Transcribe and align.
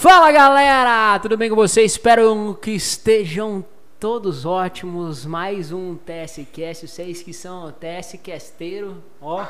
Fala 0.00 0.32
galera, 0.32 1.18
tudo 1.18 1.36
bem 1.36 1.50
com 1.50 1.54
vocês? 1.56 1.92
Espero 1.92 2.54
que 2.54 2.70
estejam 2.70 3.62
todos 3.98 4.46
ótimos. 4.46 5.26
Mais 5.26 5.72
um 5.72 5.94
TSCast, 5.94 6.88
vocês 6.88 7.22
que 7.22 7.34
são 7.34 7.70
TSCasteiro, 7.72 9.04
ó. 9.20 9.44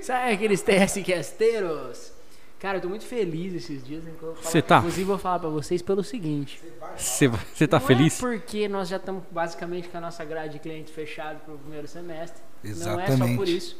Sabe 0.00 0.32
aqueles 0.32 0.62
TSCasteiros? 0.62 2.12
Cara, 2.60 2.78
eu 2.78 2.82
tô 2.82 2.88
muito 2.88 3.04
feliz 3.04 3.52
esses 3.52 3.84
dias. 3.84 4.04
né, 4.04 4.12
Você 4.40 4.62
tá? 4.62 4.78
Inclusive, 4.78 5.02
vou 5.02 5.18
falar 5.18 5.40
pra 5.40 5.48
vocês 5.48 5.82
pelo 5.82 6.04
seguinte: 6.04 6.62
Você 6.96 7.66
tá 7.66 7.80
não 7.80 7.86
feliz? 7.86 8.18
É 8.18 8.20
porque 8.20 8.68
nós 8.68 8.88
já 8.88 8.96
estamos 8.96 9.24
basicamente 9.28 9.88
com 9.88 9.98
a 9.98 10.00
nossa 10.02 10.24
grade 10.24 10.52
de 10.52 10.58
clientes 10.60 10.94
fechada 10.94 11.40
pro 11.44 11.58
primeiro 11.58 11.88
semestre. 11.88 12.40
Não 12.62 12.70
é 12.70 12.74
só 12.76 12.92
Exatamente. 12.92 13.36
por 13.36 13.48
isso. 13.48 13.76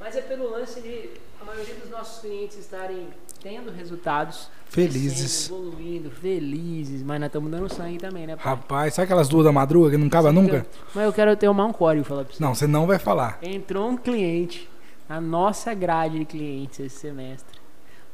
Mas 0.00 0.16
é 0.16 0.20
pelo 0.22 0.50
lance 0.50 0.80
de 0.80 1.10
a 1.40 1.44
maioria 1.44 1.76
dos 1.76 1.90
nossos 1.90 2.20
clientes 2.20 2.58
estarem 2.58 3.08
tendo 3.44 3.70
resultados. 3.70 4.48
Felizes. 4.70 5.46
crescendo, 5.46 5.68
evoluindo, 5.68 6.10
felizes. 6.10 7.02
Mas 7.02 7.20
nós 7.20 7.26
estamos 7.28 7.50
dando 7.50 7.72
sangue 7.72 7.98
também, 7.98 8.26
né, 8.26 8.34
pai? 8.34 8.44
Rapaz, 8.44 8.94
sabe 8.94 9.04
aquelas 9.04 9.28
duas 9.28 9.44
da 9.44 9.52
madruga 9.52 9.90
que 9.90 9.96
não 9.98 10.06
acaba 10.06 10.32
nunca? 10.32 10.66
Mas 10.94 11.04
eu 11.04 11.12
quero 11.12 11.36
ter 11.36 11.46
uma 11.48 11.64
um 11.66 11.72
código 11.72 12.04
falar 12.04 12.24
pra 12.24 12.34
você. 12.34 12.42
Não, 12.42 12.54
você 12.54 12.66
não 12.66 12.86
vai 12.86 12.98
falar. 12.98 13.38
Entrou 13.42 13.90
um 13.90 13.96
cliente 13.96 14.68
na 15.06 15.20
nossa 15.20 15.74
grade 15.74 16.18
de 16.18 16.24
clientes 16.24 16.80
esse 16.80 16.96
semestre. 16.96 17.60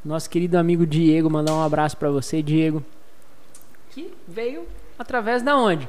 Nosso 0.05 0.29
querido 0.29 0.59
amigo 0.59 0.85
Diego, 0.85 1.31
mandar 1.31 1.55
um 1.55 1.63
abraço 1.63 1.97
pra 1.97 2.11
você, 2.11 2.43
Diego. 2.43 2.85
Que 3.91 4.13
veio 4.27 4.65
através 4.99 5.43
da 5.43 5.57
onde? 5.57 5.89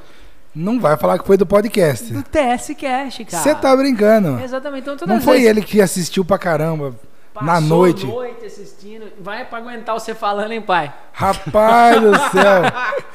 Não 0.53 0.80
vai 0.80 0.98
falar 0.98 1.17
que 1.17 1.26
foi 1.26 1.38
do 1.38 1.45
podcast. 1.45 2.14
Do 2.14 2.23
TS 2.23 2.76
Cash, 2.78 3.22
cara. 3.30 3.44
Você 3.44 3.55
tá 3.55 3.76
brincando. 3.76 4.39
Exatamente. 4.39 4.84
Então, 4.84 4.98
todas 4.98 5.16
Não 5.16 5.22
foi 5.22 5.38
vezes 5.38 5.50
ele 5.50 5.62
que 5.62 5.81
assistiu 5.81 6.23
pra 6.23 6.38
caramba. 6.38 6.94
Passou 7.34 7.48
na 7.48 7.62
noite. 7.62 8.05
noite 8.05 8.45
assistindo. 8.45 9.05
Vai 9.20 9.45
pra 9.45 9.59
aguentar 9.59 9.94
você 9.99 10.13
falando, 10.13 10.52
hein, 10.52 10.62
pai? 10.62 10.94
Rapaz 11.13 12.02
do 12.02 12.11
céu. 12.31 12.61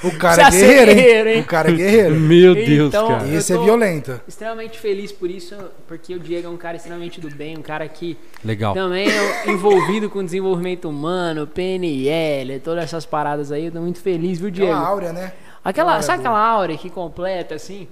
O 0.04 0.18
cara 0.18 0.42
é 0.42 0.50
guerreiro, 0.50 0.94
guerreiro, 0.94 1.28
hein? 1.28 1.34
hein? 1.36 1.40
O 1.42 1.46
cara 1.46 1.70
é 1.70 1.72
guerreiro. 1.72 2.14
Meu 2.20 2.54
Deus, 2.54 2.88
Então, 2.88 3.08
cara. 3.08 3.28
Esse 3.28 3.52
é 3.52 3.58
violento. 3.58 4.20
Extremamente 4.26 4.78
feliz 4.78 5.12
por 5.12 5.30
isso, 5.30 5.54
porque 5.86 6.14
o 6.14 6.18
Diego 6.20 6.46
é 6.46 6.50
um 6.50 6.56
cara 6.56 6.76
extremamente 6.76 7.20
do 7.20 7.28
bem, 7.34 7.56
um 7.58 7.62
cara 7.62 7.86
que 7.88 8.16
Legal. 8.44 8.74
também 8.74 9.08
é 9.08 9.50
envolvido 9.50 10.08
com 10.10 10.24
desenvolvimento 10.24 10.88
humano, 10.88 11.46
PNL, 11.46 12.60
todas 12.60 12.84
essas 12.84 13.04
paradas 13.06 13.50
aí. 13.52 13.66
Eu 13.66 13.72
tô 13.72 13.80
muito 13.80 14.00
feliz, 14.00 14.38
viu, 14.40 14.50
Diego? 14.50 14.72
Aquela 14.72 14.88
áurea, 14.88 15.12
né? 15.12 15.32
Aquela, 15.64 15.92
Áurea 15.92 16.02
sabe 16.06 16.22
boa. 16.22 16.30
aquela 16.30 16.48
áurea 16.48 16.76
que 16.78 16.88
completa, 16.88 17.54
assim? 17.56 17.88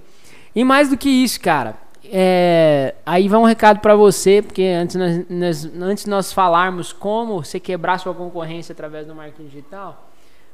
E 0.55 0.63
mais 0.63 0.89
do 0.89 0.95
que 0.97 1.09
isso, 1.09 1.39
cara. 1.41 1.75
É, 2.11 2.95
aí 3.05 3.27
vai 3.27 3.39
um 3.39 3.43
recado 3.43 3.79
pra 3.79 3.95
você, 3.95 4.41
porque 4.41 4.63
antes 4.63 4.95
nós, 4.95 5.25
nós- 5.29 5.65
antes 5.81 6.05
nós 6.05 6.31
falarmos 6.33 6.91
como 6.93 7.43
você 7.43 7.59
quebrar 7.59 7.99
sua 7.99 8.13
concorrência 8.13 8.73
através 8.73 9.05
do 9.07 9.13
marketing 9.15 9.47
digital, 9.47 10.09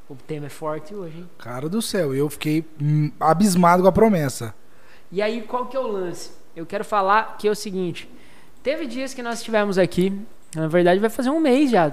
o 0.08 0.14
tema 0.14 0.46
é 0.46 0.48
forte 0.50 0.94
hoje, 0.94 1.18
hein? 1.18 1.30
Cara 1.38 1.68
do 1.68 1.80
céu, 1.80 2.14
eu 2.14 2.28
fiquei 2.28 2.64
hum, 2.80 3.10
abismado 3.18 3.82
com 3.82 3.88
a 3.88 3.92
promessa. 3.92 4.54
E 5.10 5.20
aí, 5.22 5.42
qual 5.42 5.66
que 5.66 5.76
é 5.76 5.80
o 5.80 5.86
lance? 5.86 6.30
Eu 6.54 6.66
quero 6.66 6.84
falar 6.84 7.36
que 7.38 7.48
é 7.48 7.50
o 7.50 7.54
seguinte: 7.54 8.08
teve 8.62 8.86
dias 8.86 9.14
que 9.14 9.22
nós 9.22 9.38
estivemos 9.38 9.78
aqui, 9.78 10.12
na 10.54 10.68
verdade 10.68 11.00
vai 11.00 11.08
fazer 11.08 11.30
um 11.30 11.40
mês 11.40 11.70
já, 11.70 11.90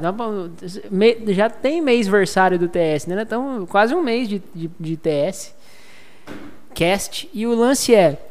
já 1.27 1.49
tem 1.49 1.81
mês 1.81 2.07
versário 2.07 2.59
do 2.59 2.67
TS, 2.67 3.07
né? 3.07 3.21
Então, 3.21 3.65
quase 3.65 3.93
um 3.95 4.01
mês 4.03 4.27
de, 4.27 4.41
de, 4.53 4.69
de 4.79 4.97
TS, 4.97 5.53
cast, 6.73 7.29
e 7.33 7.45
o 7.47 7.53
lance 7.55 7.93
é, 7.95 8.21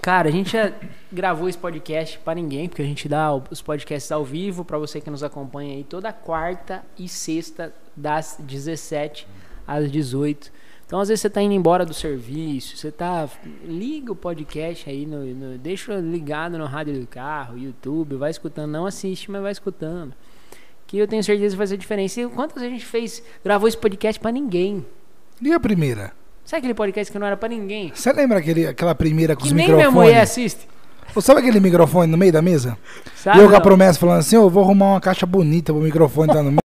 cara, 0.00 0.28
a 0.28 0.32
gente 0.32 0.52
já 0.52 0.72
gravou 1.12 1.48
esse 1.48 1.58
podcast 1.58 2.18
pra 2.18 2.34
ninguém, 2.34 2.68
porque 2.68 2.82
a 2.82 2.84
gente 2.84 3.08
dá 3.08 3.34
os 3.34 3.60
podcasts 3.62 4.10
ao 4.12 4.24
vivo 4.24 4.64
pra 4.64 4.78
você 4.78 5.00
que 5.00 5.10
nos 5.10 5.22
acompanha 5.22 5.74
aí 5.74 5.84
toda 5.84 6.12
quarta 6.12 6.84
e 6.98 7.08
sexta, 7.08 7.72
das 7.96 8.36
17 8.40 9.26
às 9.66 9.90
18. 9.90 10.52
Então, 10.86 11.00
às 11.00 11.08
vezes 11.08 11.20
você 11.22 11.30
tá 11.30 11.42
indo 11.42 11.52
embora 11.54 11.84
do 11.84 11.92
serviço, 11.94 12.76
você 12.76 12.92
tá. 12.92 13.28
Liga 13.64 14.12
o 14.12 14.16
podcast 14.16 14.88
aí, 14.88 15.04
no, 15.04 15.24
no- 15.24 15.58
deixa 15.58 15.96
ligado 15.96 16.56
no 16.58 16.64
rádio 16.66 17.00
do 17.00 17.06
carro, 17.06 17.58
YouTube, 17.58 18.14
vai 18.16 18.30
escutando. 18.30 18.70
Não 18.70 18.86
assiste, 18.86 19.30
mas 19.30 19.42
vai 19.42 19.50
escutando. 19.52 20.14
Que 20.86 20.98
eu 20.98 21.08
tenho 21.08 21.24
certeza 21.24 21.54
que 21.54 21.58
vai 21.58 21.66
fazer 21.66 21.76
diferença. 21.76 22.20
E 22.20 22.28
quantas 22.28 22.62
a 22.62 22.68
gente 22.68 22.84
fez, 22.86 23.20
gravou 23.44 23.66
esse 23.66 23.76
podcast 23.76 24.20
pra 24.20 24.30
ninguém? 24.30 24.86
E 25.42 25.52
a 25.52 25.58
primeira? 25.58 26.12
Sabe 26.46 26.58
aquele 26.58 26.74
podcast 26.74 27.12
que 27.12 27.18
não 27.18 27.26
era 27.26 27.36
pra 27.36 27.48
ninguém? 27.48 27.92
Você 27.94 28.12
lembra 28.12 28.38
aquele, 28.38 28.66
aquela 28.68 28.94
primeira 28.94 29.34
com 29.34 29.42
Que 29.42 29.48
os 29.48 29.52
nem 29.52 29.70
minha 29.72 29.90
mulher 29.90 30.20
assiste. 30.22 30.66
Ou 31.14 31.20
sabe 31.20 31.40
aquele 31.40 31.58
microfone 31.60 32.10
no 32.10 32.16
meio 32.16 32.32
da 32.32 32.40
mesa? 32.40 32.78
Sabe? 33.16 33.38
e 33.38 33.42
eu 33.42 33.48
com 33.48 33.54
a 33.54 33.58
não? 33.58 33.62
promessa 33.62 33.98
falando 33.98 34.20
assim, 34.20 34.36
eu 34.36 34.48
vou 34.48 34.62
arrumar 34.62 34.92
uma 34.92 35.00
caixa 35.00 35.26
bonita 35.26 35.72
pro 35.72 35.82
microfone 35.82 36.32
tá 36.32 36.42
no 36.42 36.52
meio. 36.52 36.60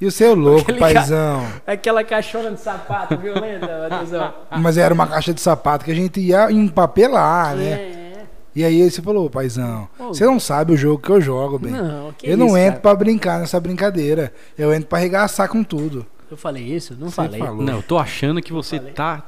E 0.00 0.06
o 0.06 0.10
seu 0.12 0.34
louco, 0.34 0.62
Aquele 0.62 0.78
ca- 0.78 0.84
paizão. 0.94 1.46
Aquela 1.66 2.04
caixona 2.04 2.50
de 2.52 2.60
sapato 2.60 3.16
violenta, 3.18 3.88
Matheusão. 3.88 4.34
Mas 4.58 4.76
era 4.78 4.92
uma 4.92 5.06
caixa 5.06 5.32
de 5.34 5.40
sapato 5.40 5.84
que 5.84 5.90
a 5.90 5.94
gente 5.94 6.20
ia 6.20 6.50
empapelar, 6.50 7.54
né? 7.56 7.70
É, 7.72 8.24
E 8.54 8.64
aí 8.64 8.90
você 8.90 9.00
falou, 9.02 9.28
paizão, 9.30 9.88
Ô. 9.98 10.08
você 10.08 10.24
não 10.24 10.38
sabe 10.40 10.72
o 10.72 10.76
jogo 10.76 11.00
que 11.02 11.10
eu 11.10 11.20
jogo, 11.20 11.58
bem. 11.58 11.72
Não, 11.72 12.12
que 12.12 12.28
eu 12.28 12.36
não 12.36 12.48
isso, 12.48 12.56
entro 12.58 12.80
pra 12.80 12.94
brincar 12.94 13.40
nessa 13.40 13.58
brincadeira. 13.60 14.32
Eu 14.56 14.72
entro 14.72 14.88
pra 14.88 14.98
arregaçar 14.98 15.48
com 15.48 15.62
tudo. 15.64 16.04
Eu 16.30 16.36
falei 16.36 16.64
isso? 16.64 16.96
Não 16.98 17.08
Você 17.08 17.14
falei. 17.16 17.40
falou. 17.40 17.62
Não, 17.62 17.74
eu 17.76 17.82
tô 17.82 17.98
achando 17.98 18.40
que 18.42 18.52
você 18.52 18.78
tá 18.80 19.22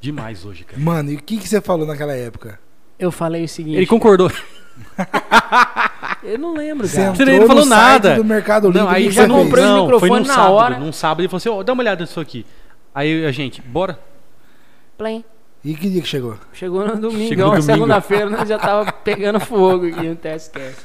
demais 0.00 0.44
hoje, 0.44 0.64
cara. 0.64 0.80
Mano, 0.82 1.10
e 1.10 1.16
o 1.16 1.22
que, 1.22 1.36
que 1.38 1.48
você 1.48 1.60
falou 1.60 1.86
naquela 1.86 2.14
época? 2.14 2.58
Eu 2.98 3.12
falei 3.12 3.44
o 3.44 3.48
seguinte. 3.48 3.76
Ele 3.76 3.86
concordou. 3.86 4.30
Eu 6.22 6.38
não 6.38 6.54
lembro, 6.54 6.86
Você 6.86 6.96
cara. 6.96 7.14
Você 7.14 7.24
nem 7.24 7.46
falou 7.46 7.64
no 7.64 7.68
site 7.68 7.80
nada. 8.02 8.14
do 8.16 8.24
Mercado 8.24 8.66
Livre. 8.68 8.80
Não, 8.82 8.86
o 8.88 8.90
aí 8.90 9.10
já 9.10 9.26
não 9.26 9.44
comprou 9.44 9.64
esse 9.64 9.72
não, 9.72 9.76
foi 9.76 9.84
microfone 10.08 10.20
num 10.20 10.26
na 10.26 10.34
sábado. 10.34 10.52
hora. 10.54 10.78
Num 10.78 10.92
sábado 10.92 11.20
ele 11.20 11.28
falou 11.28 11.36
assim, 11.38 11.48
ó, 11.48 11.62
dá 11.62 11.72
uma 11.72 11.82
olhada 11.82 12.02
nisso 12.02 12.20
aqui. 12.20 12.44
Aí 12.94 13.24
a 13.24 13.30
gente, 13.32 13.60
bora. 13.62 13.98
Plim. 14.96 15.24
E 15.64 15.74
que 15.74 15.88
dia 15.88 16.02
que 16.02 16.08
chegou? 16.08 16.36
Chegou 16.52 16.86
no 16.86 16.96
domingo, 16.96 17.28
Chegou 17.28 17.46
no 17.46 17.50
domingo. 17.52 17.62
segunda-feira, 17.72 18.30
nós 18.30 18.48
já 18.48 18.58
tava 18.58 18.90
pegando 19.04 19.40
fogo 19.40 19.86
aqui 19.86 20.08
no 20.08 20.16
Testcast. 20.16 20.76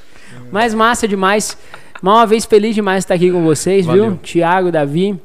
Mas 0.52 0.74
massa 0.74 1.08
demais. 1.08 1.58
Mais 2.02 2.18
uma 2.18 2.26
vez 2.26 2.46
feliz 2.46 2.76
demais 2.76 3.04
estar 3.04 3.14
aqui 3.14 3.32
com 3.32 3.44
vocês, 3.44 3.86
viu? 3.86 4.04
Valeu. 4.04 4.18
Tiago, 4.18 4.72
Davi, 4.72 5.20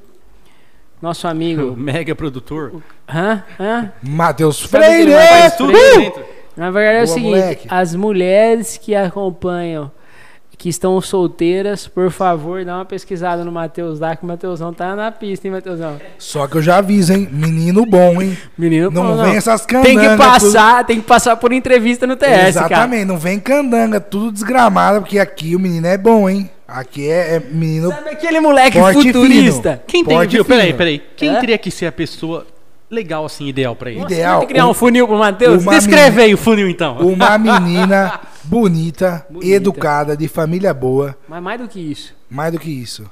nosso 1.00 1.26
O 1.28 1.30
amigo. 1.30 1.76
mega 1.76 2.14
produtor. 2.14 2.82
Hã? 3.08 3.42
Hã? 3.58 3.92
Matheus 4.02 4.60
Freire! 4.60 5.12
Freire? 5.56 6.12
Na 6.56 6.70
verdade 6.70 6.98
é 6.98 7.02
o 7.02 7.06
Boa, 7.06 7.14
seguinte, 7.14 7.30
moleque. 7.40 7.68
as 7.70 7.94
mulheres 7.94 8.76
que 8.76 8.94
acompanham, 8.94 9.90
que 10.58 10.68
estão 10.68 11.00
solteiras, 11.00 11.86
por 11.86 12.10
favor, 12.10 12.64
dá 12.64 12.74
uma 12.74 12.84
pesquisada 12.84 13.44
no 13.44 13.52
Matheus 13.52 14.00
lá, 14.00 14.16
que 14.16 14.24
o 14.24 14.26
Matheusão 14.26 14.74
tá 14.74 14.96
na 14.96 15.12
pista, 15.12 15.46
hein, 15.46 15.52
Matheusão? 15.52 16.00
Só 16.18 16.48
que 16.48 16.56
eu 16.56 16.62
já 16.62 16.78
aviso, 16.78 17.12
hein? 17.12 17.28
Menino 17.30 17.86
bom, 17.86 18.20
hein? 18.20 18.36
Menino, 18.58 18.90
Não 18.90 19.16
pô, 19.16 19.22
vem 19.22 19.36
essas 19.36 19.64
candangas. 19.64 19.88
Tem 19.88 19.98
que 20.00 20.08
tudo- 20.08 20.18
passar, 20.18 20.84
tem 20.84 21.00
que 21.00 21.06
passar 21.06 21.36
por 21.36 21.52
entrevista 21.52 22.08
no 22.08 22.16
TS, 22.16 22.26
cara. 22.28 22.48
Exatamente, 22.48 23.04
não 23.04 23.16
vem 23.16 23.38
candanga, 23.38 24.00
tudo 24.00 24.32
desgramado, 24.32 25.00
porque 25.02 25.20
aqui 25.20 25.54
o 25.54 25.60
menino 25.60 25.86
é 25.86 25.96
bom, 25.96 26.28
hein? 26.28 26.50
Aqui 26.66 27.08
é, 27.08 27.36
é 27.36 27.40
menino 27.40 27.88
Sabe 27.90 28.10
aquele 28.10 28.40
moleque 28.40 28.78
futurista? 28.92 29.80
Quem 29.86 30.04
tem? 30.04 30.18
Peraí, 30.44 30.66
fino. 30.66 30.76
peraí. 30.76 31.02
Quem 31.16 31.36
É? 31.36 31.40
teria 31.40 31.56
que 31.56 31.70
ser 31.70 31.86
a 31.86 31.92
pessoa 31.92 32.44
legal, 32.90 33.24
assim, 33.24 33.46
ideal 33.46 33.74
pra 33.76 33.90
ele? 33.90 34.00
Ideal, 34.02 34.40
Tem 34.40 34.48
que 34.48 34.54
criar 34.54 34.66
um- 34.66 34.70
um 34.70 34.74
funil 34.74 35.06
pro 35.06 35.18
Matheus? 35.18 35.62
uma 35.62 35.72
Descreve 35.72 36.22
aí 36.22 36.34
o 36.34 36.38
funil, 36.38 36.68
então. 36.68 36.96
uma 36.98 37.36
menina 37.38 38.20
bonita, 38.44 39.26
Bonita. 39.30 39.46
educada, 39.54 40.16
de 40.16 40.26
família 40.28 40.72
boa. 40.74 41.16
Mas 41.28 41.42
mais 41.42 41.60
do 41.60 41.68
que 41.68 41.80
isso. 41.80 42.14
Mais 42.30 42.52
do 42.52 42.58
que 42.58 42.70
isso. 42.70 43.08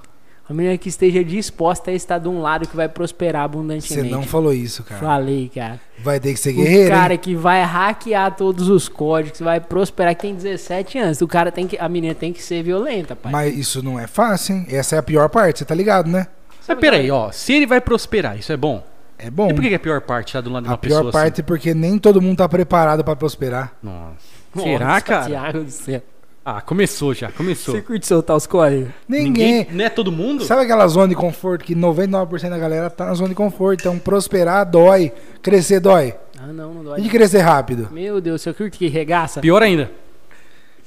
A 0.48 0.54
menina 0.54 0.78
que 0.78 0.88
esteja 0.88 1.25
disposta 1.25 1.91
a 1.91 1.94
estar 1.94 2.19
de 2.19 2.28
um 2.28 2.41
lado 2.41 2.69
que 2.69 2.76
vai 2.76 2.88
prosperar 2.88 3.42
Você 3.42 3.44
abundantemente. 3.56 4.10
não 4.12 4.22
falou 4.22 4.54
isso, 4.54 4.84
cara. 4.84 5.00
Falei, 5.00 5.50
cara. 5.53 5.81
Vai 5.98 6.20
ter 6.20 6.32
que 6.34 6.38
ser 6.38 6.50
O 6.50 6.54
guerreiro. 6.62 6.91
cara 6.94 7.15
hein? 7.15 7.19
que 7.20 7.34
vai 7.34 7.65
hackear 7.65 8.36
todos 8.36 8.69
os 8.69 8.88
códigos, 8.88 9.41
vai 9.41 9.59
prosperar, 9.59 10.15
que 10.15 10.22
tem 10.22 10.36
17 10.36 10.98
anos. 10.98 11.20
O 11.20 11.26
cara 11.26 11.50
tem 11.50 11.66
que. 11.66 11.76
A 11.76 11.88
menina 11.88 12.15
tem 12.15 12.32
que 12.32 12.41
ser 12.41 12.62
violenta, 12.62 13.16
pai. 13.16 13.33
Mas 13.33 13.59
isso 13.59 13.83
não 13.83 13.98
é 13.98 14.06
fácil, 14.06 14.54
hein? 14.54 14.66
Essa 14.71 14.95
é 14.95 14.98
a 15.00 15.03
pior 15.03 15.28
parte, 15.28 15.59
você 15.59 15.65
tá 15.65 15.74
ligado, 15.74 16.09
né? 16.09 16.28
Mas 16.68 16.78
peraí, 16.78 17.10
ó. 17.10 17.33
Se 17.33 17.53
ele 17.53 17.66
vai 17.66 17.80
prosperar, 17.80 18.39
isso 18.39 18.53
é 18.53 18.56
bom. 18.56 18.84
É 19.18 19.30
bom. 19.30 19.48
E 19.51 19.54
por 19.54 19.63
que 19.63 19.68
é 19.68 19.74
a 19.74 19.78
pior 19.78 20.01
parte 20.03 20.33
tá 20.34 20.41
do 20.41 20.51
lado 20.51 20.65
de 20.65 20.68
A 20.68 20.72
uma 20.72 20.78
pessoa 20.78 21.03
pior 21.03 21.13
parte 21.13 21.41
é 21.41 21.45
porque 21.45 21.72
nem 21.74 21.98
todo 21.98 22.21
mundo 22.21 22.39
tá 22.39 22.48
preparado 22.48 23.03
pra 23.03 23.16
prosperar. 23.16 23.72
assim? 23.83 23.86
Nossa. 23.86 24.36
Nossa, 24.54 24.68
Será, 24.68 25.01
cara? 25.01 25.27
Thiago 25.27 25.65
do 25.65 25.71
céu. 25.71 26.03
Ah, 26.45 26.60
começou 26.60 27.13
já, 27.13 27.33
começou. 27.33 27.74
Você 27.74 27.83
curte 27.83 28.07
soltar 28.07 28.36
os 28.36 28.47
códigos? 28.47 28.89
Ninguém. 29.09 29.66
Não 29.72 29.84
é 29.84 29.89
todo 29.89 30.13
mundo? 30.13 30.45
Sabe 30.45 30.63
aquela 30.63 30.86
zona 30.86 31.09
de 31.09 31.16
conforto 31.16 31.65
que 31.65 31.74
99% 31.74 32.48
da 32.51 32.57
galera 32.59 32.89
tá 32.89 33.07
na 33.07 33.15
zona 33.15 33.30
de 33.30 33.34
conforto? 33.34 33.80
Então 33.80 33.98
prosperar 33.98 34.65
dói, 34.65 35.13
crescer 35.42 35.80
dói. 35.80 36.15
Ah, 36.39 36.47
não, 36.53 36.72
não 36.74 36.83
E 36.83 36.84
dói. 36.84 37.01
de 37.01 37.09
crescer 37.10 37.41
rápido? 37.41 37.89
Meu 37.91 38.21
Deus, 38.21 38.42
você 38.42 38.53
curte 38.54 38.78
que 38.78 38.86
regaça? 38.86 39.41
Pior 39.41 39.60
ainda. 39.60 39.91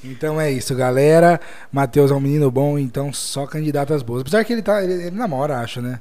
Então 0.03 0.39
é 0.39 0.49
isso, 0.49 0.73
galera. 0.75 1.41
Matheus 1.71 2.09
é 2.09 2.13
um 2.13 2.21
menino 2.21 2.49
bom, 2.49 2.79
então 2.79 3.11
só 3.11 3.45
candidatas 3.45 4.01
boas. 4.01 4.21
Apesar 4.21 4.45
que 4.45 4.53
ele 4.53 4.61
tá. 4.61 4.81
Ele, 4.81 4.93
ele 4.93 5.11
namora, 5.11 5.57
acho, 5.59 5.81
né? 5.81 5.99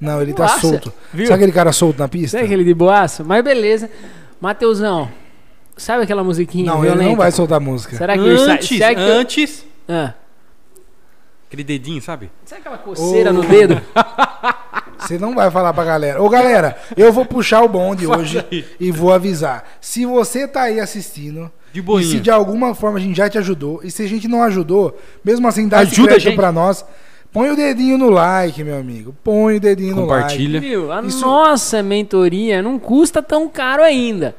Não, 0.00 0.20
ele 0.22 0.32
tá 0.32 0.44
Nossa, 0.44 0.60
solto. 0.60 0.92
viu? 1.12 1.26
Sabe 1.26 1.36
aquele 1.42 1.52
cara 1.52 1.72
solto 1.72 1.98
na 1.98 2.08
pista? 2.08 2.38
Sabe 2.38 2.44
aquele 2.44 2.64
de 2.64 2.72
boaço? 2.74 3.24
Mas 3.24 3.44
beleza. 3.44 3.90
Mateusão, 4.40 5.10
sabe 5.76 6.04
aquela 6.04 6.24
musiquinha 6.24 6.64
Não, 6.66 6.78
ele 6.78 6.86
violenta? 6.86 7.08
não 7.10 7.16
vai 7.16 7.30
soltar 7.30 7.60
música. 7.60 7.96
Será 7.96 8.14
que 8.16 8.20
ele 8.24 8.38
sai- 8.38 8.54
Antes, 8.54 8.68
será 8.68 8.94
que- 8.94 9.00
antes, 9.00 9.66
Ah, 9.88 10.14
Aquele 11.48 11.64
dedinho, 11.64 12.00
sabe? 12.00 12.30
Sabe 12.44 12.60
aquela 12.60 12.78
coceira 12.78 13.30
Ô. 13.30 13.32
no 13.32 13.42
dedo? 13.42 13.80
Você 14.98 15.18
não 15.18 15.34
vai 15.34 15.50
falar 15.50 15.72
pra 15.72 15.84
galera. 15.84 16.22
Ô, 16.22 16.28
galera, 16.28 16.76
eu 16.96 17.12
vou 17.12 17.24
puxar 17.24 17.62
o 17.62 17.68
bonde 17.68 18.06
Faz 18.06 18.20
hoje 18.20 18.46
aí. 18.52 18.64
e 18.78 18.92
vou 18.92 19.12
avisar. 19.12 19.64
Se 19.80 20.06
você 20.06 20.46
tá 20.46 20.62
aí 20.62 20.78
assistindo, 20.78 21.50
De 21.72 21.80
e 21.80 21.82
boinha. 21.82 22.06
se 22.08 22.20
de 22.20 22.30
alguma 22.30 22.72
forma 22.74 22.98
a 22.98 23.00
gente 23.00 23.16
já 23.16 23.28
te 23.28 23.36
ajudou, 23.38 23.80
e 23.82 23.90
se 23.90 24.02
a 24.02 24.06
gente 24.08 24.28
não 24.28 24.42
ajudou, 24.44 24.96
mesmo 25.24 25.48
assim 25.48 25.66
dá 25.66 25.82
esse 25.82 25.92
Ajuda 25.94 26.10
a 26.10 26.14
crédito 26.14 26.36
pra 26.36 26.52
nós, 26.52 26.84
põe 27.32 27.50
o 27.50 27.56
dedinho 27.56 27.96
no 27.98 28.10
like, 28.10 28.62
meu 28.64 28.78
amigo. 28.78 29.14
Põe 29.22 29.56
o 29.56 29.60
dedinho 29.60 29.96
no 29.96 30.04
like. 30.06 30.22
Compartilha. 30.22 30.60
Viu? 30.60 30.92
A 30.92 31.02
Isso- 31.02 31.20
nossa 31.20 31.82
mentoria 31.82 32.62
não 32.62 32.78
custa 32.78 33.22
tão 33.22 33.48
caro 33.48 33.82
ainda. 33.82 34.34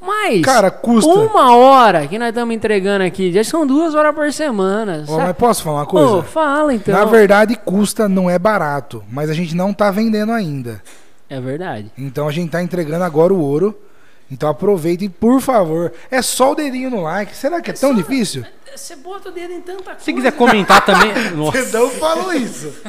Mas 0.00 0.42
Cara, 0.42 0.70
custa. 0.70 1.10
uma 1.10 1.56
hora 1.56 2.06
que 2.06 2.18
nós 2.18 2.28
estamos 2.28 2.54
entregando 2.54 3.02
aqui, 3.04 3.32
já 3.32 3.42
são 3.42 3.66
duas 3.66 3.94
horas 3.94 4.14
por 4.14 4.30
semana. 4.32 5.04
Sabe? 5.06 5.22
mas 5.22 5.36
posso 5.36 5.62
falar 5.64 5.78
uma 5.80 5.86
coisa? 5.86 6.22
fala 6.22 6.72
então. 6.74 6.94
Na 6.94 7.04
verdade, 7.04 7.56
custa, 7.56 8.08
não 8.08 8.30
é 8.30 8.38
barato, 8.38 9.02
mas 9.10 9.30
a 9.30 9.34
gente 9.34 9.56
não 9.56 9.72
tá 9.72 9.90
vendendo 9.90 10.32
ainda. 10.32 10.82
É 11.28 11.40
verdade. 11.40 11.90
Então 11.98 12.28
a 12.28 12.30
gente 12.30 12.50
tá 12.50 12.62
entregando 12.62 13.02
agora 13.04 13.34
o 13.34 13.40
ouro. 13.40 13.76
Então 14.30 14.48
aproveitem, 14.48 15.08
por 15.08 15.40
favor. 15.40 15.92
É 16.10 16.20
só 16.20 16.52
o 16.52 16.54
dedinho 16.54 16.90
no 16.90 17.02
like. 17.02 17.34
Será 17.36 17.60
que 17.60 17.70
é, 17.70 17.74
tão 17.74 17.90
só- 17.90 17.96
difícil? 17.96 18.44
Você 18.74 18.96
bota 18.96 19.28
o 19.30 19.32
dedo 19.32 19.52
em 19.54 19.60
tanta 19.60 19.82
coisa. 19.84 20.00
Se 20.00 20.12
quiser 20.12 20.32
comentar 20.32 20.82
também. 20.84 21.12
Nossa. 21.34 21.78
não 21.78 21.88
falou 21.90 22.32
isso. 22.34 22.72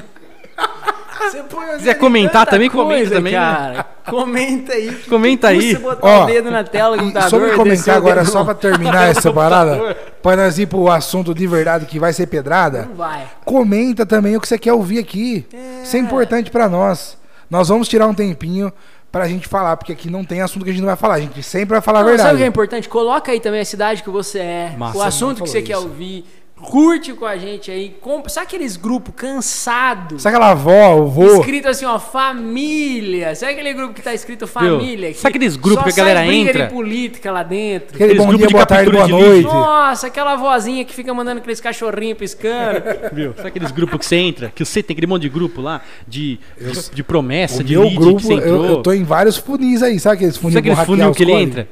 Você 1.19 1.41
põe 1.43 1.65
o 1.65 1.71
Se 1.71 1.77
quiser 1.79 1.95
comentar 1.95 2.45
também, 2.45 2.69
coisa, 2.69 2.83
comenta 2.87 3.15
também. 3.15 3.33
né? 3.33 3.39
Cara. 3.39 3.83
Comenta 4.07 4.73
aí. 4.73 4.95
Comenta 5.09 5.47
aí. 5.47 5.71
Você 5.73 5.79
botar 5.79 6.07
Ó, 6.07 6.23
o 6.23 6.25
dedo 6.27 6.51
na 6.51 6.63
tela 6.63 6.95
do 6.95 7.01
E 7.03 7.05
computador. 7.07 7.39
descer 7.41 7.53
o 7.53 7.57
comentar 7.57 7.97
agora, 7.97 8.25
só 8.25 8.43
pra 8.43 8.53
terminar 8.53 9.09
essa 9.09 9.31
parada, 9.33 9.95
pra 10.21 10.35
nós 10.35 10.59
ir 10.59 10.67
pro 10.67 10.89
assunto 10.91 11.33
de 11.33 11.47
verdade 11.47 11.85
que 11.87 11.99
vai 11.99 12.13
ser 12.13 12.27
pedrada, 12.27 12.85
Não 12.85 12.95
vai. 12.95 13.27
comenta 13.43 14.05
também 14.05 14.35
o 14.37 14.41
que 14.41 14.47
você 14.47 14.57
quer 14.59 14.73
ouvir 14.73 14.99
aqui. 14.99 15.45
Isso 15.83 15.95
é 15.95 15.99
importante 15.99 16.51
pra 16.51 16.69
nós. 16.69 17.17
Nós 17.49 17.69
vamos 17.69 17.87
tirar 17.87 18.05
um 18.07 18.13
tempinho 18.13 18.71
pra 19.11 19.27
gente 19.27 19.47
falar, 19.47 19.77
porque 19.77 19.91
aqui 19.93 20.09
não 20.09 20.23
tem 20.23 20.41
assunto 20.41 20.63
que 20.63 20.69
a 20.69 20.73
gente 20.73 20.81
não 20.81 20.87
vai 20.87 20.95
falar. 20.97 21.15
A 21.15 21.19
gente 21.19 21.41
sempre 21.43 21.69
vai 21.73 21.81
falar 21.81 21.99
a 21.99 22.03
Não, 22.03 22.09
sabe 22.09 22.17
o 22.17 22.21
que 22.21 22.25
é 22.27 22.31
verdade. 22.33 22.49
importante? 22.49 22.89
Coloca 22.89 23.31
aí 23.31 23.39
também 23.39 23.61
a 23.61 23.65
cidade 23.65 24.03
que 24.03 24.09
você 24.09 24.39
é, 24.39 24.75
Massa, 24.77 24.97
o 24.97 25.01
assunto 25.01 25.39
não 25.39 25.45
que 25.45 25.49
você 25.51 25.61
falou 25.61 25.67
quer 25.67 25.77
isso. 25.77 25.87
ouvir. 25.87 26.25
Curte 26.61 27.13
com 27.13 27.25
a 27.25 27.37
gente 27.37 27.69
aí. 27.69 27.95
Compra. 28.01 28.29
Sabe 28.29 28.47
aqueles 28.47 28.75
grupos 28.77 29.13
cansados? 29.15 30.23
Sabe 30.23 30.35
aquela 30.35 30.51
avó, 30.51 30.95
o 30.95 31.07
vô? 31.07 31.39
Escrito 31.39 31.67
assim, 31.67 31.85
ó, 31.85 31.99
família. 31.99 33.35
Sabe 33.35 33.53
aquele 33.53 33.73
grupo 33.73 33.93
que 33.93 34.01
tá 34.01 34.13
escrito 34.13 34.47
família? 34.47 35.13
Sabe 35.13 35.35
aqueles 35.35 35.55
grupos 35.55 35.93
que 35.93 36.01
a 36.01 36.03
galera 36.03 36.25
entra? 36.25 36.65
de 36.67 36.73
política 36.73 37.31
lá 37.31 37.43
dentro. 37.43 37.95
Aquele 37.95 38.13
Aqueles 38.13 38.25
bom 38.25 38.35
dia, 38.35 38.47
de 38.47 38.53
boa 38.53 38.65
tarde, 38.65 38.91
boa 38.91 39.07
captura 39.07 39.19
de 39.21 39.27
noite. 39.27 39.45
Nossa, 39.45 40.07
aquela 40.07 40.35
vozinha 40.35 40.83
que 40.83 40.93
fica 40.93 41.13
mandando 41.13 41.39
aqueles 41.39 41.61
cachorrinhos 41.61 42.17
piscando. 42.17 42.81
Viu? 43.13 43.33
Sabe 43.35 43.49
aqueles 43.49 43.71
grupos 43.71 43.99
que 43.99 44.05
você 44.05 44.15
entra? 44.15 44.51
Que 44.53 44.65
você 44.65 44.81
tem 44.81 44.93
aquele 44.93 45.07
monte 45.07 45.21
de 45.23 45.29
grupo 45.29 45.61
lá 45.61 45.81
de, 46.07 46.39
de, 46.59 46.89
de 46.95 47.03
promessa, 47.03 47.61
O 47.61 47.63
de 47.63 47.73
meu 47.73 47.83
lead 47.83 47.95
que 47.95 48.01
grupo, 48.01 48.19
você 48.19 48.33
entrou. 48.33 48.65
eu, 48.65 48.71
eu 48.71 48.77
tô 48.81 48.91
em 48.93 49.03
vários 49.03 49.37
funis 49.37 49.83
aí, 49.83 49.99
sabe 49.99 50.15
aqueles 50.15 50.37
funis 50.37 50.55
Sabe 50.55 50.69
que 50.69 50.75
vão 50.75 50.83
aquele 50.83 51.01
hackear 51.01 51.13
funil 51.13 51.15
que 51.15 51.23
ele 51.23 51.43
entra? 51.43 51.67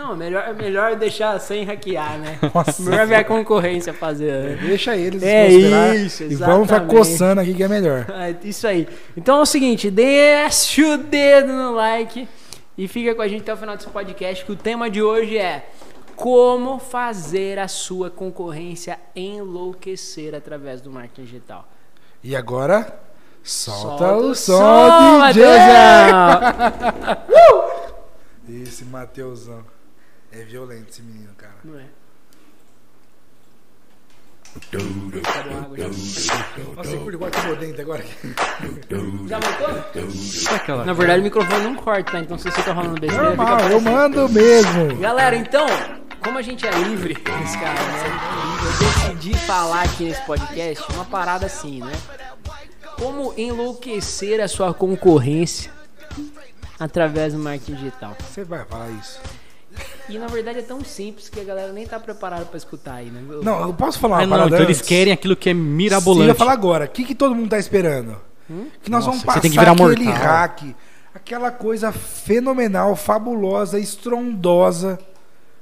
Não, 0.00 0.16
melhor, 0.16 0.44
é 0.48 0.52
melhor 0.54 0.96
deixar 0.96 1.38
sem 1.38 1.62
hackear, 1.62 2.18
né? 2.18 2.38
Nossa. 2.54 2.82
Melhor 2.82 3.06
ver 3.06 3.16
a 3.16 3.24
concorrência 3.24 3.92
fazer. 3.92 4.32
né? 4.32 4.58
Deixa 4.62 4.96
eles 4.96 5.22
É 5.22 5.48
isso, 5.94 6.22
e 6.22 6.34
vamos 6.36 6.68
ficar 6.68 6.76
exatamente. 6.76 6.96
coçando 6.96 7.40
aqui 7.42 7.52
que 7.52 7.62
é 7.62 7.68
melhor. 7.68 8.06
Ah, 8.08 8.30
Isso 8.42 8.66
aí. 8.66 8.88
Então 9.14 9.38
é 9.38 9.42
o 9.42 9.46
seguinte, 9.46 9.90
deixa 9.90 10.82
o 10.94 10.96
dedo 10.96 11.52
no 11.52 11.72
like 11.74 12.26
e 12.78 12.88
fica 12.88 13.14
com 13.14 13.20
a 13.20 13.28
gente 13.28 13.42
até 13.42 13.52
o 13.52 13.56
final 13.58 13.76
desse 13.76 13.90
podcast, 13.90 14.42
que 14.42 14.52
o 14.52 14.56
tema 14.56 14.88
de 14.88 15.02
hoje 15.02 15.36
é 15.36 15.66
como 16.16 16.78
fazer 16.78 17.58
a 17.58 17.68
sua 17.68 18.08
concorrência 18.10 18.98
enlouquecer 19.14 20.34
através 20.34 20.80
do 20.80 20.90
marketing 20.90 21.24
digital. 21.24 21.68
E 22.24 22.34
agora, 22.34 22.98
solta, 23.42 23.98
Solta 23.98 24.16
o 24.16 24.34
som, 24.34 24.58
som, 24.58 25.26
DJ! 25.32 25.44
Matheusão! 26.12 27.70
Esse 28.62 28.84
Mateusão. 28.84 29.79
É 30.32 30.44
violento 30.44 30.90
esse 30.90 31.02
menino, 31.02 31.34
cara. 31.36 31.56
Não 31.64 31.78
é? 31.78 31.86
Nossa, 36.76 36.90
igual 36.92 37.30
que 37.30 37.80
agora. 37.80 38.04
Já 39.24 40.56
aquela... 40.56 40.84
Na 40.84 40.92
verdade 40.92 41.20
o 41.20 41.24
microfone 41.24 41.64
não 41.64 41.76
corta, 41.76 42.12
tá? 42.12 42.18
Então 42.18 42.36
se 42.36 42.50
você 42.50 42.62
tá 42.62 42.74
falando 42.74 43.00
besteira, 43.00 43.34
Normal, 43.36 43.60
eu 43.70 43.80
mando 43.80 44.28
mesmo. 44.28 44.96
Galera, 44.98 45.36
então, 45.36 45.66
como 46.22 46.38
a 46.38 46.42
gente 46.42 46.66
é 46.66 46.70
livre, 46.70 47.12
esse 47.12 47.58
cara, 47.58 47.80
né? 47.80 48.04
Eu 48.64 49.14
decidi 49.14 49.38
falar 49.46 49.82
aqui 49.82 50.04
nesse 50.04 50.22
podcast 50.26 50.92
uma 50.92 51.04
parada 51.04 51.46
assim, 51.46 51.80
né? 51.80 51.92
Como 52.98 53.32
enlouquecer 53.36 54.40
a 54.40 54.48
sua 54.48 54.74
concorrência 54.74 55.70
através 56.78 57.34
do 57.34 57.38
marketing 57.38 57.74
digital. 57.74 58.16
Você 58.20 58.42
vai 58.42 58.64
falar 58.64 58.90
isso. 58.90 59.20
E 60.08 60.18
na 60.18 60.26
verdade 60.26 60.58
é 60.58 60.62
tão 60.62 60.84
simples 60.84 61.28
que 61.28 61.38
a 61.40 61.44
galera 61.44 61.72
nem 61.72 61.86
tá 61.86 61.98
preparada 62.00 62.44
pra 62.44 62.56
escutar 62.56 62.94
aí, 62.94 63.10
né? 63.10 63.22
Eu- 63.28 63.42
Não, 63.44 63.60
eu 63.62 63.72
posso 63.74 63.98
falar 63.98 64.16
uma 64.16 64.22
Ah, 64.22 64.26
não, 64.26 64.30
parada 64.30 64.56
então 64.56 64.64
eles 64.66 64.80
querem 64.82 65.12
aquilo 65.12 65.36
que 65.36 65.48
é 65.50 65.52
Sim, 65.52 65.58
eu 65.60 65.64
mirabolante. 65.64 66.28
ia 66.28 66.34
falar 66.34 66.52
agora. 66.52 66.84
O 66.86 66.88
que, 66.88 67.04
que 67.04 67.14
todo 67.14 67.34
mundo 67.34 67.50
tá 67.50 67.58
esperando? 67.58 68.16
Que 68.82 68.90
nós 68.90 69.04
Nossa, 69.04 69.10
vamos 69.10 69.22
passar 69.24 69.40
tem 69.40 69.50
que 69.50 69.58
virar 69.58 69.72
aquele 69.72 70.04
mortal. 70.06 70.22
hack. 70.24 70.62
Aquela 71.14 71.50
coisa 71.52 71.92
fenomenal, 71.92 72.96
fabulosa, 72.96 73.78
estrondosa. 73.78 74.98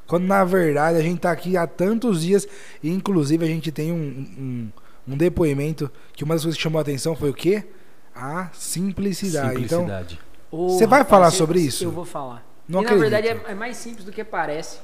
Quando 0.06 0.25
na 0.25 0.43
verdade 0.43 0.96
a 0.96 1.02
gente 1.02 1.20
tá 1.20 1.31
aqui 1.31 1.54
há 1.56 1.66
tantos 1.66 2.22
dias. 2.22 2.49
E 2.82 2.90
inclusive 2.90 3.44
a 3.44 3.49
gente 3.49 3.70
tem 3.70 3.93
um, 3.93 3.96
um, 3.96 4.69
um 5.12 5.16
depoimento 5.19 5.90
que 6.14 6.25
uma 6.25 6.34
das 6.34 6.43
coisas 6.44 6.56
que 6.56 6.62
chamou 6.62 6.78
a 6.78 6.82
atenção 6.82 7.14
foi 7.14 7.28
o 7.28 7.34
quê? 7.34 7.64
A 8.14 8.49
simplicidade. 8.54 9.62
Então, 9.62 9.81
Simplicidade. 9.81 10.19
Ô, 10.50 10.70
Você 10.70 10.87
vai 10.87 11.00
rapaz, 11.00 11.11
falar 11.11 11.26
eu- 11.26 11.32
sobre 11.32 11.61
isso? 11.61 11.84
Eu 11.84 11.90
vou 11.90 12.06
falar. 12.06 12.43
Não 12.69 12.81
e 12.81 12.85
na 12.85 12.91
acredito. 12.91 13.11
verdade 13.11 13.29
é, 13.47 13.53
é 13.53 13.55
mais 13.55 13.76
simples 13.76 14.05
do 14.05 14.12
que 14.12 14.23
parece. 14.23 14.79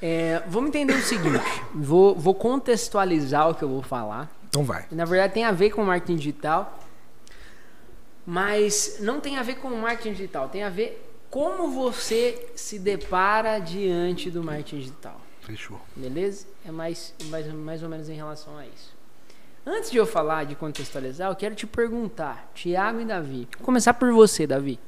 É, 0.00 0.42
vamos 0.48 0.68
entender 0.70 0.94
o 0.94 1.02
seguinte: 1.02 1.38
vou, 1.72 2.14
vou 2.14 2.34
contextualizar 2.34 3.48
o 3.50 3.54
que 3.54 3.62
eu 3.62 3.68
vou 3.68 3.82
falar. 3.82 4.30
então 4.48 4.64
vai. 4.64 4.86
Na 4.90 5.04
verdade 5.04 5.32
tem 5.32 5.44
a 5.44 5.52
ver 5.52 5.70
com 5.70 5.84
marketing 5.84 6.16
digital, 6.16 6.78
mas 8.26 8.98
não 9.00 9.20
tem 9.20 9.38
a 9.38 9.42
ver 9.42 9.56
com 9.56 9.68
marketing 9.70 10.12
digital, 10.12 10.48
tem 10.48 10.64
a 10.64 10.68
ver 10.70 11.08
como 11.30 11.70
você 11.70 12.50
se 12.56 12.78
depara 12.78 13.58
diante 13.60 14.28
do 14.30 14.42
marketing 14.42 14.78
digital. 14.80 15.20
Fechou. 15.40 15.80
Beleza? 15.96 16.46
É 16.64 16.70
mais, 16.70 17.14
mais, 17.26 17.46
mais 17.52 17.82
ou 17.82 17.88
menos 17.88 18.08
em 18.08 18.14
relação 18.14 18.56
a 18.58 18.66
isso. 18.66 18.92
Antes 19.64 19.90
de 19.90 19.96
eu 19.96 20.06
falar 20.06 20.44
de 20.44 20.56
contextualizar, 20.56 21.30
eu 21.30 21.36
quero 21.36 21.54
te 21.54 21.66
perguntar, 21.66 22.50
Tiago 22.54 23.00
e 23.00 23.04
Davi. 23.04 23.48
Vou 23.56 23.64
começar 23.64 23.94
por 23.94 24.12
você, 24.12 24.46
Davi. 24.46 24.78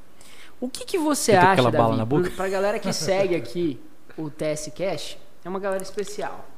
O 0.65 0.69
que, 0.71 0.85
que 0.85 0.99
você 0.99 1.33
tá 1.33 1.41
acha, 1.43 1.53
aquela 1.53 1.71
bala 1.71 1.85
Davi, 1.89 1.99
na 1.99 2.05
boca? 2.05 2.23
pro- 2.25 2.33
pra 2.33 2.49
galera 2.49 2.79
que 2.79 2.93
segue 2.95 3.35
aqui 3.35 3.79
o 4.17 4.31
TS 4.31 4.71
Cash, 4.77 5.19
é 5.45 5.49
uma 5.49 5.59
galera 5.59 5.83
especial. 5.83 6.49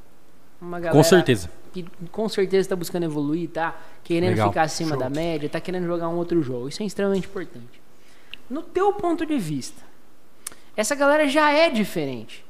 Uma 0.61 0.79
galera 0.81 0.97
Com 0.97 1.03
certeza. 1.05 1.51
que 1.73 1.85
com 2.11 2.29
certeza 2.29 2.61
está 2.63 2.77
buscando 2.77 3.03
evoluir, 3.05 3.49
tá? 3.51 3.77
Querendo 4.05 4.31
Legal. 4.31 4.49
ficar 4.49 4.63
acima 4.63 4.91
Show. 4.91 4.99
da 4.99 5.11
média, 5.11 5.49
tá 5.49 5.61
querendo 5.61 5.87
jogar 5.87 6.09
um 6.09 6.17
outro 6.17 6.41
jogo. 6.43 6.69
Isso 6.69 6.83
é 6.83 6.87
extremamente 6.87 7.27
importante. 7.27 7.81
No 8.49 8.63
teu 8.63 8.93
ponto 8.93 9.27
de 9.27 9.37
vista, 9.39 9.83
essa 10.77 10.95
galera 10.95 11.27
já 11.29 11.51
é 11.53 11.69
diferente. 11.69 12.45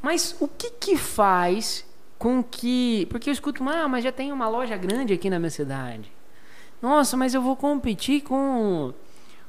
Mas 0.00 0.36
o 0.40 0.46
que 0.46 0.70
que 0.70 0.96
faz 0.96 1.84
com 2.18 2.42
que. 2.42 3.06
Porque 3.10 3.28
eu 3.28 3.32
escuto, 3.32 3.62
ah, 3.68 3.88
mas 3.88 4.04
já 4.04 4.12
tem 4.12 4.30
uma 4.32 4.48
loja 4.48 4.76
grande 4.76 5.12
aqui 5.12 5.28
na 5.28 5.38
minha 5.38 5.50
cidade. 5.50 6.10
Nossa, 6.80 7.16
mas 7.16 7.34
eu 7.34 7.42
vou 7.42 7.56
competir 7.56 8.22
com, 8.22 8.92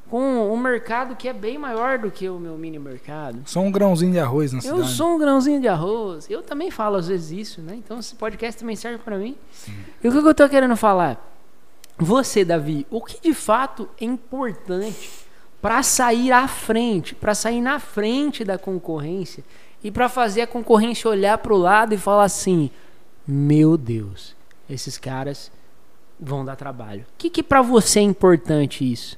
com 0.09 0.51
um 0.53 0.57
mercado 0.57 1.15
que 1.15 1.27
é 1.27 1.33
bem 1.33 1.57
maior 1.57 1.97
do 1.97 2.12
que 2.12 2.29
o 2.29 2.39
meu 2.39 2.57
mini 2.57 2.77
mercado. 2.79 3.39
Só 3.45 3.59
um 3.59 3.71
grãozinho 3.71 4.12
de 4.12 4.19
arroz 4.19 4.51
na 4.51 4.59
Eu 4.59 4.62
cidade. 4.62 4.89
sou 4.91 5.15
um 5.15 5.17
grãozinho 5.17 5.59
de 5.59 5.67
arroz. 5.67 6.29
Eu 6.29 6.41
também 6.41 6.69
falo 6.69 6.95
às 6.97 7.07
vezes 7.07 7.31
isso, 7.31 7.62
né? 7.62 7.75
Então 7.75 8.00
esse 8.00 8.15
podcast 8.15 8.59
também 8.59 8.75
serve 8.75 9.00
pra 9.00 9.17
mim. 9.17 9.35
E 10.03 10.07
o 10.07 10.12
que 10.12 10.17
eu 10.17 10.33
tô 10.35 10.47
querendo 10.47 10.75
falar? 10.75 11.33
Você, 11.97 12.43
Davi, 12.45 12.85
o 12.89 13.01
que 13.01 13.19
de 13.21 13.33
fato 13.33 13.89
é 14.00 14.05
importante 14.05 15.09
para 15.62 15.81
sair 15.81 16.31
à 16.31 16.47
frente, 16.47 17.15
para 17.15 17.33
sair 17.33 17.62
na 17.62 17.79
frente 17.79 18.43
da 18.43 18.57
concorrência 18.57 19.43
e 19.83 19.89
para 19.89 20.07
fazer 20.09 20.41
a 20.41 20.47
concorrência 20.47 21.09
olhar 21.09 21.38
pro 21.39 21.55
lado 21.57 21.93
e 21.93 21.97
falar 21.97 22.25
assim: 22.25 22.69
"Meu 23.25 23.77
Deus, 23.77 24.35
esses 24.69 24.97
caras 24.97 25.51
vão 26.19 26.43
dar 26.45 26.55
trabalho". 26.55 27.01
O 27.03 27.17
que 27.17 27.29
que 27.29 27.41
para 27.41 27.62
você 27.62 28.00
é 28.00 28.03
importante 28.03 28.89
isso? 28.89 29.17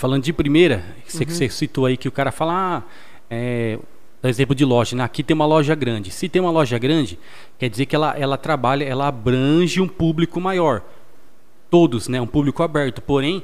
Falando 0.00 0.22
de 0.24 0.32
primeira, 0.32 0.82
você 1.06 1.24
Uhum. 1.24 1.28
você 1.30 1.48
citou 1.50 1.84
aí 1.84 1.94
que 1.94 2.08
o 2.08 2.10
cara 2.10 2.32
fala, 2.32 2.78
ah, 2.78 2.82
é, 3.30 3.78
exemplo 4.24 4.54
de 4.54 4.64
loja, 4.64 4.96
né? 4.96 5.04
aqui 5.04 5.22
tem 5.22 5.34
uma 5.34 5.44
loja 5.44 5.74
grande. 5.74 6.10
Se 6.10 6.26
tem 6.26 6.40
uma 6.40 6.50
loja 6.50 6.78
grande, 6.78 7.18
quer 7.58 7.68
dizer 7.68 7.84
que 7.84 7.94
ela, 7.94 8.16
ela 8.18 8.38
trabalha, 8.38 8.82
ela 8.82 9.08
abrange 9.08 9.78
um 9.78 9.86
público 9.86 10.40
maior. 10.40 10.80
Todos, 11.68 12.08
né? 12.08 12.18
Um 12.18 12.26
público 12.26 12.62
aberto. 12.62 13.02
Porém, 13.02 13.42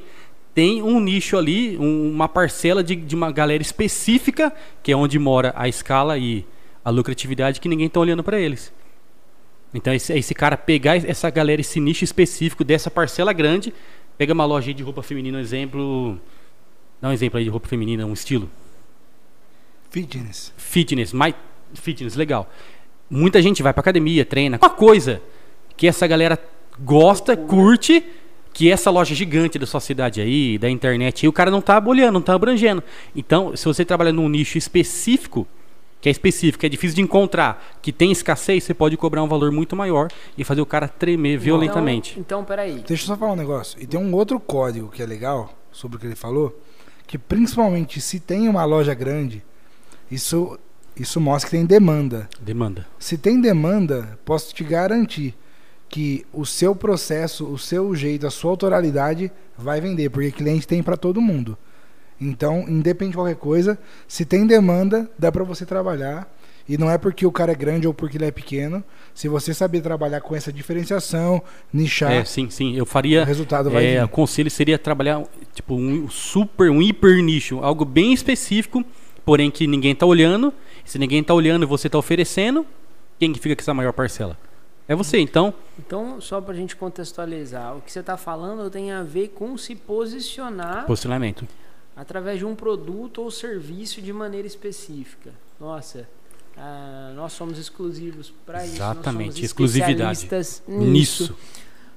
tem 0.55 0.81
um 0.81 0.99
nicho 0.99 1.37
ali, 1.37 1.77
um- 1.77 2.09
uma 2.11 2.27
parcela 2.27 2.83
de, 2.83 2.95
de 2.95 3.13
uma 3.15 3.31
galera 3.31 3.61
específica, 3.61 4.51
que 4.81 4.91
é 4.91 4.95
onde 4.97 5.19
mora 5.19 5.53
a 5.55 5.67
escala 5.67 6.17
e 6.17 6.43
a 6.83 6.89
lucratividade, 6.89 7.61
que 7.61 7.69
ninguém 7.69 7.85
está 7.85 7.99
olhando 7.99 8.23
para 8.23 8.39
eles. 8.39 8.73
Então 9.75 9.93
esse, 9.93 10.11
esse 10.11 10.33
cara 10.33 10.57
pegar 10.57 10.95
essa 10.97 11.29
galera, 11.29 11.61
esse 11.61 11.79
nicho 11.79 12.03
específico 12.03 12.63
dessa 12.63 12.89
parcela 12.89 13.31
grande, 13.31 13.71
pega 14.17 14.33
uma 14.33 14.45
loja 14.45 14.73
de 14.73 14.81
roupa 14.81 15.03
feminina, 15.03 15.39
exemplo. 15.39 16.19
Dá 17.01 17.09
um 17.09 17.11
exemplo 17.11 17.37
aí 17.37 17.43
de 17.43 17.49
roupa 17.49 17.67
feminina, 17.67 18.05
um 18.05 18.13
estilo. 18.13 18.49
Fitness. 19.89 20.53
Fitness, 20.57 21.13
mais 21.13 21.35
fitness, 21.73 22.15
legal. 22.15 22.49
Muita 23.09 23.41
gente 23.41 23.63
vai 23.63 23.73
pra 23.73 23.81
academia, 23.81 24.25
treina. 24.25 24.59
Uma 24.61 24.69
coisa 24.69 25.21
que 25.75 25.87
essa 25.87 26.05
galera 26.07 26.37
gosta, 26.79 27.37
curte, 27.37 28.03
que 28.53 28.71
essa 28.71 28.89
loja 28.89 29.13
gigante 29.13 29.59
da 29.59 29.65
sua 29.65 29.79
cidade 29.79 30.19
aí, 30.19 30.57
da 30.57 30.69
internet, 30.69 31.25
aí, 31.25 31.29
o 31.29 31.33
cara 31.33 31.51
não 31.51 31.61
tá 31.61 31.81
olhando, 31.85 32.15
não 32.15 32.21
tá 32.21 32.33
abrangendo. 32.33 32.83
Então, 33.15 33.55
se 33.55 33.65
você 33.65 33.85
trabalha 33.85 34.11
num 34.11 34.27
nicho 34.27 34.57
específico, 34.57 35.47
que 36.01 36.09
é 36.09 36.11
específico, 36.11 36.59
que 36.59 36.65
é 36.65 36.69
difícil 36.69 36.95
de 36.95 37.01
encontrar, 37.01 37.77
que 37.81 37.91
tem 37.91 38.11
escassez, 38.11 38.63
você 38.63 38.73
pode 38.73 38.97
cobrar 38.97 39.23
um 39.23 39.27
valor 39.27 39.51
muito 39.51 39.75
maior 39.75 40.09
e 40.37 40.43
fazer 40.43 40.61
o 40.61 40.65
cara 40.65 40.87
tremer 40.87 41.37
violentamente. 41.37 42.11
Então, 42.11 42.39
então 42.39 42.45
peraí. 42.45 42.83
Deixa 42.87 43.03
eu 43.03 43.07
só 43.07 43.17
falar 43.17 43.33
um 43.33 43.35
negócio. 43.35 43.81
E 43.81 43.87
tem 43.87 43.99
um 43.99 44.13
outro 44.13 44.39
código 44.39 44.89
que 44.89 45.01
é 45.01 45.05
legal 45.05 45.53
sobre 45.71 45.97
o 45.97 45.99
que 45.99 46.07
ele 46.07 46.15
falou, 46.15 46.59
que 47.07 47.17
principalmente 47.17 47.99
se 48.01 48.19
tem 48.19 48.47
uma 48.49 48.65
loja 48.65 48.93
grande, 48.93 49.43
isso 50.11 50.59
isso 50.99 51.21
mostra 51.21 51.49
que 51.49 51.55
tem 51.55 51.65
demanda. 51.65 52.27
Demanda. 52.41 52.87
Se 52.97 53.17
tem 53.17 53.39
demanda, 53.39 54.17
posso 54.25 54.53
te 54.53 54.63
garantir 54.63 55.35
que 55.87 56.25
o 56.33 56.45
seu 56.45 56.75
processo, 56.75 57.45
o 57.45 57.57
seu 57.57 57.95
jeito, 57.95 58.25
a 58.25 58.31
sua 58.31 58.51
autoralidade 58.51 59.31
vai 59.57 59.79
vender, 59.79 60.09
porque 60.09 60.31
cliente 60.31 60.67
tem 60.67 60.81
para 60.81 60.97
todo 60.97 61.21
mundo. 61.21 61.57
Então, 62.19 62.65
independente 62.67 63.11
de 63.11 63.17
qualquer 63.17 63.35
coisa, 63.35 63.77
se 64.07 64.25
tem 64.25 64.47
demanda, 64.47 65.09
dá 65.17 65.31
para 65.31 65.43
você 65.43 65.65
trabalhar. 65.65 66.27
E 66.69 66.77
não 66.77 66.89
é 66.91 66.97
porque 66.97 67.25
o 67.25 67.31
cara 67.31 67.53
é 67.53 67.55
grande 67.55 67.87
ou 67.87 67.93
porque 67.93 68.17
ele 68.17 68.25
é 68.25 68.31
pequeno. 68.31 68.83
Se 69.13 69.27
você 69.29 69.53
saber 69.53 69.79
trabalhar 69.81 70.19
com 70.21 70.35
essa 70.35 70.51
diferenciação, 70.51 71.41
nichar, 71.71 72.11
É, 72.11 72.25
sim, 72.25 72.49
sim. 72.49 72.75
Eu 72.75 72.85
faria. 72.85 73.21
o 73.21 73.25
resultado 73.25 73.69
vai 73.71 73.85
É, 73.85 74.03
o 74.03 74.07
vir. 74.07 74.11
conselho 74.11 74.51
seria 74.51 74.77
trabalhar 74.77 75.23
tipo 75.53 75.75
um 75.75 76.09
super, 76.09 76.69
um 76.69 76.81
hiper 76.81 77.23
nicho, 77.23 77.59
algo 77.59 77.85
bem 77.85 78.11
específico, 78.13 78.83
porém 79.23 79.49
que 79.49 79.65
ninguém 79.65 79.95
tá 79.95 80.05
olhando. 80.05 80.53
Se 80.83 80.99
ninguém 80.99 81.23
tá 81.23 81.33
olhando 81.33 81.63
e 81.63 81.65
você 81.65 81.89
tá 81.89 81.97
oferecendo, 81.97 82.65
quem 83.17 83.31
que 83.31 83.39
fica 83.39 83.55
com 83.55 83.61
essa 83.61 83.73
maior 83.73 83.93
parcela? 83.93 84.37
É 84.89 84.95
você, 84.95 85.19
então. 85.19 85.53
Então, 85.79 86.19
só 86.21 86.39
pra 86.41 86.53
gente 86.53 86.75
contextualizar, 86.75 87.75
o 87.77 87.81
que 87.81 87.91
você 87.91 88.01
tá 88.03 88.15
falando 88.17 88.69
tem 88.69 88.91
a 88.91 89.03
ver 89.03 89.29
com 89.29 89.57
se 89.57 89.75
posicionar 89.75 90.85
Posicionamento. 90.85 91.45
através 91.95 92.39
de 92.39 92.45
um 92.45 92.55
produto 92.55 93.21
ou 93.21 93.29
serviço 93.31 94.01
de 94.01 94.13
maneira 94.13 94.47
específica. 94.47 95.31
Nossa, 95.59 96.07
ah, 96.57 97.11
nós 97.15 97.33
somos 97.33 97.59
exclusivos 97.59 98.33
para 98.45 98.65
isso. 98.65 98.75
Exatamente, 98.75 99.45
exclusividade. 99.45 100.27
Nisso. 100.27 100.63
nisso. 100.67 101.37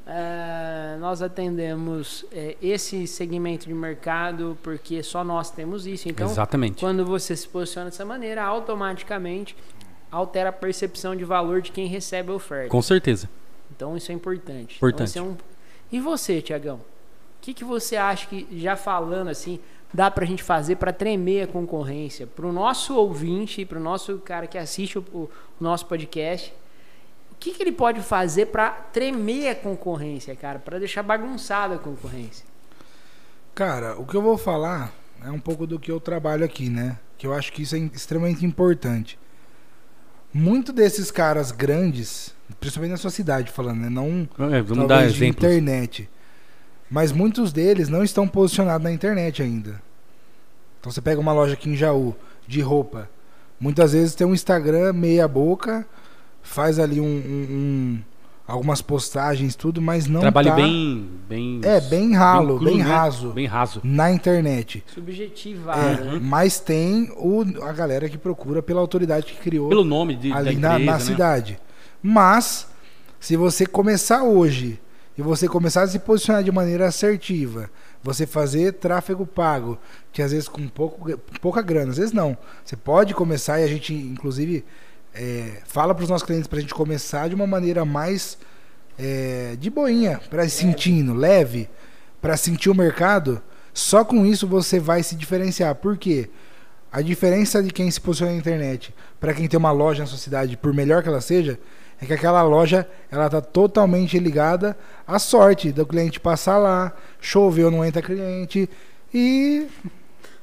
Ah, 0.07 0.97
nós 1.01 1.23
atendemos 1.23 2.27
eh, 2.33 2.57
esse 2.61 3.07
segmento 3.07 3.67
de 3.67 3.75
mercado 3.75 4.59
porque 4.63 5.03
só 5.03 5.25
nós 5.25 5.51
temos 5.51 5.87
isso. 5.87 6.09
Então, 6.09 6.29
Exatamente. 6.29 6.81
quando 6.81 7.05
você 7.07 7.35
se 7.35 7.49
posiciona 7.49 7.91
dessa 7.91 8.05
maneira, 8.05 8.43
automaticamente 8.43 9.57
altera 10.11 10.49
a 10.49 10.53
percepção 10.53 11.15
de 11.15 11.25
valor 11.25 11.63
de 11.63 11.71
quem 11.71 11.87
recebe 11.87 12.31
a 12.33 12.35
oferta. 12.35 12.69
Com 12.69 12.83
certeza. 12.83 13.31
Então 13.75 13.97
isso 13.97 14.11
é 14.11 14.15
importante. 14.15 14.77
Importante. 14.77 15.11
Então, 15.11 15.27
é 15.27 15.29
um... 15.29 15.37
E 15.93 16.01
você, 16.01 16.43
Tiagão? 16.43 16.77
O 16.77 17.41
que, 17.41 17.55
que 17.55 17.65
você 17.65 17.97
acha 17.97 18.27
que, 18.27 18.47
já 18.61 18.77
falando 18.77 19.29
assim, 19.29 19.59
dá 19.93 20.11
pra 20.11 20.25
gente 20.27 20.43
fazer 20.43 20.77
pra 20.77 20.93
tremer 20.93 21.43
a 21.45 21.47
concorrência? 21.47 22.27
Pro 22.27 22.53
nosso 22.53 22.95
ouvinte, 22.97 23.65
pro 23.65 23.81
nosso 23.81 24.19
cara 24.19 24.47
que 24.47 24.59
assiste 24.59 24.99
o, 24.99 25.03
o 25.13 25.29
nosso 25.61 25.87
podcast, 25.87 26.53
o 27.33 27.35
que, 27.41 27.53
que 27.53 27.63
ele 27.63 27.73
pode 27.73 28.01
fazer 28.03 28.47
pra 28.47 28.71
tremer 28.71 29.49
a 29.49 29.55
concorrência, 29.55 30.35
cara? 30.37 30.59
Pra 30.59 30.79
deixar 30.79 31.03
bagunçada 31.03 31.75
a 31.77 31.79
concorrência? 31.79 32.45
Cara, 33.55 33.99
o 33.99 34.05
que 34.07 34.15
eu 34.15 34.23
vou 34.23 34.39
falar 34.39 34.93
é 35.25 35.31
um 35.31 35.41
pouco 35.41 35.67
do 35.67 35.79
que 35.79 35.91
eu 35.91 36.01
trabalho 36.01 36.45
aqui, 36.45 36.69
né? 36.69 36.99
Que 37.19 37.27
eu 37.27 37.35
acho 37.35 37.53
que 37.53 37.63
isso 37.63 37.75
é 37.75 37.79
extremamente 37.79 38.45
importante. 38.47 39.19
Muito 40.33 40.73
desses 40.73 41.11
caras 41.11 41.51
grandes, 41.51 42.35
principalmente 42.61 42.93
na 42.93 42.97
sua 42.97 43.11
cidade, 43.11 43.51
falando, 43.51 43.81
né? 43.81 43.89
Não 43.91 44.29
É, 44.55 44.63
vamos 44.63 44.87
dar 44.87 45.01
de 45.03 45.15
exemplos. 45.15 45.45
internet. 45.45 46.09
Mas 46.91 47.13
muitos 47.13 47.53
deles 47.53 47.89
não 47.89 48.03
estão 48.03 48.27
posicionados 48.27 48.83
na 48.83 48.93
internet 48.93 49.43
ainda. 49.43 49.81
Então 50.81 50.91
você 50.91 51.01
pega 51.01 51.21
uma 51.21 51.33
loja 51.33 51.55
aqui 51.55 51.69
em 51.71 51.77
Jaú 51.77 52.15
de 52.49 52.61
roupa. 52.61 53.09
Muitas 53.61 53.93
vezes 53.93 54.15
tem 54.15 54.27
um 54.27 54.35
Instagram 54.35 54.93
meia 54.93 55.29
boca, 55.29 55.87
faz 56.43 56.79
ali 56.79 57.01
um, 57.01 57.05
um- 57.05 57.47
um- 57.51 57.99
algumas 58.49 58.83
postagens 58.83 59.55
tudo, 59.55 59.81
mas 59.81 60.09
não 60.09 60.21
Trabalho 60.23 60.49
tá 60.49 60.57
bem, 60.57 61.09
bem. 61.29 61.61
é 61.63 61.81
bem 61.81 62.13
ralo, 62.15 62.57
cru, 62.57 62.65
bem, 62.71 62.79
né? 62.79 62.83
raso 62.85 63.29
Bem 63.31 63.47
raso. 63.47 63.81
na 63.85 64.11
internet. 64.11 64.83
Subjetivado, 64.93 65.81
É, 65.81 66.05
né? 66.15 66.19
mas 66.21 66.59
tem 66.59 67.13
o, 67.17 67.45
a 67.63 67.73
galera 67.73 68.09
que 68.09 68.19
procura 68.19 68.61
pela 68.63 68.81
autoridade 68.81 69.27
que 69.27 69.37
criou 69.39 69.69
Pelo 69.69 69.85
nome 69.85 70.17
de, 70.17 70.31
da 70.31 70.37
ali 70.39 70.55
empresa, 70.55 70.69
na, 70.73 70.79
na 70.81 70.93
né? 70.95 70.99
cidade. 70.99 71.61
Mas, 72.03 72.67
se 73.21 73.37
você 73.37 73.67
começar 73.67 74.25
hoje 74.25 74.81
e 75.21 75.23
você 75.23 75.47
começar 75.47 75.83
a 75.83 75.87
se 75.87 75.99
posicionar 75.99 76.43
de 76.43 76.51
maneira 76.51 76.89
assertiva, 76.89 77.71
você 78.03 78.27
fazer 78.27 78.73
tráfego 78.73 79.27
pago, 79.27 79.79
que 80.11 80.23
às 80.23 80.33
vezes 80.33 80.49
com 80.49 80.67
pouco, 80.67 81.15
pouca 81.43 81.61
grana, 81.61 81.91
às 81.91 81.99
vezes 81.99 82.11
não. 82.11 82.35
Você 82.65 82.75
pode 82.75 83.13
começar 83.13 83.61
e 83.61 83.65
a 83.65 83.67
gente, 83.67 83.93
inclusive, 83.93 84.65
é, 85.15 85.59
fala 85.67 85.95
para 85.95 86.05
os 86.05 86.09
nossos 86.09 86.27
clientes 86.27 86.47
para 86.47 86.57
a 86.57 86.63
gente 86.63 86.73
começar 86.73 87.29
de 87.29 87.35
uma 87.35 87.47
maneira 87.47 87.85
mais 87.85 88.39
é, 88.99 89.57
de 89.61 89.69
boinha, 89.69 90.19
para 90.31 90.47
ir 90.47 90.51
sentindo, 90.51 91.13
leve, 91.13 91.69
para 92.19 92.35
sentir 92.39 92.71
o 92.71 92.75
mercado. 92.75 93.43
Só 93.75 94.07
com 94.07 94.25
isso 94.25 94.49
você 94.49 94.81
vai 94.81 95.03
se 95.03 95.15
diferenciar. 95.15 95.75
Por 95.75 95.99
quê? 95.99 96.31
A 96.91 97.03
diferença 97.03 97.63
de 97.63 97.71
quem 97.71 97.91
se 97.91 98.01
posiciona 98.01 98.33
na 98.33 98.39
internet 98.39 98.95
para 99.21 99.35
quem 99.35 99.47
tem 99.47 99.59
uma 99.59 99.71
loja 99.71 100.01
na 100.01 100.07
sua 100.07 100.17
cidade, 100.17 100.57
por 100.57 100.73
melhor 100.73 101.03
que 101.03 101.11
ela 101.11 101.21
seja, 101.21 101.59
é 102.01 102.07
que 102.07 102.13
aquela 102.13 102.43
loja 102.43 102.87
ela 103.11 103.29
tá 103.29 103.41
totalmente 103.41 104.19
ligada 104.19 104.77
à 105.07 105.19
sorte 105.19 105.71
do 105.73 105.85
cliente 105.87 106.19
passar 106.21 106.57
lá, 106.59 106.93
choveu, 107.21 107.71
não 107.71 107.85
entra 107.85 108.01
cliente 108.01 108.69
e 109.13 109.67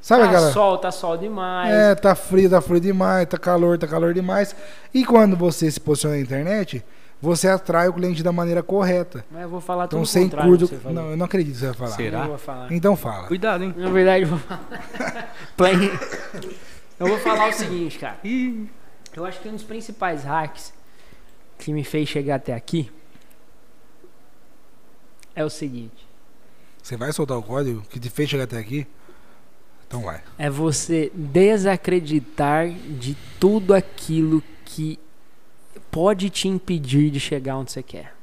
sabe 0.01 0.23
tá 0.23 0.29
aquela 0.29 0.51
sol, 0.51 0.77
tá 0.77 0.91
sol 0.91 1.17
demais. 1.17 1.73
é, 1.73 1.95
tá 1.95 2.13
frio, 2.15 2.49
tá 2.49 2.61
frio 2.61 2.79
demais, 2.79 3.27
tá 3.27 3.37
calor, 3.37 3.77
tá 3.77 3.87
calor 3.87 4.13
demais. 4.13 4.55
E 4.93 5.03
quando 5.05 5.35
você 5.35 5.69
se 5.71 5.79
posiciona 5.79 6.15
na 6.15 6.21
internet, 6.21 6.83
você 7.19 7.47
atrai 7.47 7.87
o 7.87 7.93
cliente 7.93 8.21
da 8.21 8.31
maneira 8.31 8.61
correta. 8.61 9.25
Mas 9.31 9.41
eu 9.41 9.49
vou 9.49 9.59
falar 9.59 9.85
Então 9.85 9.99
tudo 9.99 10.07
sem 10.07 10.23
contrário 10.25 10.51
do 10.51 10.57
curto, 10.59 10.69
que 10.69 10.75
você 10.75 10.81
falou. 10.83 11.03
não, 11.03 11.11
eu 11.11 11.17
não 11.17 11.25
acredito 11.25 11.53
que 11.55 11.59
você 11.59 11.65
vai 11.67 11.75
falar. 11.75 11.91
Será? 11.95 12.19
Eu 12.19 12.27
vou 12.27 12.37
falar. 12.37 12.71
Então 12.71 12.95
fala. 12.95 13.27
Cuidado, 13.27 13.63
hein? 13.63 13.73
Na 13.75 13.89
verdade, 13.89 14.23
eu 14.23 14.29
vou 14.29 14.37
falar. 14.39 15.33
Eu 16.99 17.07
vou 17.07 17.19
falar 17.19 17.49
o 17.49 17.53
seguinte, 17.53 17.99
cara. 17.99 18.17
Eu 19.15 19.23
acho 19.25 19.39
que 19.39 19.47
um 19.47 19.53
dos 19.53 19.63
principais 19.63 20.23
hacks 20.23 20.73
que 21.57 21.71
me 21.73 21.83
fez 21.83 22.07
chegar 22.07 22.35
até 22.35 22.53
aqui 22.53 22.91
é 25.35 25.45
o 25.45 25.49
seguinte: 25.49 26.07
Você 26.81 26.97
vai 26.97 27.13
soltar 27.13 27.37
o 27.37 27.43
código 27.43 27.81
que 27.89 27.99
te 27.99 28.09
fez 28.09 28.29
chegar 28.29 28.45
até 28.45 28.57
aqui? 28.57 28.87
Então 29.87 30.01
vai. 30.01 30.21
é 30.37 30.49
você 30.49 31.09
desacreditar 31.13 32.69
de 32.69 33.15
tudo 33.39 33.73
aquilo 33.73 34.43
que 34.65 34.99
pode 35.89 36.29
te 36.29 36.47
impedir 36.49 37.09
de 37.09 37.19
chegar 37.21 37.55
onde 37.57 37.71
você 37.71 37.81
quer. 37.81 38.13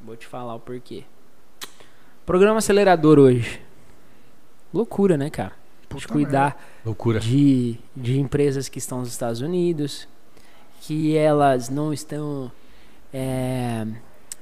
Vou 0.00 0.16
te 0.16 0.26
falar 0.26 0.54
o 0.54 0.60
porquê. 0.60 1.04
Programa 2.24 2.58
acelerador 2.58 3.18
hoje. 3.18 3.60
Loucura, 4.72 5.16
né, 5.18 5.28
cara? 5.28 5.52
De 5.82 5.88
Puta 5.88 6.08
cuidar 6.08 6.64
Loucura. 6.84 7.20
de, 7.20 7.76
de 7.94 8.18
empresas 8.18 8.68
que 8.68 8.78
estão 8.78 9.00
nos 9.00 9.08
Estados 9.10 9.40
Unidos, 9.40 10.08
que 10.80 11.16
elas 11.16 11.68
não 11.68 11.92
estão. 11.92 12.50
é, 13.12 13.86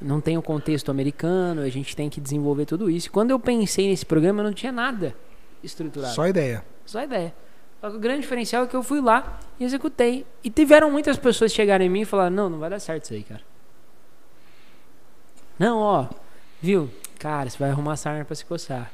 não 0.00 0.20
tem 0.20 0.36
o 0.36 0.42
contexto 0.42 0.90
americano, 0.90 1.62
a 1.62 1.68
gente 1.68 1.94
tem 1.94 2.10
que 2.10 2.20
desenvolver 2.20 2.66
tudo 2.66 2.90
isso. 2.90 3.10
Quando 3.10 3.30
eu 3.30 3.38
pensei 3.38 3.88
nesse 3.88 4.04
programa, 4.04 4.40
eu 4.40 4.44
não 4.44 4.52
tinha 4.52 4.72
nada 4.72 5.14
estruturado. 5.62 6.14
Só 6.14 6.26
ideia. 6.26 6.64
Só 6.84 7.02
ideia. 7.02 7.32
Só 7.80 7.90
que 7.90 7.96
o 7.96 8.00
grande 8.00 8.22
diferencial 8.22 8.64
é 8.64 8.66
que 8.66 8.74
eu 8.74 8.82
fui 8.82 9.00
lá 9.00 9.38
e 9.58 9.64
executei. 9.64 10.26
E 10.42 10.50
tiveram 10.50 10.90
muitas 10.90 11.16
pessoas 11.16 11.52
que 11.52 11.56
chegaram 11.56 11.84
em 11.84 11.88
mim 11.88 12.00
e 12.00 12.04
falaram: 12.04 12.34
Não, 12.34 12.50
não 12.50 12.58
vai 12.58 12.70
dar 12.70 12.80
certo 12.80 13.04
isso 13.04 13.14
aí, 13.14 13.22
cara. 13.22 13.42
Não, 15.58 15.78
ó, 15.78 16.08
viu? 16.60 16.90
Cara, 17.18 17.48
você 17.48 17.58
vai 17.58 17.70
arrumar 17.70 17.96
sarna 17.96 18.24
pra 18.24 18.34
se 18.34 18.44
coçar. 18.44 18.90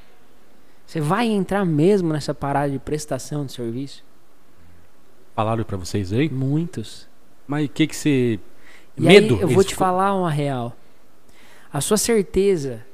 Você 0.87 1.01
vai 1.01 1.27
entrar 1.27 1.65
mesmo 1.65 2.13
nessa 2.13 2.35
parada 2.35 2.71
de 2.71 2.79
prestação 2.79 3.45
de 3.47 3.53
serviço? 3.53 4.05
Falaram 5.35 5.65
pra 5.65 5.77
vocês 5.77 6.13
aí? 6.13 6.29
Muitos. 6.29 7.08
Mas 7.49 7.67
o 7.67 7.69
que 7.71 7.87
que 7.89 7.97
você... 7.97 8.39
E 8.97 9.01
Medo? 9.03 9.37
aí, 9.37 9.41
eu 9.41 9.49
vou 9.49 9.65
te 9.65 9.71
ficam- 9.75 9.87
falar 9.87 10.15
uma 10.15 10.31
real. 10.31 10.77
A 11.73 11.81
sua 11.81 11.97
certeza 11.97 12.85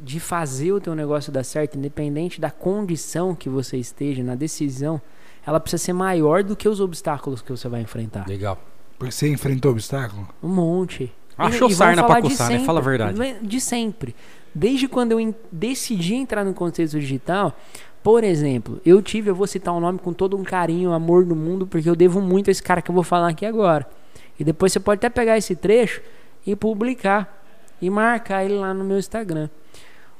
de 0.00 0.18
fazer 0.20 0.72
o 0.72 0.80
teu 0.80 0.94
negócio 0.94 1.30
dar 1.32 1.44
certo, 1.44 1.76
independente 1.76 2.40
da 2.40 2.50
condição 2.50 3.34
que 3.34 3.48
você 3.48 3.76
esteja, 3.76 4.22
na 4.22 4.34
decisão, 4.34 5.00
ela 5.46 5.58
precisa 5.60 5.82
ser 5.82 5.92
maior 5.92 6.42
do 6.44 6.54
que 6.56 6.68
os 6.68 6.80
obstáculos 6.80 7.42
que 7.42 7.50
você 7.50 7.68
vai 7.68 7.80
enfrentar. 7.82 8.26
Legal. 8.28 8.58
Porque 8.98 9.12
você 9.12 9.28
enfrentou 9.28 9.72
obstáculo? 9.72 10.28
Um 10.42 10.48
monte. 10.48 11.12
Achou 11.36 11.68
E- 11.68 11.74
sarna 11.74 12.04
pra 12.04 12.20
coçar, 12.22 12.50
né? 12.50 12.60
Fala 12.60 12.80
a 12.80 12.82
verdade. 12.82 13.16
De 13.42 13.60
sempre. 13.60 14.14
Desde 14.54 14.88
quando 14.88 15.12
eu 15.12 15.34
decidi 15.52 16.14
entrar 16.14 16.44
no 16.44 16.54
contexto 16.54 16.98
digital, 16.98 17.56
por 18.02 18.24
exemplo, 18.24 18.80
eu 18.84 19.00
tive, 19.02 19.30
eu 19.30 19.34
vou 19.34 19.46
citar 19.46 19.74
um 19.74 19.80
nome 19.80 19.98
com 19.98 20.12
todo 20.12 20.36
um 20.36 20.42
carinho, 20.44 20.92
amor 20.92 21.24
do 21.24 21.34
mundo, 21.36 21.66
porque 21.66 21.88
eu 21.88 21.94
devo 21.96 22.20
muito 22.20 22.48
a 22.48 22.50
esse 22.50 22.62
cara 22.62 22.80
que 22.82 22.90
eu 22.90 22.94
vou 22.94 23.04
falar 23.04 23.28
aqui 23.28 23.44
agora. 23.46 23.86
E 24.38 24.44
depois 24.44 24.72
você 24.72 24.80
pode 24.80 24.98
até 24.98 25.08
pegar 25.08 25.36
esse 25.36 25.56
trecho 25.56 26.00
e 26.46 26.54
publicar 26.54 27.42
e 27.80 27.90
marcar 27.90 28.44
ele 28.44 28.54
lá 28.54 28.72
no 28.72 28.84
meu 28.84 28.98
Instagram. 28.98 29.48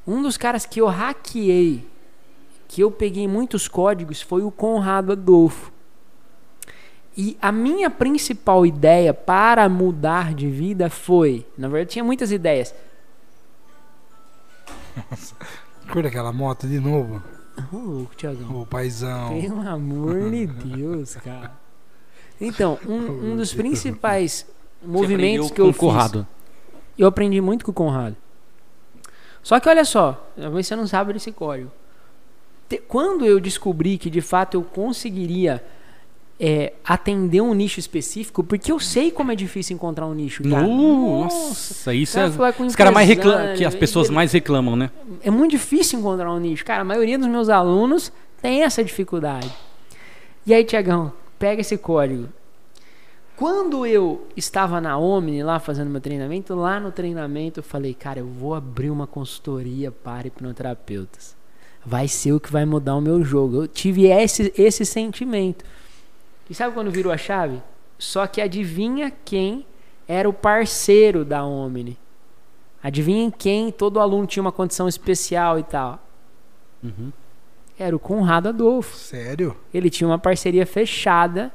Um 0.07 0.23
dos 0.23 0.37
caras 0.37 0.67
que 0.67 0.81
eu 0.81 0.87
hackeei, 0.87 1.87
que 2.67 2.81
eu 2.81 2.91
peguei 2.91 3.29
muitos 3.29 3.69
códigos, 3.69 4.21
foi 4.21 4.43
o 4.43 4.51
Conrado 4.51 5.13
Adolfo. 5.13 5.73
E 7.17 7.37
a 7.43 7.51
minha 7.51 7.91
principal 7.91 8.65
ideia 8.65 9.13
para 9.13 9.69
mudar 9.69 10.35
de 10.35 10.49
vida 10.49 10.89
foi, 10.89 11.45
na 11.57 11.69
verdade 11.69 11.91
tinha 11.91 12.05
muitas 12.05 12.31
ideias. 12.31 12.75
Curta 15.91 16.09
aquela 16.09 16.33
moto 16.33 16.69
de 16.69 16.79
novo. 16.79 17.23
Ô, 17.73 17.77
louco, 17.77 18.15
Tiagão. 18.15 18.63
Ô, 18.63 18.67
paizão. 18.67 19.41
Pelo 19.41 19.69
amor 19.69 20.31
de 20.31 20.47
Deus, 20.77 21.17
cara. 21.17 21.53
Então, 22.40 22.78
um, 22.87 23.33
um 23.33 23.37
dos 23.37 23.52
principais 23.52 24.47
movimentos 24.83 25.50
que 25.50 25.61
eu 25.61 25.66
com 25.66 25.71
o 25.71 25.75
Conrado. 25.75 26.26
eu 26.97 27.07
aprendi 27.07 27.40
muito 27.40 27.64
com 27.64 27.71
o 27.71 27.75
Conrado. 27.75 28.16
Só 29.42 29.59
que 29.59 29.68
olha 29.68 29.85
só, 29.85 30.30
talvez 30.38 30.66
você 30.66 30.76
não 30.76 30.87
sabe 30.87 31.12
desse 31.12 31.33
código. 31.33 31.71
Quando 32.87 33.25
eu 33.25 33.40
descobri 33.40 33.97
que 33.97 34.11
de 34.11 34.21
fato 34.21 34.57
eu 34.59 34.62
conseguiria 34.62 35.64
é, 36.38 36.75
atender 36.85 37.40
um 37.40 37.52
nicho 37.54 37.80
específico, 37.80 38.45
porque 38.45 38.71
eu 38.71 38.78
sei 38.78 39.11
como 39.11 39.33
é 39.33 39.35
difícil 39.35 39.75
encontrar 39.75 40.07
um 40.07 40.14
nicho, 40.14 40.42
cara. 40.42 40.66
Nossa, 40.66 41.95
isso 41.95 42.14
cara 42.14 42.28
é. 42.28 42.62
Os 42.62 42.76
caras 42.76 42.95
mais 42.95 43.09
reclamam. 43.09 43.57
Que 43.57 43.64
as 43.64 43.75
pessoas 43.75 44.09
mais 44.11 44.33
reclamam, 44.33 44.76
né? 44.76 44.90
é 45.23 45.30
muito 45.30 45.52
difícil 45.52 45.99
encontrar 45.99 46.33
um 46.33 46.38
nicho. 46.38 46.64
Cara, 46.64 46.83
a 46.83 46.85
maioria 46.85 47.18
dos 47.18 47.26
meus 47.26 47.49
alunos 47.49 48.12
tem 48.40 48.62
essa 48.62 48.85
dificuldade. 48.85 49.50
E 50.47 50.54
aí, 50.54 50.64
Tiagão, 50.64 51.12
pega 51.38 51.61
esse 51.61 51.78
código. 51.78 52.28
Quando 53.37 53.87
eu 53.87 54.26
estava 54.37 54.80
na 54.80 54.99
Omni 54.99 55.45
lá 55.45 55.61
fazendo 55.61 55.88
meu 55.88 56.00
treinamento, 56.00 56.57
lá 56.57 56.80
no 56.80 56.90
treinamento 56.90 57.61
eu 57.61 57.64
falei, 57.64 57.95
cara, 57.95 58.18
eu 58.18 58.26
vou 58.26 58.52
abrir 58.52 58.90
uma 58.90 59.07
consultoria 59.07 59.92
para 59.92 60.26
hipnoterapeutas. 60.26 61.37
Vai 61.87 62.09
ser 62.09 62.33
o 62.33 62.40
que 62.40 62.50
vai 62.50 62.64
mudar 62.64 62.97
o 62.97 63.00
meu 63.00 63.23
jogo. 63.23 63.62
Eu 63.62 63.68
tive 63.68 64.07
esse, 64.07 64.52
esse 64.59 64.85
sentimento. 64.85 65.64
E 66.50 66.54
sabe 66.54 66.75
quando 66.75 66.90
virou 66.90 67.12
a 67.12 67.16
chave? 67.16 67.62
Só 67.97 68.26
que 68.26 68.40
adivinha 68.40 69.12
quem 69.25 69.64
era 70.09 70.28
o 70.28 70.33
parceiro 70.33 71.25
da 71.25 71.45
Omni? 71.45 71.97
Adivinhem 72.83 73.30
quem 73.30 73.71
todo 73.71 74.00
aluno 74.00 74.26
tinha 74.26 74.42
uma 74.42 74.52
condição 74.52 74.88
especial 74.88 75.59
e 75.59 75.62
tal? 75.62 76.04
Uhum. 76.83 77.12
Era 77.79 77.95
o 77.95 77.99
Conrado 77.99 78.49
Adolfo. 78.49 78.97
Sério? 78.97 79.57
Ele 79.73 79.89
tinha 79.89 80.09
uma 80.09 80.19
parceria 80.19 80.67
fechada 80.67 81.53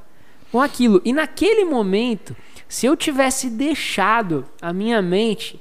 com 0.51 0.61
aquilo. 0.61 1.01
E 1.03 1.11
naquele 1.11 1.65
momento, 1.65 2.35
se 2.67 2.85
eu 2.85 2.95
tivesse 2.95 3.49
deixado 3.49 4.45
a 4.61 4.71
minha 4.71 5.01
mente 5.01 5.59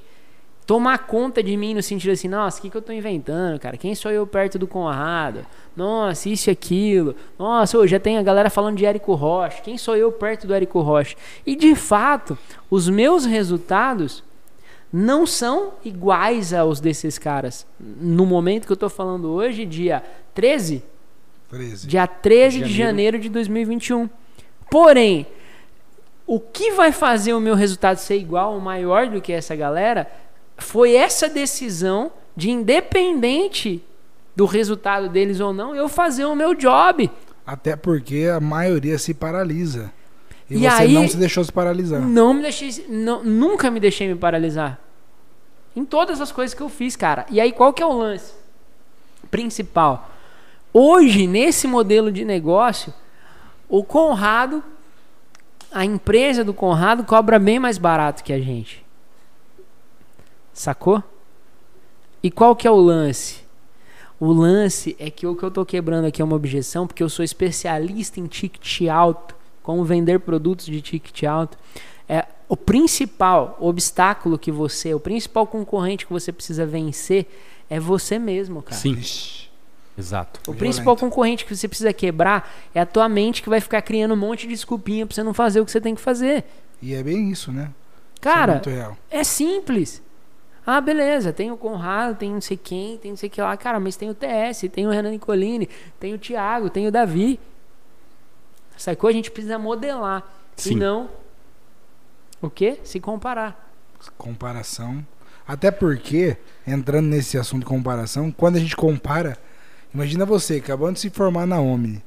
tomar 0.67 0.99
conta 0.99 1.43
de 1.43 1.57
mim 1.57 1.75
no 1.75 1.83
sentido 1.83 2.13
assim, 2.13 2.29
nossa, 2.29 2.59
o 2.59 2.63
que, 2.63 2.71
que 2.71 2.77
eu 2.77 2.83
tô 2.83 2.93
inventando, 2.93 3.59
cara? 3.59 3.77
Quem 3.77 3.95
sou 3.95 4.11
eu 4.11 4.27
perto 4.27 4.59
do 4.59 4.67
Conrado? 4.67 5.45
Nossa, 5.77 6.29
isso 6.29 6.49
e 6.49 6.53
aquilo. 6.53 7.17
Nossa, 7.39 7.77
ô, 7.77 7.87
já 7.87 7.99
tem 7.99 8.17
a 8.17 8.23
galera 8.23 8.49
falando 8.49 8.77
de 8.77 8.87
Érico 8.87 9.15
Rocha. 9.15 9.61
Quem 9.63 9.77
sou 9.77 9.97
eu 9.97 10.13
perto 10.13 10.47
do 10.47 10.55
Érico 10.55 10.81
Rocha? 10.81 11.17
E 11.45 11.57
de 11.57 11.75
fato, 11.75 12.39
os 12.71 12.89
meus 12.89 13.25
resultados 13.25 14.23
não 14.93 15.27
são 15.27 15.73
iguais 15.85 16.53
aos 16.53 16.81
desses 16.81 17.19
caras. 17.19 17.67
No 17.81 18.27
momento 18.27 18.67
que 18.67 18.73
eu 18.73 18.77
tô 18.77 18.91
falando 18.91 19.31
hoje, 19.31 19.65
dia 19.65 20.03
13, 20.35 20.83
13. 21.49 21.87
Dia 21.87 22.07
13 22.07 22.59
de 22.59 22.61
Janeiro. 22.61 22.77
janeiro 22.77 23.19
de 23.19 23.29
2021. 23.29 24.09
Porém, 24.71 25.27
o 26.27 26.41
que 26.41 26.73
vai 26.73 26.93
fazer 26.93 27.35
o 27.35 27.41
meu 27.41 27.55
resultado 27.55 27.99
ser 27.99 28.17
igual 28.17 28.55
ou 28.55 28.61
maior 28.61 29.09
do 29.09 29.21
que 29.21 29.33
essa 29.33 29.55
galera 29.55 30.11
foi 30.57 30.95
essa 30.95 31.29
decisão 31.29 32.13
de, 32.37 32.51
independente 32.51 33.83
do 34.35 34.47
resultado 34.47 35.09
deles 35.09 35.41
ou 35.41 35.53
não, 35.53 35.75
eu 35.75 35.89
fazer 35.89 36.25
o 36.25 36.35
meu 36.35 36.55
job. 36.55 37.11
Até 37.47 37.77
porque 37.77 38.31
a 38.35 38.41
maioria 38.41 38.99
se 38.99 39.13
paralisa. 39.13 39.93
E, 40.51 40.55
E 40.55 40.59
você 40.61 40.67
aí- 40.67 40.93
não 40.95 41.09
se 41.09 41.17
deixou 41.17 41.43
se 41.45 41.53
paralisar. 41.53 42.01
Não 42.01 42.35
me 42.35 42.43
deixei, 42.43 42.85
não- 42.89 43.23
nunca 43.25 43.71
me 43.71 43.81
deixei 43.81 44.09
me 44.09 44.15
paralisar. 44.15 44.79
Em 45.75 45.85
todas 45.85 46.21
as 46.21 46.31
coisas 46.31 46.53
que 46.55 46.61
eu 46.63 46.69
fiz, 46.69 46.97
cara. 46.97 47.25
E 47.31 47.41
aí 47.41 47.53
qual 47.53 47.73
que 47.73 47.83
é 47.83 47.87
o 47.87 47.93
lance 47.93 48.33
principal? 49.31 50.11
Hoje, 50.73 51.27
nesse 51.27 51.67
modelo 51.67 52.11
de 52.13 52.25
negócio, 52.25 52.93
o 53.69 53.83
Conrado, 53.83 54.63
a 55.71 55.85
empresa 55.85 56.45
do 56.45 56.53
Conrado 56.53 57.05
cobra 57.05 57.39
bem 57.39 57.59
mais 57.59 57.79
barato 57.79 58.23
que 58.23 58.33
a 58.33 58.39
gente. 58.41 58.85
Sacou? 60.53 61.03
E 62.23 62.31
qual 62.31 62.55
que 62.55 62.69
é 62.69 62.71
o 62.71 62.77
lance? 62.77 63.43
O 64.21 64.31
lance 64.33 64.95
é 64.99 65.11
que 65.11 65.27
o 65.27 65.35
que 65.35 65.43
eu 65.43 65.51
tô 65.51 65.65
quebrando 65.65 66.05
aqui 66.07 66.23
é 66.23 66.25
uma 66.25 66.37
objeção, 66.37 66.87
porque 66.87 67.03
eu 67.03 67.09
sou 67.09 67.25
especialista 67.25 68.21
em 68.21 68.27
ticket 68.27 68.89
alto, 68.89 69.35
como 69.63 69.85
vender 69.85 70.21
produtos 70.21 70.67
de 70.67 70.81
ticket 70.81 71.25
alto. 71.25 71.57
É 72.09 72.27
o 72.49 72.57
principal 72.57 73.57
obstáculo 73.61 74.39
que 74.39 74.51
você, 74.53 74.93
o 74.93 75.01
principal 75.01 75.47
concorrente 75.47 76.05
que 76.07 76.13
você 76.13 76.31
precisa 76.33 76.67
vencer 76.67 77.27
é 77.71 77.81
você 77.81 78.19
mesmo, 78.19 78.61
cara. 78.63 78.77
Sim, 78.77 78.99
exato. 79.97 80.41
O 80.41 80.53
Violento. 80.53 80.59
principal 80.59 80.97
concorrente 80.97 81.45
que 81.45 81.57
você 81.57 81.67
precisa 81.69 81.93
quebrar 81.93 82.53
é 82.75 82.81
a 82.81 82.87
tua 82.87 83.09
mente 83.09 83.43
que 83.43 83.49
vai 83.49 83.61
ficar 83.61 83.81
criando 83.83 84.13
um 84.13 84.17
monte 84.17 84.43
de 84.43 84.49
desculpinha 84.49 85.07
pra 85.07 85.15
você 85.15 85.23
não 85.23 85.33
fazer 85.33 85.61
o 85.61 85.65
que 85.65 85.71
você 85.71 85.81
tem 85.81 85.95
que 85.95 86.01
fazer. 86.01 86.45
E 86.83 86.95
é 86.95 87.03
bem 87.03 87.31
isso, 87.31 87.51
né? 87.53 87.63
Isso 87.63 87.71
é 88.19 88.21
Cara, 88.21 88.63
real. 88.65 88.97
é 89.11 89.25
simples. 89.25 90.03
Ah, 90.65 90.81
beleza, 90.81 91.33
tem 91.33 91.51
o 91.51 91.57
Conrado, 91.57 92.17
tem 92.17 92.31
não 92.31 92.41
sei 92.41 92.57
quem, 92.57 92.97
tem 92.97 93.11
não 93.11 93.17
sei 93.17 93.29
o 93.29 93.33
que 93.33 93.41
lá. 93.41 93.57
Cara, 93.57 93.81
mas 93.81 93.97
tem 93.97 94.09
o 94.11 94.15
TS, 94.15 94.69
tem 94.73 94.87
o 94.87 94.91
Renan 94.91 95.11
Nicolini, 95.11 95.69
tem 95.99 96.15
o 96.15 96.19
Thiago, 96.19 96.71
tem 96.71 96.87
o 96.87 96.93
Davi. 96.93 97.41
Sacou? 98.77 99.09
A 99.09 99.13
gente 99.13 99.31
precisa 99.31 99.59
modelar. 99.59 100.23
Sim. 100.57 100.73
E 100.73 100.77
não. 100.77 101.11
O 102.41 102.51
quê? 102.51 102.79
Se 102.85 102.99
comparar. 102.99 103.73
Comparação. 104.19 105.05
Até 105.47 105.71
porque, 105.71 106.37
entrando 106.67 107.07
nesse 107.07 107.39
assunto 107.39 107.61
de 107.61 107.67
comparação, 107.67 108.31
quando 108.31 108.57
a 108.57 108.61
gente 108.61 108.77
compara, 108.77 109.37
imagina 109.93 110.25
você 110.25 110.57
acabando 110.57 110.95
de 110.95 111.01
se 111.01 111.11
formar 111.11 111.47
na 111.47 111.61
Omni. 111.61 112.03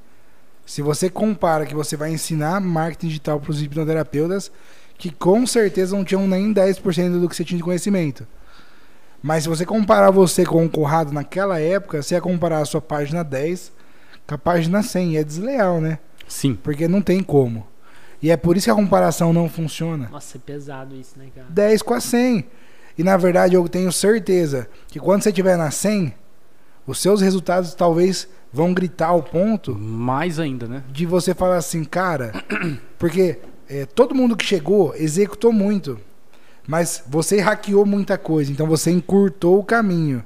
Se 0.66 0.82
você 0.82 1.10
compara 1.10 1.66
que 1.66 1.76
você 1.76 1.96
vai 1.96 2.12
ensinar 2.12 2.60
marketing 2.60 3.08
digital 3.08 3.40
para 3.40 3.52
os 3.52 3.62
hipnoterapeutas, 3.62 4.52
que 4.98 5.12
com 5.12 5.46
certeza 5.46 5.96
não 5.96 6.04
tinham 6.04 6.28
nem 6.28 6.54
10% 6.54 7.20
do 7.20 7.30
que 7.30 7.36
você 7.36 7.44
tinha 7.44 7.58
de 7.58 7.64
conhecimento. 7.64 8.26
Mas 9.22 9.44
se 9.44 9.50
você 9.50 9.66
comparar 9.66 10.12
você 10.12 10.46
com 10.46 10.66
o 10.66 10.70
Conrado 10.70 11.12
naquela 11.12 11.60
época, 11.60 12.02
você 12.02 12.16
ia 12.16 12.22
comparar 12.22 12.60
a 12.60 12.66
sua 12.66 12.82
página 12.82 13.24
10 13.24 13.72
com 14.28 14.36
a 14.36 14.38
página 14.38 14.82
100. 14.82 15.14
E 15.14 15.18
é 15.18 15.24
desleal, 15.24 15.82
né? 15.82 16.00
Sim. 16.28 16.56
Porque 16.56 16.88
não 16.88 17.02
tem 17.02 17.22
como. 17.22 17.66
E 18.22 18.32
é 18.32 18.38
por 18.38 18.58
isso 18.58 18.66
que 18.66 18.72
a 18.72 18.76
comparação 18.76 19.32
não 19.32 19.48
funciona. 19.48 20.10
Nossa, 20.12 20.38
é 20.38 20.40
pesado 20.40 20.96
isso, 20.96 21.18
né, 21.18 21.28
cara? 21.34 21.48
10 21.50 21.82
com 21.82 21.94
a 21.94 22.00
100. 22.00 22.46
E 22.98 23.04
na 23.04 23.18
verdade 23.18 23.56
eu 23.56 23.68
tenho 23.68 23.92
certeza 23.92 24.70
que 24.88 25.00
quando 25.00 25.22
você 25.22 25.30
estiver 25.30 25.58
na 25.58 25.70
100, 25.70 26.14
os 26.88 27.00
seus 27.00 27.22
resultados 27.22 27.74
talvez 27.74 28.28
vão 28.52 28.74
gritar 28.74 29.08
ao 29.08 29.22
ponto 29.22 29.76
Mais 29.76 30.40
ainda, 30.40 30.68
né? 30.68 30.84
de 30.90 31.06
você 31.06 31.34
falar 31.34 31.58
assim, 31.58 31.84
cara, 31.84 32.32
porque 32.98 33.40
é, 33.68 33.86
todo 33.86 34.16
mundo 34.16 34.38
que 34.38 34.46
chegou 34.46 34.96
executou 34.96 35.52
muito, 35.52 36.00
mas 36.66 37.04
você 37.08 37.42
hackeou 37.42 37.86
muita 37.86 38.18
coisa, 38.18 38.52
então 38.52 38.66
você 38.66 38.92
encurtou 38.92 39.60
o 39.60 39.64
caminho. 39.64 40.24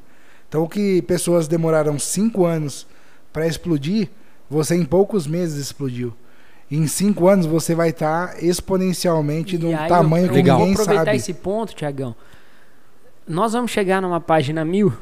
Então 0.48 0.64
o 0.64 0.70
que 0.70 1.02
pessoas 1.04 1.48
demoraram 1.48 1.98
5 1.98 2.46
anos 2.46 2.88
para 3.34 3.48
explodir, 3.48 4.10
você 4.50 4.76
em 4.76 4.86
poucos 4.86 5.28
meses 5.28 5.58
explodiu. 5.58 6.14
Em 6.72 6.86
5 6.88 7.28
anos 7.28 7.46
você 7.46 7.74
vai 7.74 7.90
estar 7.90 8.44
exponencialmente 8.44 9.56
E 9.56 9.60
num 9.60 9.76
aí 9.76 9.88
tamanho 9.88 10.28
eu, 10.28 10.32
que 10.34 10.40
eu 10.40 10.44
vou 10.44 10.54
ninguém 10.58 10.74
aproveitar 10.74 11.06
sabe. 11.06 11.18
esse 11.18 11.34
ponto, 11.34 11.74
Tiagão. 11.74 12.16
Nós 13.28 13.54
vamos 13.54 13.72
chegar 13.72 14.02
numa 14.02 14.20
página 14.20 14.64
mil. 14.66 14.94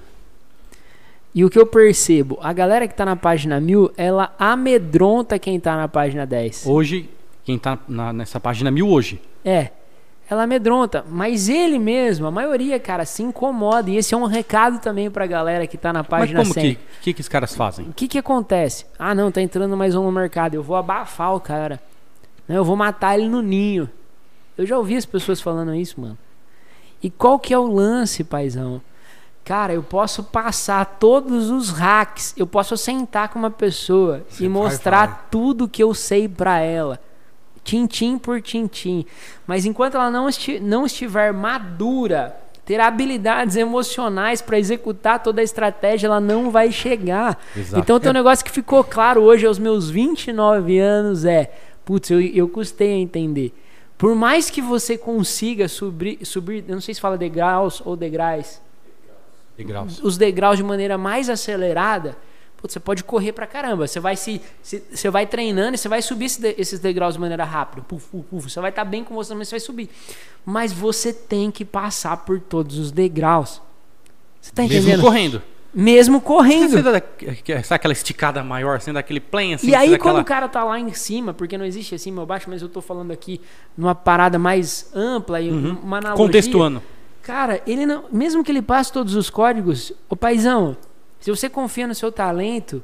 E 1.35 1.43
o 1.45 1.49
que 1.49 1.59
eu 1.59 1.65
percebo, 1.65 2.39
a 2.41 2.51
galera 2.51 2.87
que 2.87 2.95
tá 2.95 3.05
na 3.05 3.15
página 3.15 3.59
mil, 3.59 3.91
ela 3.97 4.33
amedronta 4.39 5.37
quem 5.37 5.59
tá 5.59 5.75
na 5.77 5.87
página 5.87 6.25
10. 6.25 6.65
Hoje, 6.65 7.09
quem 7.43 7.57
tá 7.59 7.77
na- 7.87 8.11
nessa 8.11 8.39
página 8.39 8.71
mil 8.71 8.87
hoje. 8.89 9.21
É. 9.45 9.69
Ela 10.29 10.43
amedronta, 10.43 11.05
mas 11.09 11.47
ele 11.47 11.79
mesmo, 11.79 12.27
a 12.27 12.31
maioria, 12.31 12.77
cara, 12.79 13.05
se 13.05 13.23
incomoda. 13.23 13.89
E 13.89 13.95
esse 13.95 14.13
é 14.13 14.17
um 14.17 14.25
recado 14.25 14.79
também 14.79 15.09
pra 15.09 15.25
galera 15.25 15.65
que 15.65 15.77
tá 15.77 15.93
na 15.93 15.99
Mas 15.99 16.07
página 16.09 16.41
como 16.41 16.53
100. 16.53 16.75
que, 16.75 16.79
que 17.01 17.13
que 17.13 17.21
os 17.21 17.29
caras 17.29 17.55
fazem? 17.55 17.85
O 17.87 17.93
que 17.93 18.07
que 18.09 18.17
acontece? 18.17 18.85
Ah, 18.99 19.15
não, 19.15 19.31
tá 19.31 19.41
entrando 19.41 19.77
mais 19.77 19.95
um 19.95 20.03
no 20.03 20.11
mercado. 20.11 20.53
Eu 20.53 20.61
vou 20.63 20.75
abafar 20.75 21.33
o 21.33 21.39
cara. 21.39 21.79
Né, 22.47 22.57
Eu 22.57 22.65
vou 22.65 22.75
matar 22.75 23.17
ele 23.17 23.29
no 23.29 23.41
ninho. 23.41 23.89
Eu 24.57 24.65
já 24.65 24.77
ouvi 24.77 24.97
as 24.97 25.05
pessoas 25.05 25.39
falando 25.39 25.73
isso, 25.73 26.01
mano. 26.01 26.17
E 27.01 27.09
qual 27.09 27.39
que 27.39 27.53
é 27.53 27.59
o 27.59 27.67
lance, 27.67 28.23
paizão? 28.23 28.81
Cara, 29.45 29.71
eu 29.71 29.81
posso 29.83 30.23
passar 30.23 30.83
todos 30.99 31.49
os 31.49 31.69
hacks, 31.69 32.33
eu 32.35 32.45
posso 32.45 32.75
sentar 32.75 33.29
com 33.29 33.39
uma 33.39 33.51
pessoa 33.51 34.25
Você 34.27 34.43
e 34.43 34.47
vai 34.49 34.61
mostrar 34.61 35.29
tudo 35.31 35.69
que 35.69 35.81
eu 35.81 35.93
sei 35.93 36.27
pra 36.27 36.59
ela, 36.59 36.99
tintim 37.67 38.17
por 38.17 38.41
tintim. 38.41 39.05
Mas 39.45 39.65
enquanto 39.65 39.95
ela 39.95 40.09
não, 40.09 40.29
esti 40.29 40.57
não 40.57 40.85
estiver 40.85 41.33
madura, 41.33 42.33
ter 42.65 42.79
habilidades 42.79 43.57
emocionais 43.57 44.41
pra 44.41 44.57
executar 44.57 45.21
toda 45.21 45.41
a 45.41 45.43
estratégia, 45.43 46.07
ela 46.07 46.21
não 46.21 46.49
vai 46.49 46.71
chegar. 46.71 47.37
Exato. 47.55 47.81
Então 47.81 47.99
tem 47.99 48.09
um 48.09 48.13
negócio 48.13 48.45
que 48.45 48.51
ficou 48.51 48.83
claro 48.85 49.21
hoje 49.21 49.45
aos 49.45 49.59
meus 49.59 49.89
29 49.89 50.79
anos 50.79 51.25
é, 51.25 51.51
putz, 51.83 52.09
eu, 52.09 52.21
eu 52.21 52.47
custei 52.47 52.93
a 52.93 52.97
entender. 52.97 53.53
Por 53.97 54.15
mais 54.15 54.49
que 54.49 54.61
você 54.61 54.97
consiga 54.97 55.67
subir, 55.67 56.25
subir, 56.25 56.63
eu 56.67 56.75
não 56.75 56.81
sei 56.81 56.93
se 56.93 57.01
fala 57.01 57.17
degraus 57.17 57.81
ou 57.83 57.97
degraus, 57.97 58.61
Degraus. 59.57 59.99
os 60.03 60.17
degraus 60.17 60.55
de 60.55 60.63
maneira 60.63 60.97
mais 60.97 61.29
acelerada, 61.29 62.15
putz, 62.57 62.73
você 62.73 62.79
pode 62.79 63.03
correr 63.03 63.31
pra 63.31 63.45
caramba. 63.47 63.87
Você 63.87 63.99
vai 63.99 64.15
se, 64.15 64.41
se- 64.61 64.83
você 64.91 65.09
vai 65.09 65.25
treinando 65.25 65.75
e 65.75 65.77
você 65.77 65.87
vai 65.87 66.01
subir 66.01 66.25
esse 66.25 66.41
de- 66.41 66.55
esses 66.57 66.79
degraus 66.79 67.13
de 67.15 67.19
maneira 67.19 67.43
rápida. 67.43 67.83
Puf, 67.87 68.07
puf, 68.09 68.23
puf. 68.29 68.49
Você 68.49 68.59
vai 68.59 68.69
estar 68.71 68.83
bem 68.85 69.03
com 69.03 69.13
você, 69.15 69.33
mas 69.35 69.47
você 69.47 69.53
vai 69.55 69.59
subir. 69.59 69.89
Mas 70.45 70.71
você 70.73 71.13
tem 71.13 71.49
que 71.51 71.63
passar 71.63 72.17
por 72.17 72.39
todos 72.39 72.77
os 72.77 72.91
degraus. 72.91 73.61
Você 74.41 74.51
tá 74.51 74.61
Mesmo 74.63 74.77
entendendo? 74.77 75.01
correndo. 75.01 75.41
Mesmo 75.73 76.19
correndo. 76.21 76.71
Você 76.71 76.81
dá, 76.81 77.63
sabe 77.63 77.75
aquela 77.75 77.91
esticada 77.91 78.43
maior, 78.43 78.77
assim, 78.77 78.91
daquele 78.91 79.19
plane, 79.19 79.55
assim? 79.55 79.67
E 79.69 79.75
aí, 79.75 79.91
dá 79.91 79.99
quando 79.99 80.19
o 80.19 80.25
cara 80.25 80.47
tá 80.47 80.63
lá 80.63 80.79
em 80.79 80.91
cima, 80.93 81.33
porque 81.33 81.57
não 81.57 81.65
existe 81.65 81.93
acima 81.93 82.21
ou 82.21 82.25
baixo, 82.25 82.49
mas 82.49 82.61
eu 82.61 82.69
tô 82.69 82.81
falando 82.81 83.11
aqui 83.11 83.39
numa 83.77 83.93
parada 83.93 84.39
mais 84.39 84.89
ampla 84.95 85.39
e 85.41 85.51
Uhum. 85.51 85.77
uma 85.83 85.97
analogia. 85.97 86.25
Contextuando. 86.25 86.81
Cara, 87.21 87.61
ele 87.67 87.85
não, 87.85 88.05
mesmo 88.11 88.43
que 88.43 88.51
ele 88.51 88.61
passe 88.61 88.91
todos 88.91 89.13
os 89.13 89.29
códigos, 89.29 89.91
ô 90.09 90.15
paizão, 90.15 90.77
se 91.27 91.31
você 91.31 91.49
confia 91.49 91.85
no 91.85 91.93
seu 91.93 92.09
talento, 92.09 92.81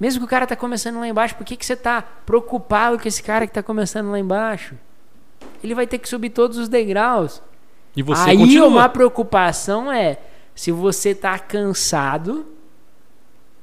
mesmo 0.00 0.18
que 0.18 0.24
o 0.24 0.28
cara 0.28 0.48
tá 0.48 0.56
começando 0.56 0.98
lá 0.98 1.06
embaixo, 1.06 1.36
por 1.36 1.44
que, 1.44 1.56
que 1.56 1.64
você 1.64 1.76
tá 1.76 2.02
preocupado 2.02 2.98
com 2.98 3.06
esse 3.06 3.22
cara 3.22 3.46
que 3.46 3.52
tá 3.52 3.62
começando 3.62 4.10
lá 4.10 4.18
embaixo? 4.18 4.74
Ele 5.62 5.72
vai 5.72 5.86
ter 5.86 5.98
que 5.98 6.08
subir 6.08 6.30
todos 6.30 6.58
os 6.58 6.68
degraus. 6.68 7.40
E 7.96 8.02
você 8.02 8.30
Aí 8.30 8.36
continua. 8.36 8.66
uma 8.66 8.88
preocupação 8.88 9.92
é 9.92 10.18
se 10.56 10.72
você 10.72 11.14
tá 11.14 11.38
cansado, 11.38 12.44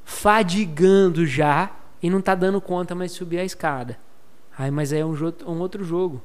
fadigando 0.06 1.26
já 1.26 1.70
e 2.02 2.10
não 2.10 2.22
tá 2.22 2.36
dando 2.36 2.62
conta 2.62 2.96
mais 2.96 3.12
de 3.12 3.18
subir 3.18 3.40
a 3.40 3.44
escada. 3.44 4.00
Aí, 4.58 4.72
mas 4.72 4.94
aí 4.94 5.02
é 5.02 5.06
um, 5.06 5.14
um 5.46 5.60
outro 5.60 5.84
jogo. 5.84 6.22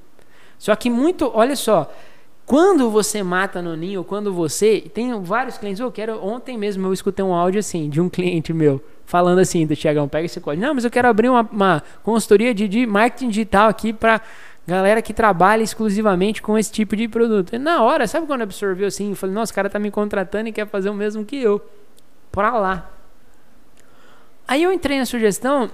Só 0.61 0.77
que 0.77 0.89
muito, 0.89 1.29
olha 1.35 1.57
só, 1.57 1.93
quando 2.49 2.91
você 2.91 3.23
mata 3.23 3.61
no 3.61 3.77
ninho, 3.77 4.03
quando 4.03 4.33
você, 4.33 4.81
tem 4.95 5.13
vários 5.23 5.59
clientes, 5.59 5.81
eu 5.81 5.93
quero, 5.93 6.25
ontem 6.25 6.57
mesmo 6.57 6.87
eu 6.87 6.95
escutei 6.95 7.23
um 7.23 7.35
áudio 7.35 7.61
assim 7.61 7.91
de 7.91 8.01
um 8.01 8.09
cliente 8.11 8.55
meu 8.55 8.83
falando 9.05 9.39
assim, 9.39 9.67
do 9.67 9.77
Tiagão, 9.77 10.09
pega 10.09 10.27
esse 10.27 10.41
código. 10.41 10.67
Não, 10.67 10.75
mas 10.75 10.85
eu 10.85 10.91
quero 10.91 11.09
abrir 11.09 11.29
uma, 11.29 11.43
uma 11.53 11.83
consultoria 12.03 12.53
de, 12.55 12.67
de 12.67 12.87
marketing 12.87 13.29
digital 13.29 13.69
aqui 13.69 13.93
para 13.93 14.21
galera 14.67 15.01
que 15.01 15.15
trabalha 15.15 15.63
exclusivamente 15.63 16.43
com 16.43 16.59
esse 16.59 16.71
tipo 16.73 16.95
de 16.95 17.07
produto. 17.07 17.55
E 17.55 17.59
na 17.59 17.83
hora, 17.83 18.07
sabe 18.07 18.27
quando 18.27 18.43
absorveu 18.43 18.87
assim? 18.87 19.11
Eu 19.11 19.17
falei, 19.17 19.35
nossa, 19.35 19.53
o 19.53 19.55
cara 19.55 19.71
tá 19.71 19.79
me 19.79 19.91
contratando 19.91 20.49
e 20.49 20.53
quer 20.53 20.67
fazer 20.67 20.91
o 20.91 20.95
mesmo 20.95 21.25
que 21.25 21.37
eu. 21.37 21.61
Pra 22.31 22.59
lá. 22.59 22.91
Aí 24.47 24.63
eu 24.63 24.73
entrei 24.73 24.99
na 24.99 25.07
sugestão, 25.07 25.71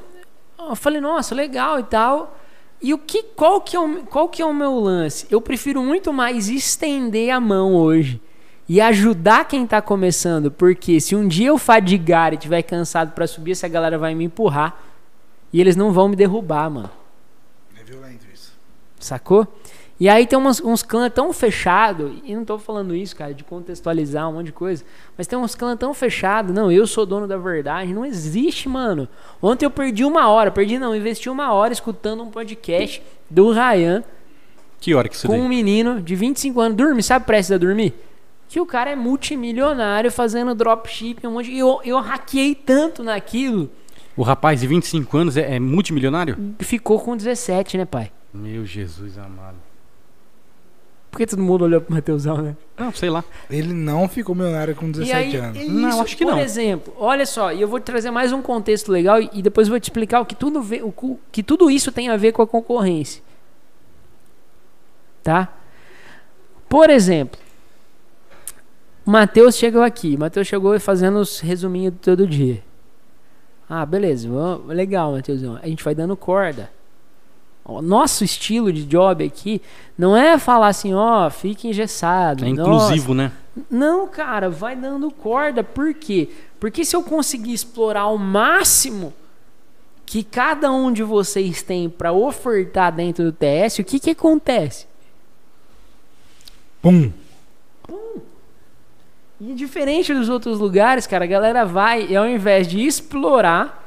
eu 0.59 0.77
falei, 0.77 1.01
nossa, 1.01 1.35
legal 1.35 1.79
e 1.79 1.85
tal. 1.85 2.37
E 2.85 2.93
o 2.93 2.99
que, 2.99 3.23
qual, 3.23 3.63
que 3.63 3.75
é 3.75 3.81
o, 3.81 4.03
qual 4.05 4.29
que 4.29 4.43
é 4.43 4.45
o 4.45 4.53
meu 4.53 4.79
lance? 4.79 5.27
Eu 5.31 5.41
prefiro 5.41 5.83
muito 5.83 6.13
mais 6.13 6.51
estender 6.51 7.31
a 7.31 7.41
mão 7.41 7.75
hoje 7.75 8.21
e 8.69 8.79
ajudar 8.79 9.49
quem 9.49 9.67
tá 9.67 9.81
começando, 9.81 10.51
porque 10.51 11.01
se 11.01 11.17
um 11.17 11.27
dia 11.27 11.49
eu 11.49 11.57
fadigar 11.57 12.35
e 12.35 12.37
tiver 12.37 12.61
cansado 12.61 13.13
pra 13.13 13.27
subir, 13.27 13.53
essa 13.53 13.67
galera 13.69 13.97
vai 13.97 14.15
me 14.15 14.25
empurrar 14.25 14.79
e 15.51 15.63
eles 15.63 15.77
não 15.77 15.93
vão 15.93 16.09
me 16.09 16.15
derrubar, 16.15 16.69
mano. 16.69 16.91
É 17.81 17.83
violento 17.83 18.27
isso. 18.31 18.53
Sacou? 19.01 19.49
E 19.99 20.09
aí 20.09 20.27
tem 20.27 20.37
umas- 20.37 20.61
uns 20.61 20.83
clãs 20.83 21.13
tão 21.13 21.33
fechados, 21.33 22.11
e 22.25 22.35
não 22.35 22.45
tô 22.45 22.59
falando 22.59 22.97
isso, 22.97 23.15
cara, 23.15 23.33
de 23.33 23.45
contextualizar 23.45 24.29
um 24.29 24.33
monte 24.35 24.47
de 24.47 24.53
coisa, 24.53 24.85
mas 25.17 25.27
tem 25.29 25.39
uns 25.39 25.55
clãs 25.55 25.79
tão 25.79 25.95
fechados, 25.95 26.53
não, 26.53 26.71
eu 26.71 26.85
sou 26.87 27.07
dono 27.07 27.29
da 27.29 27.37
verdade, 27.37 27.95
não 27.95 28.05
existe, 28.05 28.69
mano. 28.69 29.09
Ontem 29.41 29.65
eu 29.65 29.71
perdi 29.71 30.05
uma 30.05 30.29
hora, 30.29 30.51
perdi 30.51 30.79
não, 30.81 30.97
investi 30.97 31.31
uma 31.31 31.53
hora 31.53 31.73
escutando 31.73 32.23
um 32.25 32.31
podcast 32.31 33.01
do 33.31 33.53
Ryan 33.53 34.03
Que 34.81 34.95
hora 34.95 35.09
que 35.09 35.17
você 35.17 35.27
com 35.29 35.35
deu? 35.35 35.43
um 35.45 35.49
menino 35.49 36.01
de 36.03 36.15
25 36.17 36.61
anos, 36.61 36.77
dorme, 36.77 37.03
sabe 37.03 37.25
precisa 37.25 37.57
dormir? 37.59 37.95
Que 38.49 38.61
o 38.61 38.67
cara 38.67 38.91
é 38.91 38.97
multimilionário 38.97 40.11
fazendo 40.11 40.55
dropshipping, 40.57 41.27
um 41.29 41.33
monte 41.35 41.51
de... 41.51 41.59
eu, 41.59 41.81
eu 41.85 41.99
hackeei 42.01 42.55
tanto 42.55 43.03
naquilo, 43.05 43.71
O 44.17 44.23
rapaz 44.23 44.61
de 44.61 44.67
25 44.67 45.17
anos 45.17 45.37
é, 45.37 45.55
é 45.55 45.61
multimilionário? 45.61 46.37
ficou 46.59 46.99
com 47.01 47.17
17, 47.17 47.79
né, 47.79 47.85
pai? 47.85 48.11
Meu 48.33 48.67
Jesus 48.67 49.17
amado. 49.17 49.57
Por 51.15 51.19
que 51.19 51.27
todo 51.29 51.41
mundo 51.45 51.63
olhou 51.63 51.81
pro 51.81 51.95
Mateusão, 51.95 52.39
né? 52.43 52.57
Não, 52.77 52.93
sei 52.93 53.09
lá. 53.09 53.23
Ele 53.49 53.73
não 53.73 54.09
ficou 54.09 54.35
milionário 54.35 54.75
com 54.75 54.91
17 54.91 55.09
E 55.09 55.13
aí, 55.15 55.37
anos. 55.37 55.59
é 55.61 55.65
Não, 55.65 55.89
isso, 55.91 56.03
acho 56.03 56.17
que 56.17 56.25
por 56.25 56.33
não. 56.33 56.41
exemplo, 56.41 56.93
olha 56.99 57.25
só, 57.25 57.53
e 57.53 57.61
eu 57.61 57.69
vou 57.69 57.79
te 57.79 57.85
trazer 57.85 58.11
mais 58.11 58.33
um 58.33 58.43
contexto 58.43 58.91
legal 58.91 59.23
e, 59.23 59.41
depois 59.41 59.69
eu 59.69 59.71
vou 59.71 59.79
te 59.79 59.85
explicar 59.85 60.21
o 60.21 60.27
que 60.27 60.35
tudo, 60.35 60.61
vê- 60.61 60.83
o 60.83 60.93
que 61.31 61.41
tudo 61.41 61.71
isso 61.71 61.93
tem 61.93 62.09
a 62.09 62.17
ver 62.17 62.33
com 62.33 62.43
a 62.43 62.47
concorrência. 62.49 63.23
Tá? 65.23 65.55
Por 66.69 66.91
exemplo, 66.91 67.39
o 69.07 69.11
Matheus 69.13 69.55
chegou 69.57 69.83
aqui. 69.83 70.17
O 70.17 70.19
Matheus 70.19 70.49
chegou 70.49 70.79
fazendo 70.81 71.19
os 71.21 71.39
resuminhos 71.39 71.93
de 71.93 72.01
todo 72.01 72.27
dia. 72.27 72.61
Ah, 73.71 73.87
beleza. 73.87 74.29
vamos- 74.29 74.67
Legal, 74.67 75.13
Matheusão. 75.13 75.61
A 75.63 75.67
gente 75.69 75.85
vai 75.85 75.95
dando 75.95 76.17
corda. 76.17 76.73
O 77.65 77.81
nosso 77.81 78.25
estilo 78.25 78.71
de 78.71 78.85
job 78.85 79.25
aqui 79.25 79.63
não 79.97 80.15
é 80.15 80.39
falar 80.39 80.69
assim, 80.69 80.93
ó, 80.93 81.31
fique 81.31 81.69
engessado. 81.69 82.45
É 82.45 82.49
nossa, 82.53 82.63
inclusivo, 82.63 83.15
né? 83.15 83.33
não, 83.71 84.07
cara, 84.07 84.51
vai 84.51 84.77
dando 84.77 85.11
corda. 85.11 85.65
Por 85.65 85.95
quê? 85.95 86.29
Porque 86.61 86.85
se 86.85 86.95
eu 86.95 87.03
conseguir 87.03 87.55
explorar 87.55 88.03
ao 88.03 88.19
máximo 88.19 89.15
que 90.05 90.23
cada 90.23 90.71
um 90.71 90.93
de 90.93 91.03
vocês 91.03 91.63
tem 91.63 91.89
para 91.89 92.13
ofertar 92.13 92.93
dentro 92.93 93.25
do 93.25 93.33
TS, 93.33 93.79
o 93.79 93.85
que 93.85 93.99
que 93.99 94.11
acontece? 94.11 94.87
Pum. 96.83 97.11
E 99.41 99.55
diferente 99.55 100.13
dos 100.13 100.29
outros 100.29 100.59
lugares, 100.59 101.07
cara, 101.07 101.25
a 101.25 101.29
galera 101.29 101.65
vai 101.65 102.07
e 102.09 102.17
ao 102.17 102.29
invés 102.29 102.69
de 102.69 102.85
explorar 102.85 103.83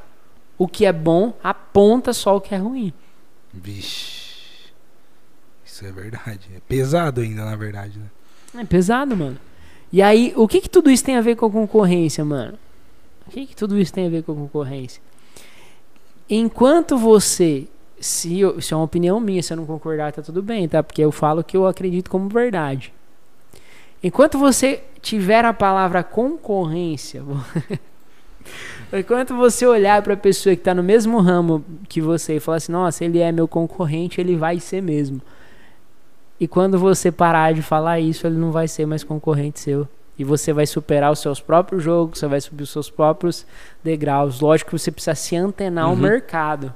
o 0.57 0.67
que 0.67 0.85
é 0.85 0.91
bom, 0.91 1.33
aponta 1.43 2.11
só 2.11 2.35
o 2.35 2.41
que 2.41 2.55
é 2.55 2.57
ruim. 2.57 2.91
Vixe. 3.61 4.27
Isso 5.65 5.85
é 5.85 5.91
verdade. 5.91 6.47
É 6.55 6.59
pesado 6.67 7.21
ainda, 7.21 7.45
na 7.45 7.55
verdade, 7.55 7.99
né? 7.99 8.61
É 8.61 8.65
pesado, 8.65 9.15
mano. 9.15 9.37
E 9.91 10.01
aí, 10.01 10.33
o 10.35 10.47
que 10.47 10.61
que 10.61 10.69
tudo 10.69 10.89
isso 10.89 11.03
tem 11.03 11.15
a 11.17 11.21
ver 11.21 11.35
com 11.35 11.45
a 11.45 11.51
concorrência, 11.51 12.23
mano? 12.25 12.57
O 13.27 13.31
que 13.31 13.45
que 13.45 13.55
tudo 13.55 13.77
isso 13.79 13.93
tem 13.93 14.07
a 14.07 14.09
ver 14.09 14.23
com 14.23 14.31
a 14.31 14.35
concorrência? 14.35 15.01
Enquanto 16.29 16.97
você, 16.97 17.67
se 17.99 18.39
eu- 18.39 18.57
isso 18.59 18.73
é 18.73 18.77
uma 18.77 18.83
opinião 18.83 19.19
minha, 19.19 19.41
se 19.41 19.53
eu 19.53 19.57
não 19.57 19.65
concordar, 19.65 20.11
tá 20.11 20.21
tudo 20.21 20.41
bem, 20.41 20.67
tá? 20.67 20.83
Porque 20.83 21.01
eu 21.01 21.11
falo 21.11 21.43
que 21.43 21.55
eu 21.55 21.65
acredito 21.67 22.09
como 22.09 22.27
verdade. 22.27 22.93
Enquanto 24.03 24.37
você 24.37 24.83
tiver 25.01 25.43
a 25.45 25.53
palavra 25.53 26.03
concorrência, 26.03 27.23
enquanto 28.93 29.35
você 29.35 29.65
olhar 29.65 30.01
para 30.01 30.13
a 30.13 30.17
pessoa 30.17 30.55
que 30.55 30.61
está 30.61 30.73
no 30.73 30.83
mesmo 30.83 31.19
ramo 31.19 31.63
que 31.89 31.99
você 32.01 32.35
e 32.37 32.39
falar 32.39 32.57
assim, 32.57 32.71
nossa, 32.71 33.03
ele 33.03 33.19
é 33.19 33.31
meu 33.31 33.47
concorrente, 33.47 34.19
ele 34.21 34.35
vai 34.35 34.59
ser 34.59 34.81
mesmo. 34.81 35.21
E 36.39 36.47
quando 36.47 36.77
você 36.77 37.11
parar 37.11 37.53
de 37.53 37.61
falar 37.61 37.99
isso, 37.99 38.27
ele 38.27 38.37
não 38.37 38.51
vai 38.51 38.67
ser 38.67 38.85
mais 38.85 39.03
concorrente 39.03 39.59
seu. 39.59 39.87
E 40.19 40.23
você 40.23 40.51
vai 40.53 40.65
superar 40.65 41.11
os 41.11 41.19
seus 41.19 41.39
próprios 41.39 41.83
jogos, 41.83 42.19
você 42.19 42.27
vai 42.27 42.39
subir 42.41 42.63
os 42.63 42.69
seus 42.71 42.89
próprios 42.89 43.45
degraus. 43.83 44.39
Lógico 44.39 44.71
que 44.71 44.79
você 44.79 44.91
precisa 44.91 45.15
se 45.15 45.35
antenar 45.35 45.85
ao 45.85 45.91
Uhum. 45.91 45.97
mercado. 45.97 46.73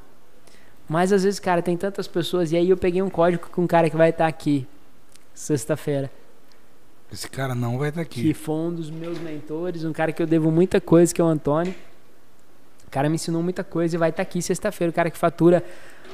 Mas 0.90 1.12
às 1.14 1.24
vezes, 1.24 1.40
cara, 1.40 1.62
tem 1.62 1.78
tantas 1.78 2.08
pessoas. 2.08 2.52
E 2.52 2.58
aí 2.58 2.70
eu 2.70 2.78
peguei 2.78 3.02
um 3.02 3.10
código 3.10 3.48
com 3.52 3.64
um 3.64 3.68
cara 3.68 3.90
que 3.90 3.96
vai 3.96 4.10
estar 4.10 4.28
aqui 4.28 4.68
sexta-feira. 5.34 6.12
Esse 7.12 7.30
cara 7.30 7.54
não 7.56 7.78
vai 7.78 7.90
estar 7.90 8.06
Que 8.06 8.20
aqui. 8.22 8.34
foi 8.34 8.56
um 8.56 8.74
dos 8.74 8.90
meus 8.90 9.18
mentores, 9.20 9.84
um 9.84 9.92
cara 9.94 10.12
que 10.12 10.22
eu 10.22 10.28
devo 10.28 10.50
muita 10.52 10.80
coisa, 10.82 11.14
que 11.14 11.20
é 11.22 11.24
o 11.24 11.28
Antônio. 11.28 11.74
O 12.92 12.94
cara 12.94 13.08
me 13.08 13.16
ensinou 13.16 13.42
muita 13.42 13.64
coisa 13.64 13.96
e 13.96 13.98
vai 13.98 14.10
estar 14.10 14.22
aqui 14.22 14.42
sexta-feira. 14.42 14.92
O 14.92 14.94
cara 14.94 15.10
que 15.10 15.18
fatura 15.18 15.64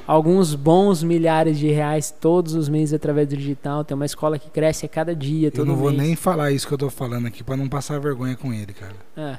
alguns 0.06 0.54
bons 0.54 1.02
milhares 1.02 1.58
de 1.58 1.66
reais 1.66 2.08
todos 2.08 2.54
os 2.54 2.68
meses 2.68 2.94
através 2.94 3.26
do 3.26 3.36
digital. 3.36 3.82
Tem 3.82 3.96
uma 3.96 4.06
escola 4.06 4.38
que 4.38 4.48
cresce 4.48 4.86
a 4.86 4.88
cada 4.88 5.12
dia, 5.12 5.50
Eu 5.52 5.64
não 5.64 5.74
vou 5.74 5.90
mês. 5.90 6.00
nem 6.00 6.14
falar 6.14 6.52
isso 6.52 6.68
que 6.68 6.72
eu 6.72 6.78
tô 6.78 6.88
falando 6.88 7.26
aqui 7.26 7.42
pra 7.42 7.56
não 7.56 7.68
passar 7.68 7.98
vergonha 7.98 8.36
com 8.36 8.54
ele, 8.54 8.72
cara. 8.72 8.94
É. 9.16 9.38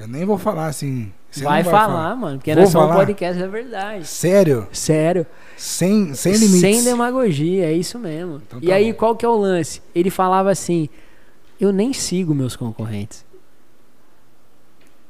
Eu 0.00 0.08
nem 0.08 0.24
vou 0.24 0.38
falar 0.38 0.68
assim. 0.68 1.12
Você 1.30 1.44
vai, 1.44 1.62
não 1.62 1.70
falar, 1.70 2.16
mano, 2.16 2.38
porque 2.38 2.54
Vou 2.54 2.62
nós 2.62 2.72
somos 2.72 2.86
um 2.86 2.88
falar? 2.88 3.00
podcast 3.04 3.38
da 3.38 3.46
verdade. 3.46 4.06
Sério? 4.06 4.66
Sério. 4.72 5.26
Sem, 5.58 6.14
sem 6.14 6.32
limites. 6.32 6.60
Sem 6.60 6.82
demagogia, 6.82 7.66
é 7.66 7.74
isso 7.74 7.98
mesmo. 7.98 8.40
Então 8.46 8.58
e 8.62 8.68
tá 8.68 8.74
aí, 8.74 8.90
bom. 8.90 8.98
qual 8.98 9.14
que 9.14 9.26
é 9.26 9.28
o 9.28 9.36
lance? 9.36 9.82
Ele 9.94 10.08
falava 10.08 10.50
assim: 10.50 10.88
eu 11.60 11.74
nem 11.74 11.92
sigo 11.92 12.34
meus 12.34 12.56
concorrentes. 12.56 13.22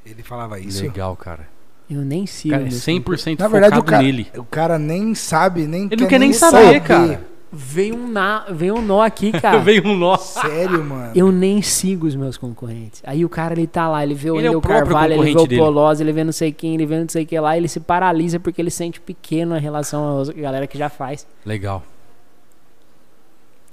Ele 0.05 0.25
falava 0.25 0.59
isso. 0.59 0.83
Legal, 0.83 1.15
cara. 1.15 1.49
Eu 1.91 2.03
nem 2.03 2.25
sigo. 2.25 2.53
Cara, 2.53 2.63
é 2.63 2.67
meus 2.67 2.87
100% 2.87 3.39
Na 3.39 3.49
verdade, 3.49 3.79
o 3.79 3.83
cara, 3.83 4.03
nele. 4.03 4.29
o 4.37 4.45
cara 4.45 4.79
nem 4.79 5.13
sabe, 5.15 5.67
nem 5.67 5.89
Ele 5.91 6.03
não 6.03 6.09
quer 6.09 6.21
nem 6.21 6.33
saber, 6.33 6.81
cara. 6.81 7.29
Veio 7.53 7.97
um, 7.97 8.09
na... 8.09 8.47
Veio 8.49 8.77
um 8.77 8.83
nó 8.83 9.03
aqui, 9.03 9.33
cara. 9.43 9.59
Veio 9.59 9.85
um 9.85 9.97
nó. 9.97 10.17
Sério, 10.17 10.85
mano. 10.85 11.11
Eu 11.17 11.33
nem 11.33 11.61
sigo 11.61 12.07
os 12.07 12.15
meus 12.15 12.37
concorrentes. 12.37 13.03
Aí 13.05 13.25
o 13.25 13.29
cara, 13.29 13.55
ele 13.55 13.67
tá 13.67 13.89
lá, 13.89 14.05
ele 14.05 14.15
vê 14.15 14.31
o 14.31 14.39
Ele 14.39 14.47
é 14.47 14.61
Carvalho, 14.61 15.15
ele 15.15 15.35
vê 15.35 15.57
o. 15.57 15.59
Polosa, 15.59 16.01
ele 16.05 16.13
vê 16.13 16.23
não 16.23 16.31
sei 16.33 16.53
quem, 16.53 16.75
ele 16.75 16.87
vê 16.87 17.01
não 17.01 17.09
sei 17.09 17.25
o 17.25 17.27
que 17.27 17.41
lá, 17.41 17.57
ele 17.57 17.67
se 17.67 17.81
paralisa 17.81 18.39
porque 18.39 18.63
ele 18.63 18.71
se 18.71 18.77
sente 18.77 19.01
pequeno 19.01 19.57
em 19.57 19.61
relação 19.61 20.23
à 20.23 20.33
galera 20.33 20.67
que 20.69 20.79
já 20.79 20.89
faz. 20.89 21.27
Legal. 21.45 21.83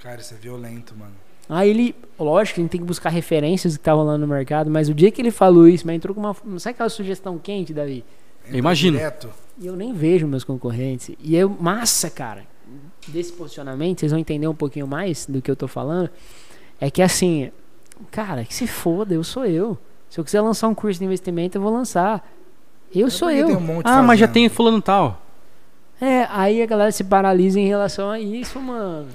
Cara, 0.01 0.19
isso 0.21 0.34
é 0.34 0.38
violento, 0.38 0.95
mano. 0.97 1.13
Aí 1.50 1.70
ele, 1.70 1.96
lógico, 2.20 2.56
que 2.56 2.62
a 2.62 2.64
gente 2.64 2.72
tem 2.72 2.82
que 2.82 2.88
buscar 2.88 3.10
referências 3.10 3.74
do 3.74 3.80
que 3.80 3.86
tá 3.86 3.94
rolando 3.94 4.26
no 4.26 4.34
mercado, 4.34 4.70
mas 4.70 4.90
o 4.90 4.94
dia 4.94 5.10
que 5.12 5.22
ele 5.22 5.32
falou 5.32 5.68
isso, 5.68 5.86
mas 5.88 5.96
entrou 5.96 6.14
com 6.14 6.20
uma. 6.22 6.36
Não 6.44 6.60
sabe 6.60 6.74
aquela 6.74 6.90
sugestão 6.90 7.38
quente, 7.38 7.74
Davi? 7.74 8.04
Entra 8.46 8.58
Imagino. 8.58 8.98
direto. 8.98 9.30
E 9.60 9.66
eu 9.66 9.76
nem 9.76 9.94
vejo 9.94 10.28
meus 10.28 10.44
concorrentes. 10.44 11.16
E 11.24 11.36
é 11.38 11.46
massa, 11.46 12.10
cara. 12.10 12.44
Desse 13.08 13.32
posicionamento, 13.32 14.00
vocês 14.02 14.12
vão 14.12 14.20
entender 14.20 14.48
um 14.48 14.54
pouquinho 14.56 14.86
mais 14.86 15.26
do 15.26 15.42
que 15.42 15.50
eu 15.50 15.56
tô 15.56 15.68
falando. 15.68 16.10
É 16.82 16.92
que 16.92 17.02
assim, 17.02 17.50
cara, 18.12 18.44
que 18.44 18.54
se 18.54 18.68
foda, 18.68 19.14
eu 19.14 19.24
sou 19.24 19.46
eu. 19.46 19.78
Se 20.10 20.20
eu 20.20 20.24
quiser 20.26 20.42
lançar 20.42 20.68
um 20.68 20.76
curso 20.76 21.00
de 21.00 21.06
investimento, 21.06 21.58
eu 21.58 21.62
vou 21.62 21.72
lançar. 21.72 22.30
Eu 22.94 23.08
É 23.08 23.10
sou 23.10 23.32
eu. 23.32 23.48
um 23.58 23.82
Ah, 23.84 24.02
mas 24.04 24.20
já 24.20 24.28
fazendo. 24.28 24.34
tem 24.34 24.50
fulano 24.50 24.82
tal. 24.82 25.22
É, 26.00 26.28
aí 26.30 26.62
a 26.62 26.66
galera 26.66 26.92
se 26.92 27.04
paralisa 27.04 27.60
em 27.60 27.68
relação 27.68 28.10
a 28.10 28.20
isso, 28.20 28.60
mano. 28.60 29.08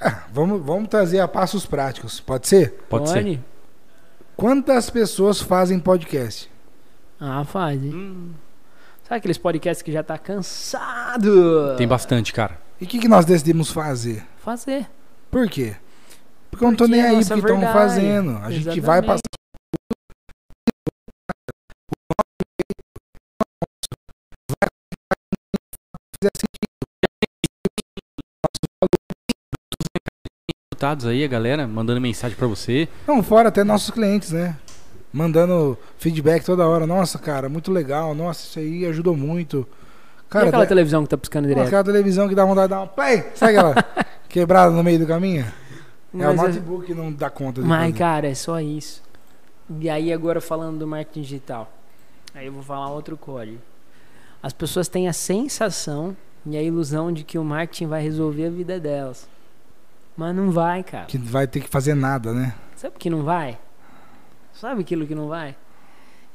Ah, 0.00 0.22
vamos, 0.32 0.62
vamos 0.64 0.88
trazer 0.88 1.20
a 1.20 1.28
passos 1.28 1.66
práticos. 1.66 2.20
Pode 2.20 2.48
ser? 2.48 2.70
Pode 2.88 3.08
ser. 3.10 3.40
Quantas 4.36 4.88
pessoas 4.88 5.40
fazem 5.40 5.78
podcast? 5.78 6.50
Ah, 7.20 7.44
faz. 7.44 7.82
hein? 7.82 7.92
Hum, 7.94 8.30
Sabe 9.06 9.18
aqueles 9.18 9.38
podcasts 9.38 9.82
que 9.82 9.90
já 9.92 10.02
tá 10.02 10.16
cansado? 10.16 11.74
tem 11.76 11.86
bastante, 11.86 12.32
cara. 12.32 12.58
E 12.80 12.84
o 12.84 12.86
que, 12.86 12.98
que 12.98 13.08
nós 13.08 13.24
decidimos 13.24 13.70
fazer? 13.70 14.24
Fazer. 14.38 14.86
Por 15.30 15.48
quê? 15.48 15.74
Porque 16.50 16.64
eu 16.64 16.68
não 16.68 16.76
tô 16.76 16.84
Porque 16.84 16.96
nem 16.96 17.04
é 17.04 17.08
aí 17.10 17.24
porque 17.24 17.34
estão 17.40 17.60
fazendo. 17.72 18.38
A 18.38 18.50
gente 18.50 18.80
vai 18.80 19.02
passar. 19.02 19.20
Resultados 30.80 31.04
aí, 31.04 31.22
a 31.22 31.28
galera 31.28 31.68
mandando 31.68 32.00
mensagem 32.00 32.34
pra 32.34 32.46
você. 32.46 32.88
Não, 33.06 33.22
fora 33.22 33.50
até 33.50 33.62
nossos 33.62 33.90
clientes, 33.90 34.30
né? 34.32 34.56
Mandando 35.12 35.76
feedback 35.98 36.42
toda 36.42 36.66
hora. 36.66 36.86
Nossa, 36.86 37.18
cara, 37.18 37.50
muito 37.50 37.70
legal. 37.70 38.14
Nossa, 38.14 38.46
isso 38.46 38.58
aí 38.58 38.86
ajudou 38.86 39.14
muito. 39.14 39.68
e 40.26 40.30
Cara, 40.30 40.48
aquela 40.48 40.62
da- 40.64 40.68
televisão 40.70 41.02
que 41.02 41.10
tá 41.10 41.18
piscando 41.18 41.48
direto? 41.48 41.66
aquela 41.66 41.84
televisão 41.84 42.26
que 42.30 42.34
dá 42.34 42.46
vontade 42.46 42.68
de 42.68 42.70
dar 42.70 42.78
uma 42.80 42.86
play. 42.86 43.22
Sabe 43.34 43.58
aquela 43.58 43.74
quebrada 44.26 44.70
no 44.70 44.82
meio 44.82 44.98
do 44.98 45.06
caminho? 45.06 45.44
É 46.14 46.16
o 46.16 46.34
Mas 46.34 46.40
é- 46.40 46.42
notebook 46.44 46.86
que 46.86 46.94
não 46.94 47.12
dá 47.12 47.28
conta 47.28 47.60
Mas, 47.60 47.80
fazer. 47.88 47.98
cara, 47.98 48.26
é 48.28 48.34
só 48.34 48.58
isso. 48.58 49.02
E 49.78 49.90
aí, 49.90 50.10
agora 50.10 50.40
falando 50.40 50.78
do 50.78 50.86
marketing 50.86 51.20
digital. 51.20 51.70
Aí 52.34 52.46
eu 52.46 52.52
vou 52.54 52.62
falar 52.62 52.88
outro 52.88 53.18
código. 53.18 53.58
As 54.42 54.54
pessoas 54.54 54.88
têm 54.88 55.08
a 55.10 55.12
sensação 55.12 56.16
e 56.46 56.56
a 56.56 56.62
ilusão 56.62 57.12
de 57.12 57.22
que 57.22 57.36
o 57.36 57.44
marketing 57.44 57.86
vai 57.86 58.02
resolver 58.02 58.46
a 58.46 58.50
vida 58.50 58.80
delas. 58.80 59.28
Mas 60.20 60.36
não 60.36 60.50
vai, 60.50 60.84
cara. 60.84 61.06
Que 61.06 61.16
vai 61.16 61.46
ter 61.46 61.60
que 61.62 61.68
fazer 61.70 61.94
nada, 61.94 62.34
né? 62.34 62.54
Sabe 62.76 62.94
que 62.98 63.08
não 63.08 63.22
vai? 63.22 63.58
Sabe 64.52 64.82
aquilo 64.82 65.06
que 65.06 65.14
não 65.14 65.28
vai? 65.28 65.56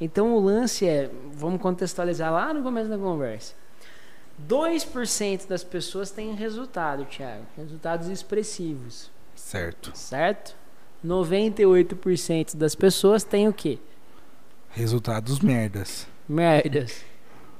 Então 0.02 0.34
o 0.34 0.40
lance 0.40 0.88
é, 0.88 1.08
vamos 1.34 1.62
contextualizar 1.62 2.34
lá 2.34 2.52
no 2.52 2.64
começo 2.64 2.90
da 2.90 2.98
conversa. 2.98 3.54
2% 4.50 5.48
das 5.48 5.64
pessoas 5.64 6.10
têm 6.10 6.34
resultado, 6.34 7.06
Thiago. 7.06 7.44
Resultados 7.56 8.08
expressivos, 8.08 9.12
Certo. 9.36 9.92
certo? 9.94 10.56
98% 11.06 12.56
das 12.58 12.74
pessoas 12.74 13.24
têm 13.24 13.48
o 13.48 13.54
quê? 13.54 13.78
Resultados 14.72 15.40
merdas. 15.42 16.08
Merdas. 16.28 17.06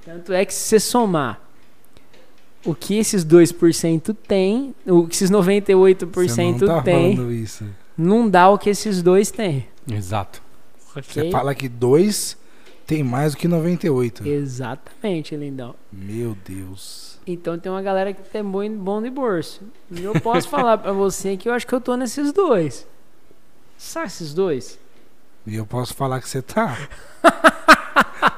Tanto 0.04 0.34
é 0.34 0.44
que 0.44 0.52
se 0.56 0.62
você 0.70 0.80
somar 0.80 1.40
o 2.66 2.74
que 2.74 2.98
esses 2.98 3.26
2% 3.26 4.16
têm, 4.28 4.74
o 4.86 5.08
que 5.08 5.16
esses 5.16 5.30
98% 5.30 6.28
Você 6.28 6.44
não 6.44 6.58
tá 6.58 6.84
falando 6.84 7.32
isso. 7.32 7.66
não 7.98 8.30
dá 8.30 8.50
o 8.50 8.58
que 8.58 8.70
esses 8.70 9.02
dois 9.02 9.32
têm. 9.32 9.68
Exato. 9.90 10.42
Você 10.94 11.22
ok? 11.22 11.32
fala 11.32 11.54
que 11.54 11.70
2 11.70 12.38
tem 12.88 13.04
mais 13.04 13.34
do 13.34 13.38
que 13.38 13.48
98. 13.48 14.28
Exatamente, 14.28 15.36
lindão. 15.36 15.76
Meu 15.92 16.36
Deus. 16.48 17.20
Então 17.28 17.58
tem 17.58 17.72
uma 17.72 17.82
galera 17.82 18.14
que 18.14 18.22
tem 18.30 18.44
bom, 18.44 18.70
bom 18.78 19.02
de 19.02 19.10
bolso. 19.10 19.62
E 19.92 20.04
eu 20.04 20.14
posso 20.22 20.48
falar 20.48 20.78
pra 20.78 20.92
você 20.92 21.36
que 21.36 21.50
eu 21.50 21.54
acho 21.54 21.66
que 21.66 21.74
eu 21.74 21.82
tô 21.82 21.96
nesses 21.96 22.32
dois. 22.32 22.88
Sabe 23.78 24.08
esses 24.08 24.34
dois? 24.34 24.80
E 25.46 25.56
eu 25.56 25.66
posso 25.66 25.94
falar 25.94 26.22
que 26.22 26.30
você 26.30 26.42
tá? 26.42 26.78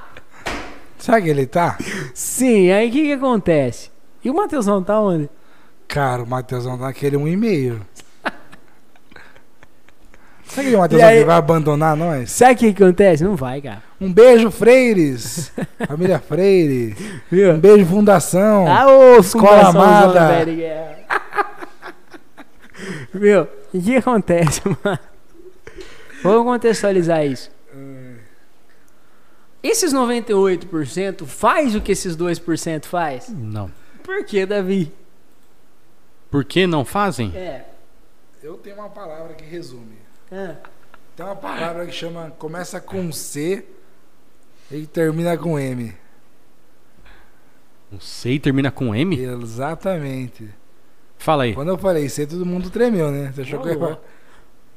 Sabe 0.98 1.24
que 1.24 1.30
ele 1.30 1.46
tá? 1.46 1.78
Sim, 2.14 2.72
aí 2.72 2.90
o 2.90 2.92
que 2.92 3.04
que 3.04 3.14
acontece? 3.14 3.90
E 4.24 4.30
o 4.30 4.34
Matheusão 4.34 4.84
tá 4.84 5.00
onde? 5.00 5.30
Cara, 5.88 6.24
o 6.24 6.28
Matheusão 6.28 6.78
tá 6.78 6.86
naquele 6.86 7.18
1,5. 7.18 7.80
Sabe 10.46 10.68
aquele 10.68 10.76
E 10.76 10.78
Matheusão 10.80 11.08
aí- 11.08 11.20
que 11.20 11.26
vai 11.26 11.36
abandonar 11.38 11.96
nós? 11.96 12.32
Sabe 12.32 12.54
o 12.54 12.58
que 12.58 12.74
que 12.74 12.84
acontece? 12.84 13.24
Não 13.24 13.36
vai, 13.36 13.62
cara. 13.62 13.84
Um 14.00 14.12
beijo, 14.12 14.52
Freires! 14.52 15.52
Família 15.88 16.20
Freire. 16.20 16.96
Um 17.00 17.36
Viu? 17.36 17.58
beijo, 17.58 17.86
Fundação. 17.86 18.68
Ah, 18.68 18.88
ô, 18.88 19.18
Escola 19.18 19.72
Fundação 19.72 19.82
amada. 19.82 20.46
Viu? 23.14 23.42
O 23.44 23.48
que 23.72 23.82
que 23.82 23.96
acontece, 23.98 24.62
mano? 24.84 25.00
Vamos 26.24 26.44
contextualizar 26.44 27.26
isso. 27.26 27.50
Esses 29.64 29.94
98% 29.94 31.26
faz 31.26 31.76
o 31.76 31.82
que 31.82 31.92
esses 31.92 32.16
2% 32.16 32.86
faz? 32.86 33.30
Não. 33.30 33.70
Por 34.08 34.24
que, 34.24 34.46
Davi? 34.46 34.90
Por 36.32 36.46
que 36.46 36.66
não 36.66 36.86
fazem? 36.86 37.36
É. 37.36 37.66
Eu 38.42 38.56
tenho 38.56 38.78
uma 38.78 38.90
palavra 38.90 39.34
que 39.34 39.44
resume. 39.44 39.98
Ah, 40.32 40.56
Tem 41.14 41.26
uma 41.26 41.36
palavra 41.36 41.86
que 41.86 41.92
chama. 41.92 42.32
Começa 42.40 42.80
com 42.80 43.12
C 43.12 43.66
e 44.72 44.88
termina 44.88 45.38
com 45.38 45.60
M. 45.60 45.94
Não 47.92 48.00
sei, 48.00 48.38
Um 48.38 48.40
termina 48.40 48.72
com 48.72 48.96
M? 48.96 49.20
Exatamente. 49.22 50.50
Fala 51.18 51.44
aí. 51.44 51.54
Quando 51.54 51.68
eu 51.68 51.78
falei 51.78 52.08
C, 52.08 52.26
todo 52.26 52.46
mundo 52.46 52.70
tremeu, 52.70 53.12
né? 53.12 53.34
Você 53.36 53.42
achou 53.42 53.62
que 53.62 53.68
eu 53.68 53.90
ia? 53.90 54.00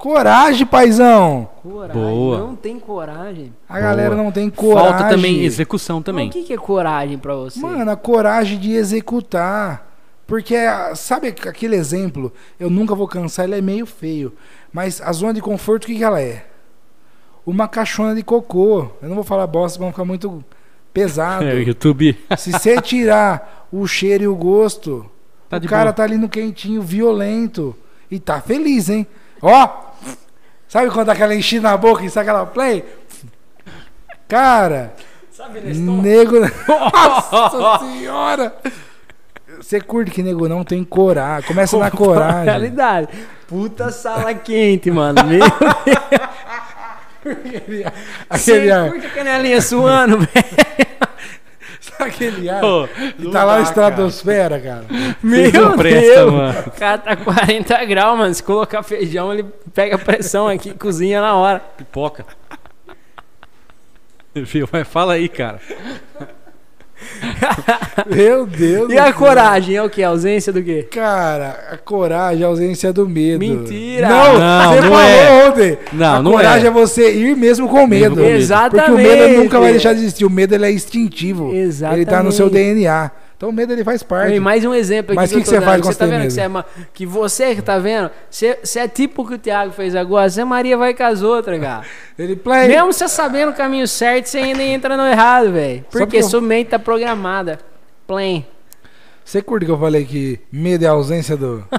Coragem, 0.01 0.65
paizão! 0.67 1.47
coragem. 1.63 2.03
Boa. 2.03 2.39
Não 2.39 2.57
tem 2.57 2.81
coragem. 2.81 3.53
A 3.69 3.79
galera 3.79 4.15
Boa. 4.15 4.25
não 4.25 4.33
tem 4.33 4.49
coragem. 4.49 4.91
Falta 4.93 5.09
também 5.11 5.43
execução 5.45 5.99
Mas 5.99 6.05
também. 6.07 6.29
o 6.31 6.33
que, 6.33 6.43
que 6.43 6.53
é 6.55 6.57
coragem 6.57 7.19
pra 7.19 7.35
você? 7.35 7.61
Mano, 7.61 7.91
a 7.91 7.97
coragem 7.97 8.59
de 8.59 8.73
executar. 8.73 9.87
Porque, 10.27 10.55
sabe 10.95 11.29
aquele 11.29 11.77
exemplo? 11.77 12.33
Eu 12.59 12.71
nunca 12.71 12.95
vou 12.95 13.07
cansar, 13.07 13.45
ele 13.45 13.57
é 13.59 13.61
meio 13.61 13.85
feio. 13.85 14.33
Mas 14.73 15.03
a 15.03 15.13
zona 15.13 15.35
de 15.35 15.43
conforto, 15.43 15.85
o 15.85 15.87
que, 15.89 15.97
que 15.97 16.05
ela 16.05 16.21
é? 16.21 16.47
Uma 17.45 17.69
caixona 17.69 18.15
de 18.15 18.23
cocô. 18.23 18.89
Eu 19.03 19.09
não 19.09 19.17
vou 19.17 19.25
falar 19.25 19.47
bosta, 19.47 19.79
não 19.79 19.91
ficar 19.91 20.07
muito 20.07 20.43
pesado. 20.95 21.45
É, 21.45 21.53
o 21.53 21.63
YouTube. 21.63 22.19
Se 22.39 22.53
você 22.53 22.81
tirar 22.81 23.67
o 23.71 23.87
cheiro 23.87 24.25
e 24.25 24.29
o 24.29 24.35
gosto, 24.35 25.05
Tá 25.47 25.59
o 25.59 25.69
cara 25.69 25.85
boa. 25.85 25.93
tá 25.93 26.05
ali 26.05 26.17
no 26.17 26.29
quentinho, 26.29 26.81
violento. 26.81 27.77
E 28.11 28.19
tá 28.19 28.41
feliz, 28.41 28.89
hein? 28.89 29.07
Ó! 29.43 29.90
Sabe 30.71 30.89
quando 30.89 31.09
dá 31.09 31.15
aquela 31.15 31.35
enchida 31.35 31.69
na 31.69 31.77
boca 31.77 32.05
e 32.05 32.09
sai 32.09 32.23
aquela 32.23 32.47
play? 32.47 32.85
Cara, 34.29 34.95
Sabe, 35.33 35.59
nego. 35.63 36.37
Nossa 37.33 37.79
senhora! 37.85 38.55
Você 39.61 39.81
curte 39.81 40.13
que 40.13 40.23
nego 40.23 40.49
não 40.49 40.63
tem 40.63 40.85
coragem. 40.85 41.49
Começa 41.49 41.77
na 41.77 41.91
coragem. 41.91 42.45
Realidade. 42.45 43.09
Puta 43.49 43.91
sala 43.91 44.33
quente, 44.33 44.93
mano. 44.93 45.21
Meu 45.25 45.41
Aquele 47.25 47.85
Você 48.31 48.71
ar. 48.71 48.91
curte 48.93 49.07
a 49.07 49.11
canelinha 49.11 49.61
suando, 49.61 50.19
velho? 50.19 50.31
Aquele 52.01 52.49
ar? 52.49 52.61
Pô, 52.61 52.89
E 53.19 53.31
tá 53.31 53.45
lá 53.45 53.57
na 53.57 53.63
estratosfera, 53.63 54.59
cara. 54.61 54.85
Meu 55.23 55.77
presta, 55.77 56.15
Deus. 56.15 56.33
mano. 56.33 56.59
O 56.67 56.71
cara 56.73 56.99
tá 56.99 57.17
40 57.17 57.85
graus, 57.85 58.19
mano. 58.19 58.35
Se 58.35 58.43
colocar 58.43 58.83
feijão, 58.83 59.33
ele 59.33 59.45
pega 59.75 59.99
pressão 59.99 60.49
aqui 60.49 60.71
e 60.71 60.75
cozinha 60.79 61.21
na 61.21 61.35
hora. 61.35 61.61
Pipoca. 61.77 62.25
Viu? 64.35 64.69
Mas 64.71 64.87
fala 64.87 65.15
aí, 65.15 65.29
cara. 65.29 65.61
Meu 68.07 68.47
Deus 68.47 68.91
E 68.91 68.99
a 68.99 69.05
céu. 69.05 69.15
coragem 69.15 69.77
é 69.77 69.83
o 69.83 69.91
que? 69.91 70.03
A 70.03 70.09
ausência 70.09 70.53
do 70.53 70.63
quê? 70.63 70.87
Cara, 70.91 71.69
a 71.73 71.77
coragem 71.77 72.43
é 72.43 72.45
a 72.45 72.49
ausência 72.49 72.93
do 72.93 73.09
medo. 73.09 73.39
Mentira! 73.39 74.09
Não, 74.09 74.39
Não, 74.39 74.73
você 74.73 74.81
não 74.81 74.91
falou 74.91 75.01
é. 75.01 75.49
ontem. 75.49 75.79
Não, 75.93 76.17
a 76.17 76.23
não 76.23 76.33
coragem 76.33 76.67
é. 76.67 76.69
é. 76.69 76.71
você 76.71 77.13
ir 77.15 77.37
mesmo 77.37 77.69
com 77.69 77.87
medo. 77.87 78.17
com 78.17 78.23
medo. 78.23 78.37
Exatamente. 78.37 78.91
Porque 78.91 79.01
o 79.01 79.05
medo 79.05 79.43
nunca 79.43 79.61
vai 79.61 79.73
deixar 79.73 79.93
de 79.93 80.01
existir. 80.01 80.25
O 80.25 80.31
medo 80.31 80.55
ele 80.55 80.67
é 80.67 80.73
instintivo. 80.73 81.53
Exatamente. 81.55 82.03
Ele 82.03 82.11
tá 82.11 82.23
no 82.23 82.33
seu 82.33 82.49
DNA. 82.49 83.11
Então 83.41 83.49
o 83.49 83.53
medo 83.55 83.73
ele 83.73 83.83
faz 83.83 84.03
parte. 84.03 84.35
E 84.35 84.39
mais 84.39 84.63
um 84.67 84.75
exemplo 84.75 85.13
aqui 85.13 85.17
Mas 85.17 85.31
que, 85.31 85.37
que 85.39 85.45
que 85.45 85.49
você 85.49 85.61
faz 85.63 85.67
dando. 85.81 85.83
quando 85.85 85.93
Você 85.95 85.99
tá 85.99 86.05
vendo 86.05 86.17
que 86.17 86.23
medo? 86.25 86.31
você 86.35 86.41
é 86.43 86.49
ma- 86.49 86.65
que 86.93 87.07
você 87.07 87.55
que 87.55 87.63
tá 87.63 87.79
vendo, 87.79 88.11
você, 88.29 88.59
você 88.63 88.81
é 88.81 88.87
tipo 88.89 89.23
o 89.23 89.27
que 89.27 89.33
o 89.33 89.39
Thiago 89.39 89.73
fez 89.73 89.97
agora, 89.97 90.29
você 90.29 90.45
Maria 90.45 90.77
vai 90.77 90.93
com 90.93 91.03
as 91.05 91.23
outras, 91.23 91.59
cara. 91.59 91.83
Ele 92.19 92.37
play. 92.37 92.69
Mesmo 92.69 92.93
você 92.93 93.09
sabendo 93.09 93.53
o 93.53 93.55
caminho 93.55 93.89
certo, 93.89 94.27
você 94.27 94.37
ainda 94.41 94.63
entra 94.63 94.95
no 94.95 95.07
errado, 95.07 95.53
velho. 95.53 95.83
Porque 95.91 96.19
eu- 96.19 96.23
sua 96.23 96.43
mente 96.43 96.69
tá 96.69 96.79
programada. 96.79 97.59
Plain. 98.07 98.45
Você 99.25 99.41
curte 99.41 99.65
que 99.65 99.73
eu 99.73 99.79
falei 99.79 100.05
que 100.05 100.39
medo 100.53 100.85
é 100.85 100.89
a 100.89 100.91
ausência 100.91 101.35
do. 101.35 101.65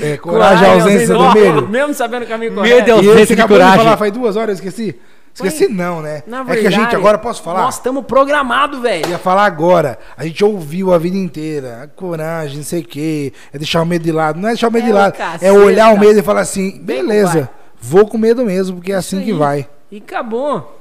É, 0.00 0.16
coragem 0.16 0.64
é 0.66 0.70
a 0.70 0.74
ausência 0.74 1.08
do 1.14 1.34
medo? 1.34 1.66
Mesmo 1.68 1.92
sabendo 1.92 2.22
o 2.22 2.26
caminho 2.28 2.52
Medo 2.52 2.62
correto. 2.62 2.90
é 2.90 2.94
o- 2.94 2.96
E 3.02 3.08
ausência 3.08 3.22
esse 3.24 3.34
de 3.34 3.40
acabou 3.42 3.58
de 3.58 3.62
coragem. 3.64 3.84
falar 3.84 3.96
faz 3.98 4.12
duas 4.12 4.36
horas, 4.36 4.48
eu 4.60 4.64
esqueci. 4.64 4.98
Esqueci 5.34 5.68
não, 5.68 6.02
né? 6.02 6.22
Na 6.26 6.40
é 6.40 6.44
que 6.44 6.50
a 6.50 6.54
gente 6.56 6.70
verdade, 6.70 6.96
agora, 6.96 7.18
posso 7.18 7.42
falar? 7.42 7.62
Nós 7.62 7.76
estamos 7.76 8.04
programados, 8.04 8.80
velho. 8.80 9.08
Ia 9.08 9.18
falar 9.18 9.44
agora. 9.44 9.98
A 10.16 10.24
gente 10.26 10.44
ouviu 10.44 10.92
a 10.92 10.98
vida 10.98 11.16
inteira. 11.16 11.82
A 11.84 11.88
coragem, 11.88 12.58
não 12.58 12.64
sei 12.64 12.80
o 12.80 12.84
quê. 12.84 13.32
É 13.52 13.58
deixar 13.58 13.80
o 13.82 13.86
medo 13.86 14.02
de 14.04 14.12
lado. 14.12 14.38
Não 14.38 14.48
é 14.48 14.52
deixar 14.52 14.68
o 14.68 14.72
medo 14.72 14.84
É 14.84 14.86
de 14.86 14.92
lado. 14.92 15.12
caceta. 15.16 15.46
É 15.46 15.52
olhar 15.52 15.94
o 15.94 15.98
medo 15.98 16.18
e 16.18 16.22
falar 16.22 16.40
assim: 16.40 16.78
beleza, 16.82 17.48
vou 17.80 18.06
com 18.06 18.18
medo 18.18 18.44
mesmo, 18.44 18.76
porque 18.76 18.92
é 18.92 18.98
Isso 18.98 19.16
assim 19.16 19.24
que 19.24 19.30
aí. 19.32 19.36
vai. 19.36 19.68
E 19.90 19.98
acabou. 19.98 20.76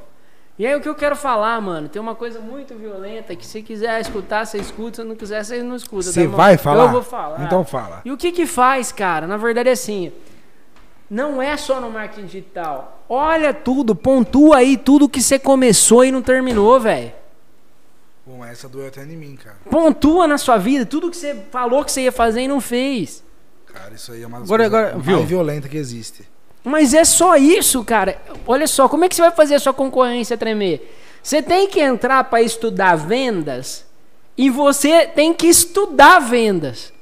E 0.57 0.67
aí 0.67 0.75
o 0.75 0.81
que 0.81 0.89
eu 0.89 0.95
quero 0.95 1.15
falar, 1.15 1.61
mano, 1.61 1.87
tem 1.87 2.01
uma 2.01 2.15
coisa 2.15 2.41
muito 2.41 2.75
violenta 2.75 3.33
que 3.33 3.45
se 3.45 3.61
quiser 3.61 4.01
escutar, 4.01 4.45
você 4.45 4.57
escuta, 4.57 5.01
se 5.01 5.07
não 5.07 5.15
quiser, 5.15 5.41
você 5.45 5.63
não 5.63 5.73
escuta. 5.77 6.03
Você 6.11 6.27
tá 6.27 6.35
vai 6.35 6.57
falar? 6.57 6.83
Eu 6.83 6.89
vou 6.89 7.01
falar. 7.01 7.41
Então 7.45 7.63
fala. 7.63 8.01
E 8.03 8.11
o 8.11 8.17
que 8.17 8.29
que 8.33 8.45
faz, 8.45 8.91
cara? 8.91 9.25
Na 9.25 9.37
verdade 9.37 9.69
é 9.69 9.71
assim, 9.71 10.11
não 11.09 11.41
é 11.41 11.57
só 11.57 11.79
no 11.81 11.89
marketing 11.89 12.25
digital. 12.27 13.03
Olha 13.09 13.53
tudo, 13.53 13.95
pontua 13.95 14.57
aí 14.57 14.77
tudo 14.77 15.09
que 15.09 15.21
você 15.21 15.39
começou 15.39 16.05
e 16.05 16.11
não 16.11 16.21
terminou, 16.21 16.79
velho. 16.79 17.11
Bom, 18.25 18.45
essa 18.45 18.69
doeu 18.69 18.87
até 18.87 19.01
em 19.03 19.17
mim, 19.17 19.35
cara. 19.35 19.57
Pontua 19.69 20.27
na 20.27 20.37
sua 20.37 20.57
vida 20.57 20.85
tudo 20.85 21.09
que 21.09 21.17
você 21.17 21.35
falou 21.51 21.83
que 21.83 21.91
você 21.91 22.01
ia 22.03 22.11
fazer 22.11 22.41
e 22.41 22.47
não 22.47 22.61
fez. 22.61 23.23
Cara, 23.65 23.93
isso 23.95 24.11
aí 24.11 24.21
é 24.21 24.27
uma 24.27 24.39
das 24.39 24.47
Agora- 24.49 24.65
agora, 24.65 24.91
mais 24.93 25.05
viu? 25.05 25.23
violentas 25.23 25.69
que 25.69 25.77
existe. 25.77 26.27
Mas 26.63 26.93
é 26.93 27.03
só 27.03 27.35
isso, 27.37 27.83
cara. 27.83 28.21
Olha 28.45 28.67
só, 28.67 28.87
como 28.87 29.05
é 29.05 29.09
que 29.09 29.15
você 29.15 29.21
vai 29.21 29.31
fazer 29.31 29.55
a 29.55 29.59
sua 29.59 29.73
concorrência 29.73 30.37
tremer? 30.37 30.95
Você 31.23 31.41
tem 31.41 31.67
que 31.67 31.79
entrar 31.79 32.23
para 32.25 32.41
estudar 32.41 32.95
vendas 32.95 33.85
e 34.37 34.49
você 34.49 35.07
tem 35.07 35.33
que 35.33 35.47
estudar 35.47 36.19
vendas. 36.19 36.93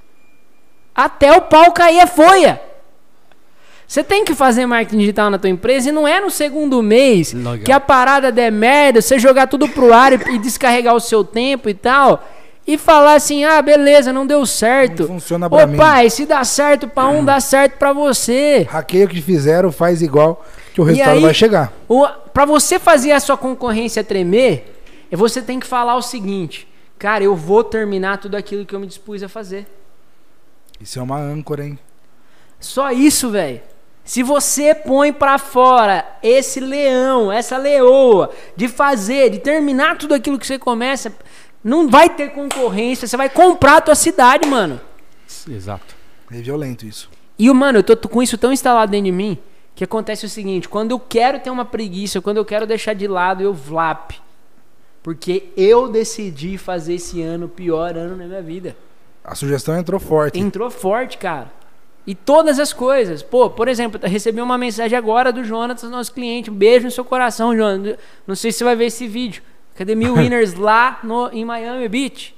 Até 0.95 1.31
o 1.35 1.41
pau 1.41 1.71
cair 1.73 1.99
a 1.99 2.07
folha. 2.07 2.61
Você 3.87 4.03
tem 4.03 4.25
que 4.25 4.35
fazer 4.35 4.65
marketing 4.65 4.97
digital 4.99 5.29
na 5.29 5.37
tua 5.39 5.49
empresa 5.49 5.89
e 5.89 5.91
não 5.93 6.05
é 6.07 6.19
no 6.19 6.29
segundo 6.29 6.83
mês 6.83 7.31
Legal. 7.31 7.59
que 7.59 7.71
a 7.71 7.79
parada 7.79 8.31
der 8.31 8.51
merda, 8.51 9.01
você 9.01 9.17
jogar 9.17 9.47
tudo 9.47 9.67
pro 9.69 9.93
ar 9.93 10.11
e, 10.11 10.35
e 10.35 10.37
descarregar 10.39 10.93
o 10.93 10.99
seu 10.99 11.23
tempo 11.23 11.69
e 11.69 11.73
tal. 11.73 12.21
E 12.67 12.77
falar 12.77 13.13
assim, 13.13 13.45
ah, 13.45 13.61
beleza, 13.61 14.11
não 14.11 14.27
deu 14.27 14.45
certo. 14.45 15.03
Não 15.03 15.07
funciona 15.07 15.49
pra 15.49 15.63
Ô 15.63 15.67
mim. 15.67 15.77
pai, 15.77 16.09
se 16.09 16.25
dá 16.25 16.43
certo 16.43 16.85
pra 16.89 17.07
um, 17.07 17.23
dá 17.23 17.39
certo 17.39 17.77
pra 17.77 17.93
você. 17.93 18.67
Hackeia 18.69 19.05
o 19.05 19.07
que 19.07 19.21
fizeram, 19.21 19.71
faz 19.71 20.01
igual, 20.01 20.45
que 20.73 20.81
o 20.81 20.83
resultado 20.83 21.15
aí- 21.15 21.21
vai 21.21 21.33
chegar. 21.33 21.71
O, 21.87 22.05
pra 22.33 22.43
você 22.43 22.77
fazer 22.77 23.13
a 23.13 23.21
sua 23.21 23.37
concorrência 23.37 24.03
tremer, 24.03 24.81
é 25.09 25.15
você 25.15 25.41
tem 25.41 25.61
que 25.61 25.65
falar 25.65 25.95
o 25.95 26.01
seguinte: 26.01 26.67
Cara, 26.99 27.23
eu 27.23 27.33
vou 27.37 27.63
terminar 27.63 28.17
tudo 28.17 28.35
aquilo 28.35 28.65
que 28.65 28.75
eu 28.75 28.81
me 28.81 28.85
dispus 28.87 29.23
a 29.23 29.29
fazer. 29.29 29.65
Isso 30.81 30.99
é 30.99 31.01
uma 31.01 31.17
âncora, 31.17 31.63
hein? 31.65 31.79
Só 32.59 32.91
isso, 32.91 33.29
velho. 33.29 33.61
Se 34.07 34.23
você 34.23 34.73
põe 34.73 35.11
pra 35.11 35.37
fora 35.37 36.07
esse 36.23 36.61
leão, 36.61 37.29
essa 37.29 37.57
leoa, 37.57 38.31
de 38.55 38.69
fazer, 38.69 39.29
de 39.29 39.37
terminar 39.37 39.97
tudo 39.97 40.13
aquilo 40.13 40.39
que 40.39 40.47
você 40.47 40.57
começa, 40.57 41.11
não 41.61 41.89
vai 41.89 42.09
ter 42.09 42.31
concorrência. 42.31 43.05
Você 43.05 43.17
vai 43.17 43.27
comprar 43.27 43.75
a 43.75 43.81
tua 43.81 43.95
cidade, 43.95 44.47
mano. 44.47 44.79
Exato. 45.49 45.93
É 46.31 46.37
violento 46.37 46.85
isso. 46.85 47.09
E, 47.37 47.51
mano, 47.51 47.79
eu 47.79 47.83
tô 47.83 48.07
com 48.07 48.23
isso 48.23 48.37
tão 48.37 48.53
instalado 48.53 48.89
dentro 48.89 49.07
de 49.07 49.11
mim 49.11 49.37
que 49.75 49.83
acontece 49.83 50.25
o 50.25 50.29
seguinte: 50.29 50.69
quando 50.69 50.91
eu 50.91 50.99
quero 50.99 51.41
ter 51.41 51.49
uma 51.49 51.65
preguiça, 51.65 52.21
quando 52.21 52.37
eu 52.37 52.45
quero 52.45 52.65
deixar 52.65 52.93
de 52.93 53.09
lado, 53.09 53.43
eu 53.43 53.53
vlap. 53.53 54.11
Porque 55.03 55.49
eu 55.57 55.89
decidi 55.89 56.57
fazer 56.57 56.93
esse 56.93 57.21
ano 57.21 57.47
o 57.47 57.49
pior 57.49 57.97
ano 57.97 58.15
na 58.15 58.25
minha 58.25 58.41
vida. 58.41 58.73
A 59.21 59.35
sugestão 59.35 59.77
entrou 59.77 59.99
forte. 59.99 60.39
Entrou 60.39 60.71
forte, 60.71 61.17
cara. 61.17 61.56
E 62.07 62.15
todas 62.15 62.57
as 62.57 62.71
coisas. 62.71 63.21
Pô, 63.21 63.49
por 63.49 63.67
exemplo, 63.67 63.99
eu 64.01 64.09
recebi 64.09 64.39
uma 64.39 64.57
mensagem 64.57 64.97
agora 64.97 65.29
do 65.33 65.43
Jonatas, 65.43 65.89
nosso 65.89 66.13
cliente. 66.13 66.49
Um 66.49 66.53
beijo 66.55 66.85
no 66.85 66.91
seu 66.91 67.03
coração, 67.03 67.53
Jonas. 67.55 67.97
Não 68.25 68.33
sei 68.33 68.53
se 68.53 68.59
você 68.59 68.63
vai 68.63 68.77
ver 68.77 68.85
esse 68.85 69.05
vídeo. 69.05 69.43
Academia 69.75 70.11
Winners 70.15 70.53
lá 70.53 70.99
no, 71.03 71.29
em 71.33 71.43
Miami 71.43 71.89
Beach. 71.89 72.33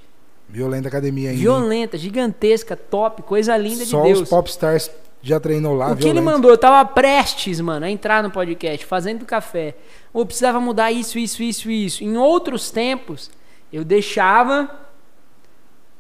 Violenta 0.47 0.87
academia 0.87 1.29
ainda. 1.29 1.39
Violenta, 1.39 1.97
gigantesca, 1.99 2.75
top, 2.75 3.21
coisa 3.21 3.55
linda 3.55 3.85
Só 3.85 4.01
de 4.01 4.07
Deus. 4.07 4.21
os 4.21 4.29
popstars 4.29 4.89
já 5.21 5.39
treinou 5.39 5.75
lá, 5.75 5.91
O 5.91 5.95
que 5.97 6.07
ele 6.07 6.21
mandou, 6.21 6.49
eu 6.49 6.57
tava 6.57 6.83
prestes, 6.89 7.59
mano, 7.61 7.85
a 7.85 7.89
entrar 7.89 8.23
no 8.23 8.31
podcast, 8.31 8.83
fazendo 8.87 9.25
café. 9.25 9.75
Ou 10.11 10.25
precisava 10.25 10.59
mudar 10.59 10.91
isso, 10.91 11.19
isso, 11.19 11.43
isso, 11.43 11.69
isso. 11.69 12.03
Em 12.03 12.17
outros 12.17 12.71
tempos, 12.71 13.29
eu 13.71 13.83
deixava 13.83 14.67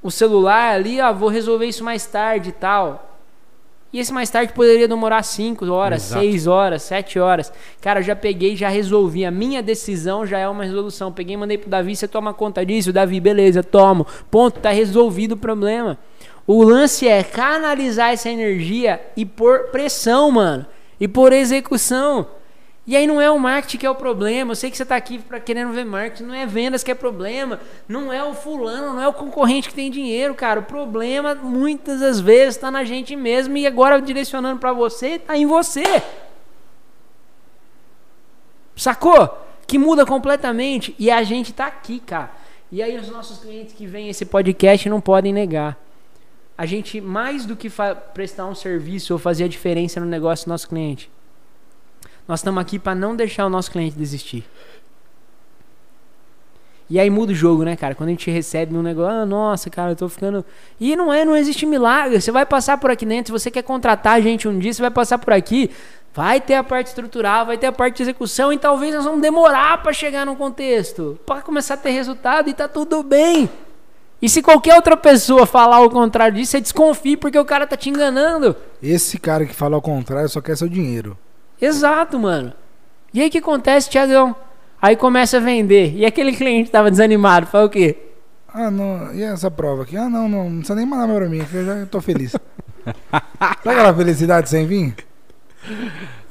o 0.01 0.09
celular 0.09 0.73
ali, 0.73 0.99
ó, 0.99 1.13
vou 1.13 1.29
resolver 1.29 1.67
isso 1.67 1.83
mais 1.83 2.07
tarde 2.07 2.49
e 2.49 2.53
tal. 2.53 3.08
E 3.91 3.99
esse 3.99 4.13
mais 4.13 4.29
tarde 4.29 4.53
poderia 4.53 4.87
demorar 4.87 5.23
5 5.23 5.65
horas, 5.71 6.05
Exato. 6.05 6.21
6 6.21 6.47
horas, 6.47 6.83
7 6.83 7.19
horas. 7.19 7.51
Cara, 7.81 8.01
já 8.01 8.15
peguei, 8.15 8.55
já 8.55 8.69
resolvi. 8.69 9.25
A 9.25 9.31
minha 9.31 9.63
decisão 9.63 10.27
já 10.27 10.37
é 10.37 10.47
uma 10.47 10.63
resolução. 10.63 11.11
Peguei 11.11 11.33
e 11.33 11.37
mandei 11.37 11.57
pro 11.57 11.69
Davi, 11.69 11.95
você 11.95 12.07
toma 12.07 12.33
conta 12.33 12.63
disso? 12.63 12.93
Davi, 12.93 13.19
beleza, 13.19 13.63
tomo. 13.63 14.05
Ponto, 14.29 14.59
tá 14.59 14.69
resolvido 14.69 15.31
o 15.31 15.37
problema. 15.37 15.97
O 16.45 16.63
lance 16.63 17.07
é 17.07 17.23
canalizar 17.23 18.11
essa 18.11 18.29
energia 18.29 19.01
e 19.17 19.25
pôr 19.25 19.69
pressão, 19.71 20.29
mano. 20.31 20.65
E 20.99 21.07
por 21.07 21.33
execução. 21.33 22.27
E 22.87 22.95
aí 22.95 23.05
não 23.05 23.21
é 23.21 23.29
o 23.29 23.37
marketing 23.37 23.77
que 23.77 23.85
é 23.85 23.89
o 23.89 23.95
problema. 23.95 24.51
Eu 24.51 24.55
sei 24.55 24.71
que 24.71 24.77
você 24.77 24.85
tá 24.85 24.95
aqui 24.95 25.19
para 25.19 25.39
querendo 25.39 25.71
ver 25.71 25.85
marketing, 25.85 26.23
não 26.23 26.33
é 26.33 26.45
vendas 26.45 26.83
que 26.83 26.89
é 26.89 26.95
problema, 26.95 27.59
não 27.87 28.11
é 28.11 28.23
o 28.23 28.33
fulano, 28.33 28.93
não 28.93 29.01
é 29.01 29.07
o 29.07 29.13
concorrente 29.13 29.69
que 29.69 29.75
tem 29.75 29.91
dinheiro, 29.91 30.33
cara. 30.33 30.59
O 30.59 30.63
problema 30.63 31.35
muitas 31.35 31.99
das 31.99 32.19
vezes 32.19 32.57
tá 32.57 32.71
na 32.71 32.83
gente 32.83 33.15
mesmo 33.15 33.55
e 33.57 33.67
agora 33.67 34.01
direcionando 34.01 34.59
para 34.59 34.73
você, 34.73 35.19
tá 35.19 35.37
em 35.37 35.45
você. 35.45 35.83
Sacou? 38.75 39.37
Que 39.67 39.77
muda 39.77 40.05
completamente 40.05 40.95
e 40.97 41.11
a 41.11 41.21
gente 41.21 41.53
tá 41.53 41.67
aqui, 41.67 41.99
cara. 41.99 42.31
E 42.71 42.81
aí 42.81 42.97
os 42.97 43.09
nossos 43.09 43.39
clientes 43.39 43.73
que 43.73 43.85
vêm 43.85 44.09
esse 44.09 44.25
podcast 44.25 44.87
não 44.89 45.01
podem 45.01 45.33
negar. 45.33 45.77
A 46.57 46.65
gente 46.65 46.99
mais 46.99 47.45
do 47.45 47.55
que 47.55 47.69
prestar 48.13 48.45
um 48.45 48.55
serviço 48.55 49.13
ou 49.13 49.19
fazer 49.19 49.45
a 49.45 49.47
diferença 49.47 49.99
no 49.99 50.05
negócio 50.05 50.45
do 50.45 50.49
nosso 50.49 50.67
cliente, 50.67 51.09
nós 52.29 52.41
estamos 52.41 52.61
aqui 52.61 52.77
para 52.77 52.93
não 52.93 53.15
deixar 53.15 53.47
o 53.47 53.49
nosso 53.49 53.71
cliente 53.71 53.97
desistir. 53.97 54.45
E 56.87 56.99
aí 56.99 57.09
muda 57.09 57.31
o 57.31 57.35
jogo, 57.35 57.63
né, 57.63 57.75
cara? 57.75 57.95
Quando 57.95 58.09
a 58.09 58.11
gente 58.11 58.29
recebe 58.29 58.75
um 58.75 58.83
negócio, 58.83 59.21
ah, 59.21 59.25
nossa, 59.25 59.67
cara, 59.67 59.93
eu 59.93 59.95
tô 59.95 60.07
ficando. 60.07 60.45
E 60.79 60.95
não 60.95 61.11
é, 61.11 61.25
não 61.25 61.35
existe 61.35 61.65
milagre. 61.65 62.21
Você 62.21 62.31
vai 62.31 62.45
passar 62.45 62.77
por 62.77 62.91
aqui 62.91 63.03
dentro, 63.03 63.33
se 63.35 63.43
você 63.43 63.49
quer 63.49 63.63
contratar 63.63 64.13
a 64.13 64.21
gente 64.21 64.47
um 64.47 64.59
dia, 64.59 64.71
você 64.71 64.79
vai 64.79 64.91
passar 64.91 65.17
por 65.17 65.33
aqui. 65.33 65.71
Vai 66.13 66.39
ter 66.39 66.53
a 66.53 66.63
parte 66.63 66.87
estrutural, 66.87 67.47
vai 67.47 67.57
ter 67.57 67.65
a 67.65 67.71
parte 67.71 67.97
de 67.97 68.03
execução 68.03 68.53
e 68.53 68.59
talvez 68.59 68.93
nós 68.93 69.05
vamos 69.05 69.21
demorar 69.21 69.81
para 69.81 69.91
chegar 69.91 70.23
num 70.23 70.35
contexto, 70.35 71.19
para 71.25 71.41
começar 71.41 71.73
a 71.75 71.77
ter 71.77 71.91
resultado 71.91 72.47
e 72.47 72.53
tá 72.53 72.67
tudo 72.67 73.01
bem. 73.01 73.49
E 74.21 74.29
se 74.29 74.43
qualquer 74.43 74.75
outra 74.75 74.95
pessoa 74.95 75.47
falar 75.47 75.81
o 75.81 75.89
contrário 75.89 76.35
disso, 76.35 76.51
você 76.51 76.61
desconfie 76.61 77.17
porque 77.17 77.39
o 77.39 77.45
cara 77.45 77.65
tá 77.65 77.75
te 77.75 77.89
enganando. 77.89 78.55
Esse 78.83 79.17
cara 79.17 79.47
que 79.47 79.55
fala 79.55 79.75
ao 79.75 79.81
contrário 79.81 80.29
só 80.29 80.41
quer 80.41 80.55
seu 80.55 80.69
dinheiro. 80.69 81.17
Exato, 81.61 82.19
mano. 82.19 82.53
E 83.13 83.21
aí 83.21 83.27
o 83.27 83.31
que 83.31 83.37
acontece, 83.39 83.89
Tiagão? 83.89 84.35
Aí 84.81 84.95
começa 84.95 85.37
a 85.37 85.39
vender. 85.39 85.93
E 85.95 86.05
aquele 86.05 86.31
cliente 86.33 86.71
tava 86.71 86.89
desanimado, 86.89 87.47
faz 87.47 87.65
o 87.65 87.69
quê? 87.69 87.97
Ah, 88.53 88.71
não. 88.71 89.13
E 89.13 89.21
essa 89.23 89.51
prova 89.51 89.83
aqui? 89.83 89.97
Ah, 89.97 90.09
não, 90.09 90.27
não. 90.29 90.45
Não 90.49 90.57
precisa 90.59 90.75
nem 90.75 90.85
mandar 90.85 91.05
mais 91.07 91.19
pra 91.19 91.29
mim, 91.29 91.43
que 91.43 91.55
eu 91.55 91.65
já 91.65 91.85
tô 91.85 91.99
feliz. 92.01 92.31
Sabe 93.11 93.57
aquela 93.63 93.93
felicidade 93.93 94.49
sem 94.49 94.65
vir? 94.65 94.95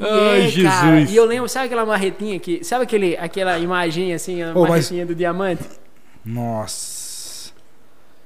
E 0.01 0.05
Ai, 0.05 0.41
aí, 0.43 0.63
cara, 0.63 0.91
Jesus. 0.97 1.13
e 1.13 1.17
eu 1.17 1.25
lembro, 1.27 1.49
sabe 1.49 1.67
aquela 1.67 1.85
marretinha 1.85 2.39
que. 2.41 2.65
Sabe 2.65 2.85
aquele, 2.85 3.17
aquela 3.19 3.59
imagem 3.59 4.15
assim, 4.15 4.43
a 4.43 4.55
mas- 4.55 4.69
marretinha 4.69 5.05
do 5.05 5.15
diamante? 5.15 5.63
Nossa. 6.25 7.53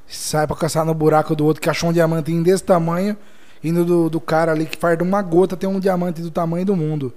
Sai 0.06 0.46
pra 0.46 0.54
caçar 0.56 0.84
no 0.84 0.94
buraco 0.94 1.34
do 1.34 1.44
outro 1.44 1.60
que 1.60 1.68
achou 1.68 1.90
um 1.90 1.92
diamantinho 1.92 2.42
desse 2.44 2.62
tamanho. 2.62 3.16
Indo 3.64 3.84
do, 3.84 4.10
do 4.10 4.20
cara 4.20 4.52
ali 4.52 4.66
que 4.66 4.76
farda 4.76 5.04
uma 5.04 5.22
gota 5.22 5.56
tem 5.56 5.68
um 5.68 5.78
diamante 5.80 6.20
do 6.20 6.30
tamanho 6.30 6.66
do 6.66 6.74
mundo. 6.76 7.12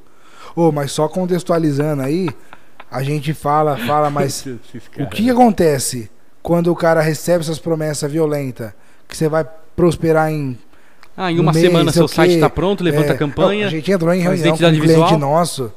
Ô, 0.55 0.71
mas 0.71 0.91
só 0.91 1.07
contextualizando 1.07 2.01
aí, 2.03 2.29
A 2.91 3.01
gente 3.03 3.33
fala, 3.33 3.75
fala, 3.77 4.09
mas 4.09 4.45
o 4.99 5.07
que 5.09 5.29
acontece 5.29 6.09
quando 6.41 6.71
o 6.71 6.75
cara 6.75 7.01
recebe 7.01 7.43
essas 7.43 7.57
promessas 7.59 8.09
violentas? 8.11 8.71
Que 9.07 9.17
você 9.17 9.27
vai 9.27 9.45
prosperar 9.75 10.31
em. 10.31 10.57
Ah, 11.17 11.31
em 11.31 11.39
um 11.39 11.41
uma 11.43 11.51
mês, 11.51 11.65
semana 11.65 11.91
seu 11.91 12.05
o 12.05 12.07
site 12.07 12.39
tá 12.39 12.49
pronto, 12.49 12.83
levanta 12.83 13.07
É, 13.13 13.15
a 13.15 13.17
campanha. 13.17 13.67
A 13.67 13.69
gente 13.69 13.91
entrou 13.91 14.13
em 14.13 14.19
reunião 14.21 14.55
com 14.57 14.63
um 14.65 14.69
cliente 14.69 14.81
visual. 14.87 15.17
nosso. 15.17 15.71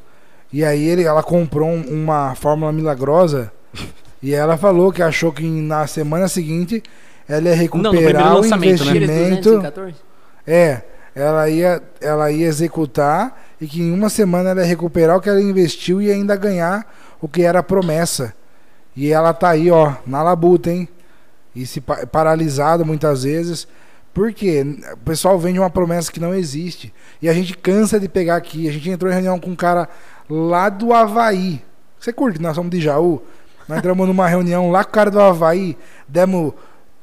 E 0.52 0.64
aí 0.64 0.82
ele, 0.84 1.02
ela 1.04 1.22
comprou 1.22 1.68
um- 1.68 1.82
uma 2.04 2.34
fórmula 2.34 2.72
milagrosa. 2.72 3.50
e 4.22 4.34
ela 4.34 4.56
falou 4.56 4.92
que 4.92 5.02
achou 5.02 5.32
que 5.32 5.42
na 5.44 5.86
semana 5.86 6.28
seguinte 6.28 6.82
ela 7.28 7.48
ia 7.48 7.54
recuperar 7.54 8.32
o 8.34 8.40
lançamento, 8.40 8.84
né? 8.84 8.96
Investimento. 8.96 9.50
214? 9.50 9.94
É, 10.51 10.80
ela 11.14 11.51
ia, 11.51 11.82
ela 12.01 12.30
ia 12.32 12.46
executar 12.46 13.38
e 13.61 13.66
que 13.66 13.82
em 13.82 13.92
uma 13.92 14.09
semana 14.09 14.51
ela 14.51 14.61
ia 14.62 14.66
recuperar 14.66 15.18
o 15.18 15.20
que 15.20 15.28
ela 15.28 15.42
investiu 15.42 16.01
e 16.01 16.11
ainda 16.11 16.34
ganhar 16.36 16.90
o 17.20 17.28
que 17.28 17.42
era 17.42 17.62
promessa. 17.62 18.32
E 18.96 19.12
ela 19.12 19.34
tá 19.34 19.51
aí, 19.51 19.70
ó, 19.70 19.92
na 20.07 20.22
labuta, 20.22 20.70
hein? 20.70 20.88
E 21.55 21.66
se 21.66 21.80
pa- 21.82 22.07
paralisado 22.07 22.84
muitas 22.86 23.24
vezes. 23.24 23.68
Por 24.14 24.32
quê? 24.32 24.64
O 24.94 24.96
pessoal 24.99 25.38
vende 25.38 25.59
uma 25.59 25.68
promessa 25.70 26.11
que 26.11 26.18
não 26.18 26.34
existe. 26.34 26.92
E 27.20 27.28
a 27.28 27.32
gente 27.34 27.57
cansa 27.57 28.01
de 28.01 28.09
pegar 28.09 28.36
aqui. 28.36 28.68
A 28.68 28.72
gente 28.72 28.88
entrou 28.88 29.11
em 29.11 29.14
reunião 29.14 29.38
com 29.38 29.51
um 29.51 29.57
cara 29.57 29.88
lá 30.30 30.68
do 30.68 30.92
Havaí. 30.92 31.62
Você 32.01 32.12
curte? 32.12 32.40
Nós 32.40 32.55
somos 32.55 32.70
de 32.70 32.80
Jaú. 32.80 33.22
Nós 33.68 33.78
entramos 33.78 34.07
numa 34.09 34.26
reunião 34.26 34.70
lá 34.70 34.82
com 34.82 34.90
o 34.90 34.94
cara 34.94 35.11
do 35.11 35.20
Havaí. 35.20 35.76
Demos 36.09 36.55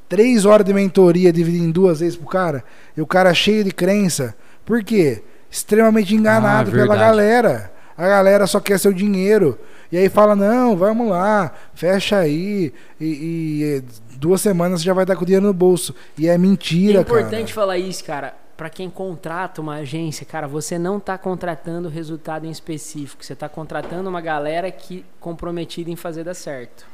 três 0.08 0.44
horas 0.44 0.66
de 0.66 0.72
mentoria 0.72 1.32
dividido 1.32 1.64
em 1.64 1.70
duas 1.70 2.00
vezes 2.00 2.16
pro 2.16 2.26
cara. 2.26 2.64
E 2.96 3.00
o 3.00 3.06
cara 3.06 3.32
cheio 3.34 3.64
de 3.64 3.70
crença. 3.70 4.34
Por 4.64 4.82
quê? 4.82 5.22
Extremamente 5.50 6.14
enganado 6.14 6.70
Ah, 6.70 6.74
pela 6.74 6.96
galera. 6.96 7.72
A 7.96 8.06
galera 8.06 8.46
só 8.46 8.60
quer 8.60 8.78
seu 8.78 8.92
dinheiro. 8.92 9.58
E 9.90 9.96
aí 9.96 10.08
fala, 10.08 10.34
não, 10.34 10.76
vamos 10.76 11.08
lá, 11.08 11.52
fecha 11.74 12.18
aí. 12.18 12.72
E, 13.00 13.06
e, 13.06 13.84
duas 14.16 14.40
semanas 14.40 14.80
você 14.80 14.86
já 14.86 14.92
vai 14.92 15.04
estar 15.04 15.16
com 15.16 15.22
o 15.22 15.26
dinheiro 15.26 15.46
no 15.46 15.54
bolso. 15.54 15.94
E 16.18 16.28
é 16.28 16.36
mentira, 16.36 16.98
é 16.98 17.02
importante 17.02 17.54
cara. 17.54 17.54
falar 17.54 17.78
isso, 17.78 18.04
cara. 18.04 18.34
Pra 18.56 18.70
quem 18.70 18.88
contrata 18.88 19.60
uma 19.60 19.76
agência, 19.76 20.24
cara, 20.24 20.48
você 20.48 20.78
não 20.78 20.98
tá 20.98 21.18
contratando 21.18 21.88
resultado 21.88 22.46
em 22.46 22.50
específico. 22.50 23.24
Você 23.24 23.34
tá 23.34 23.48
contratando 23.48 24.08
uma 24.08 24.20
galera 24.20 24.70
que 24.70 25.04
comprometida 25.20 25.90
em 25.90 25.96
fazer 25.96 26.24
dar 26.24 26.34
certo. 26.34 26.86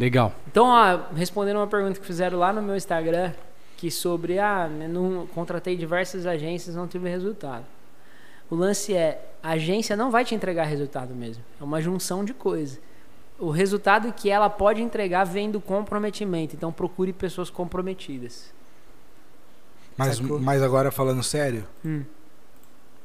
Legal. 0.00 0.32
Então, 0.50 0.64
ó, 0.66 1.12
respondendo 1.14 1.58
uma 1.58 1.66
pergunta 1.66 2.00
que 2.00 2.06
fizeram 2.06 2.38
lá 2.38 2.54
no 2.54 2.62
meu 2.62 2.74
Instagram, 2.74 3.34
que 3.76 3.90
sobre, 3.90 4.38
ah, 4.38 4.66
não 4.66 5.26
contratei 5.26 5.76
diversas 5.76 6.24
agências, 6.24 6.74
não 6.74 6.88
tive 6.88 7.06
resultado. 7.10 7.66
O 8.48 8.54
lance 8.54 8.94
é, 8.94 9.22
a 9.42 9.50
agência 9.50 9.94
não 9.94 10.10
vai 10.10 10.24
te 10.24 10.34
entregar 10.34 10.64
resultado 10.64 11.14
mesmo. 11.14 11.44
É 11.60 11.62
uma 11.62 11.82
junção 11.82 12.24
de 12.24 12.32
coisas. 12.32 12.80
O 13.38 13.50
resultado 13.50 14.10
que 14.14 14.30
ela 14.30 14.48
pode 14.48 14.80
entregar 14.80 15.24
vem 15.24 15.50
do 15.50 15.60
comprometimento. 15.60 16.56
Então, 16.56 16.72
procure 16.72 17.12
pessoas 17.12 17.50
comprometidas. 17.50 18.54
Mas, 19.98 20.16
Sacou? 20.16 20.40
mas 20.40 20.62
agora 20.62 20.90
falando 20.90 21.22
sério, 21.22 21.66
Hum. 21.84 22.04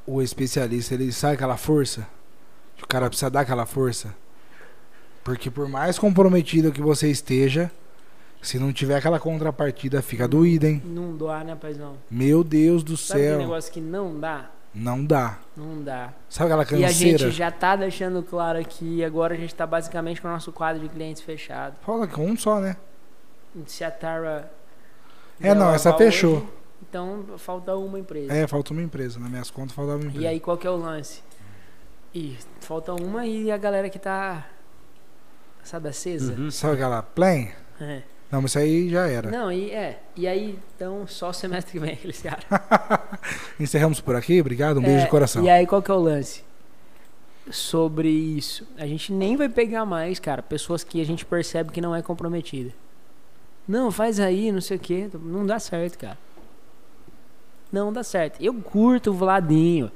o 0.06 0.22
especialista, 0.22 0.94
ele 0.94 1.12
sabe 1.12 1.34
aquela 1.34 1.58
força? 1.58 2.08
O 2.82 2.86
cara 2.86 3.08
precisa 3.08 3.30
dar 3.30 3.40
aquela 3.40 3.66
força. 3.66 4.14
Porque 5.26 5.50
por 5.50 5.68
mais 5.68 5.98
comprometido 5.98 6.70
que 6.70 6.80
você 6.80 7.10
esteja, 7.10 7.68
se 8.40 8.60
não 8.60 8.72
tiver 8.72 8.94
aquela 8.94 9.18
contrapartida, 9.18 10.00
fica 10.00 10.28
doído, 10.28 10.66
hein? 10.66 10.80
Não 10.84 11.16
dá, 11.16 11.42
né, 11.42 11.56
paizão? 11.56 11.96
Meu 12.08 12.44
Deus 12.44 12.84
do 12.84 12.96
Sabe 12.96 13.22
céu. 13.22 13.38
negócio 13.38 13.72
que 13.72 13.80
não 13.80 14.20
dá? 14.20 14.48
Não 14.72 15.04
dá. 15.04 15.40
Não 15.56 15.82
dá. 15.82 16.12
Sabe 16.28 16.52
aquela 16.52 16.62
E 16.80 16.84
a 16.84 16.88
canseira? 16.88 17.18
gente 17.18 17.32
já 17.32 17.50
tá 17.50 17.74
deixando 17.74 18.22
claro 18.22 18.56
aqui, 18.56 19.02
agora 19.02 19.34
a 19.34 19.36
gente 19.36 19.52
tá 19.52 19.66
basicamente 19.66 20.22
com 20.22 20.28
o 20.28 20.30
nosso 20.30 20.52
quadro 20.52 20.80
de 20.80 20.88
clientes 20.88 21.22
fechado. 21.22 21.74
Fala 21.84 22.06
com 22.06 22.24
um 22.24 22.36
só, 22.36 22.60
né? 22.60 22.76
Se 23.66 23.82
a 23.82 23.90
Tara. 23.90 24.48
É, 25.40 25.52
não, 25.56 25.74
essa 25.74 25.92
fechou. 25.94 26.36
hoje, 26.36 26.46
então 26.88 27.24
falta 27.36 27.74
uma 27.74 27.98
empresa. 27.98 28.32
É, 28.32 28.46
falta 28.46 28.72
uma 28.72 28.82
empresa. 28.82 29.18
Nas 29.18 29.28
minhas 29.28 29.50
contas 29.50 29.72
faltava 29.74 29.98
uma 29.98 30.06
empresa. 30.06 30.24
E 30.24 30.28
aí 30.28 30.38
qual 30.38 30.56
que 30.56 30.68
é 30.68 30.70
o 30.70 30.76
lance? 30.76 31.20
Ih, 32.14 32.38
falta 32.60 32.94
uma 32.94 33.26
e 33.26 33.50
a 33.50 33.56
galera 33.56 33.90
que 33.90 33.98
tá. 33.98 34.46
Sabe, 35.66 35.88
acesa? 35.88 36.32
Uhum. 36.32 36.48
Sabe 36.48 36.74
aquela 36.74 37.02
plan? 37.02 37.48
É. 37.80 38.02
Não, 38.30 38.40
mas 38.40 38.52
isso 38.52 38.58
aí 38.60 38.88
já 38.88 39.08
era. 39.08 39.30
Não, 39.30 39.50
e 39.50 39.70
é. 39.72 40.00
E 40.14 40.28
aí, 40.28 40.56
então, 40.76 41.06
só 41.08 41.32
semestre 41.32 41.72
que 41.72 41.80
vem, 41.80 41.92
aqueles 41.94 42.22
caras. 42.22 42.44
Encerramos 43.58 44.00
por 44.00 44.14
aqui. 44.14 44.40
Obrigado. 44.40 44.78
Um 44.78 44.82
beijo 44.82 45.00
É, 45.00 45.04
de 45.04 45.10
coração. 45.10 45.44
E 45.44 45.50
aí, 45.50 45.66
qual 45.66 45.82
que 45.82 45.90
é 45.90 45.94
o 45.94 45.98
lance? 45.98 46.44
Sobre 47.50 48.08
isso. 48.08 48.64
A 48.78 48.86
gente 48.86 49.12
nem 49.12 49.36
vai 49.36 49.48
pegar 49.48 49.84
mais, 49.84 50.20
cara, 50.20 50.40
pessoas 50.40 50.84
que 50.84 51.00
a 51.00 51.04
gente 51.04 51.24
percebe 51.24 51.72
que 51.72 51.80
não 51.80 51.94
é 51.94 52.00
comprometida. 52.00 52.72
Não, 53.66 53.90
faz 53.90 54.20
aí, 54.20 54.52
não 54.52 54.60
sei 54.60 54.76
o 54.76 54.80
quê. 54.80 55.10
Não 55.14 55.44
dá 55.44 55.58
certo, 55.58 55.98
cara. 55.98 56.18
Não 57.72 57.92
dá 57.92 58.04
certo. 58.04 58.40
Eu 58.40 58.54
curto 58.54 59.10
o 59.10 59.14
Vladinho. 59.14 59.90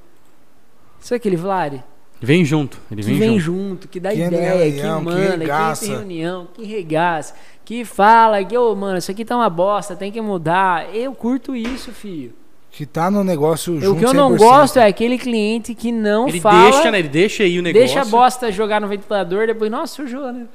Sabe 1.01 1.17
aquele 1.17 1.37
Vlad? 1.37 1.81
Vem 2.21 2.45
junto. 2.45 2.79
Ele 2.91 3.03
Que 3.03 3.09
vem, 3.09 3.19
vem 3.19 3.41
junto. 3.41 3.69
junto, 3.69 3.89
que 3.89 3.99
dá 3.99 4.11
Que 4.11 4.23
ideia, 4.23 4.71
que 4.71 4.79
reunião, 4.81 4.99
que 4.99 5.05
manda, 5.05 5.21
que, 5.33 5.37
regaça. 5.39 5.87
em 5.87 5.89
reunião, 5.89 6.49
que 6.53 6.65
regaça, 6.65 7.35
que 7.65 7.85
fala, 7.85 8.45
que, 8.45 8.57
ô, 8.59 8.75
mano, 8.77 8.99
isso 8.99 9.11
aqui 9.11 9.25
tá 9.25 9.37
uma 9.37 9.49
bosta, 9.49 9.97
tem 9.97 10.13
que 10.13 10.21
mudar. 10.21 10.95
Eu 10.95 11.15
curto 11.15 11.57
isso, 11.57 11.93
filho. 11.93 12.35
Que 12.73 12.87
tá 12.87 13.11
no 13.11 13.25
negócio 13.25 13.75
o 13.75 13.81
junto 13.81 13.99
que 13.99 14.05
eu 14.07 14.15
não 14.15 14.33
100%. 14.33 14.37
gosto 14.39 14.79
é 14.79 14.87
aquele 14.87 15.19
cliente 15.19 15.75
que 15.75 15.91
não 15.91 16.29
Ele 16.29 16.41
fala. 16.41 16.71
deixa, 16.71 16.91
né? 16.91 16.99
Ele 17.01 17.09
deixa 17.09 17.43
aí 17.43 17.59
o 17.59 17.63
negócio. 17.63 17.85
Deixa 17.87 18.01
a 18.03 18.05
bosta 18.05 18.53
jogar 18.53 18.81
no 18.81 18.87
ventilador, 18.87 19.47
depois, 19.47 19.71
nossa, 19.71 19.95
sujou, 19.97 20.31
né? 20.33 20.47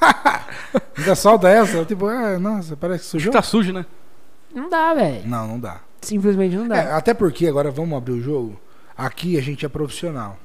Ainda 0.96 1.14
solta 1.14 1.48
essa. 1.48 1.84
Tipo, 1.84 2.06
ah, 2.06 2.38
nossa, 2.38 2.76
parece 2.76 3.04
que 3.04 3.10
sujou. 3.10 3.32
Tá 3.32 3.40
sujo, 3.42 3.72
né? 3.72 3.86
Não 4.54 4.68
dá, 4.68 4.92
velho. 4.94 5.22
Não, 5.26 5.46
não 5.46 5.60
dá. 5.60 5.80
Simplesmente 6.00 6.56
não 6.56 6.66
dá. 6.68 6.76
É, 6.76 6.92
até 6.92 7.14
porque, 7.14 7.46
agora 7.46 7.70
vamos 7.70 7.96
abrir 7.96 8.12
o 8.12 8.20
jogo. 8.20 8.58
Aqui 8.96 9.38
a 9.38 9.40
gente 9.42 9.64
é 9.64 9.68
profissional. 9.68 10.36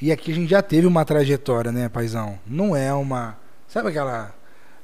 E 0.00 0.12
aqui 0.12 0.30
a 0.30 0.34
gente 0.34 0.50
já 0.50 0.62
teve 0.62 0.86
uma 0.86 1.04
trajetória, 1.04 1.72
né, 1.72 1.88
paizão? 1.88 2.38
Não 2.46 2.76
é 2.76 2.92
uma. 2.92 3.36
Sabe 3.66 3.88
aquela. 3.88 4.34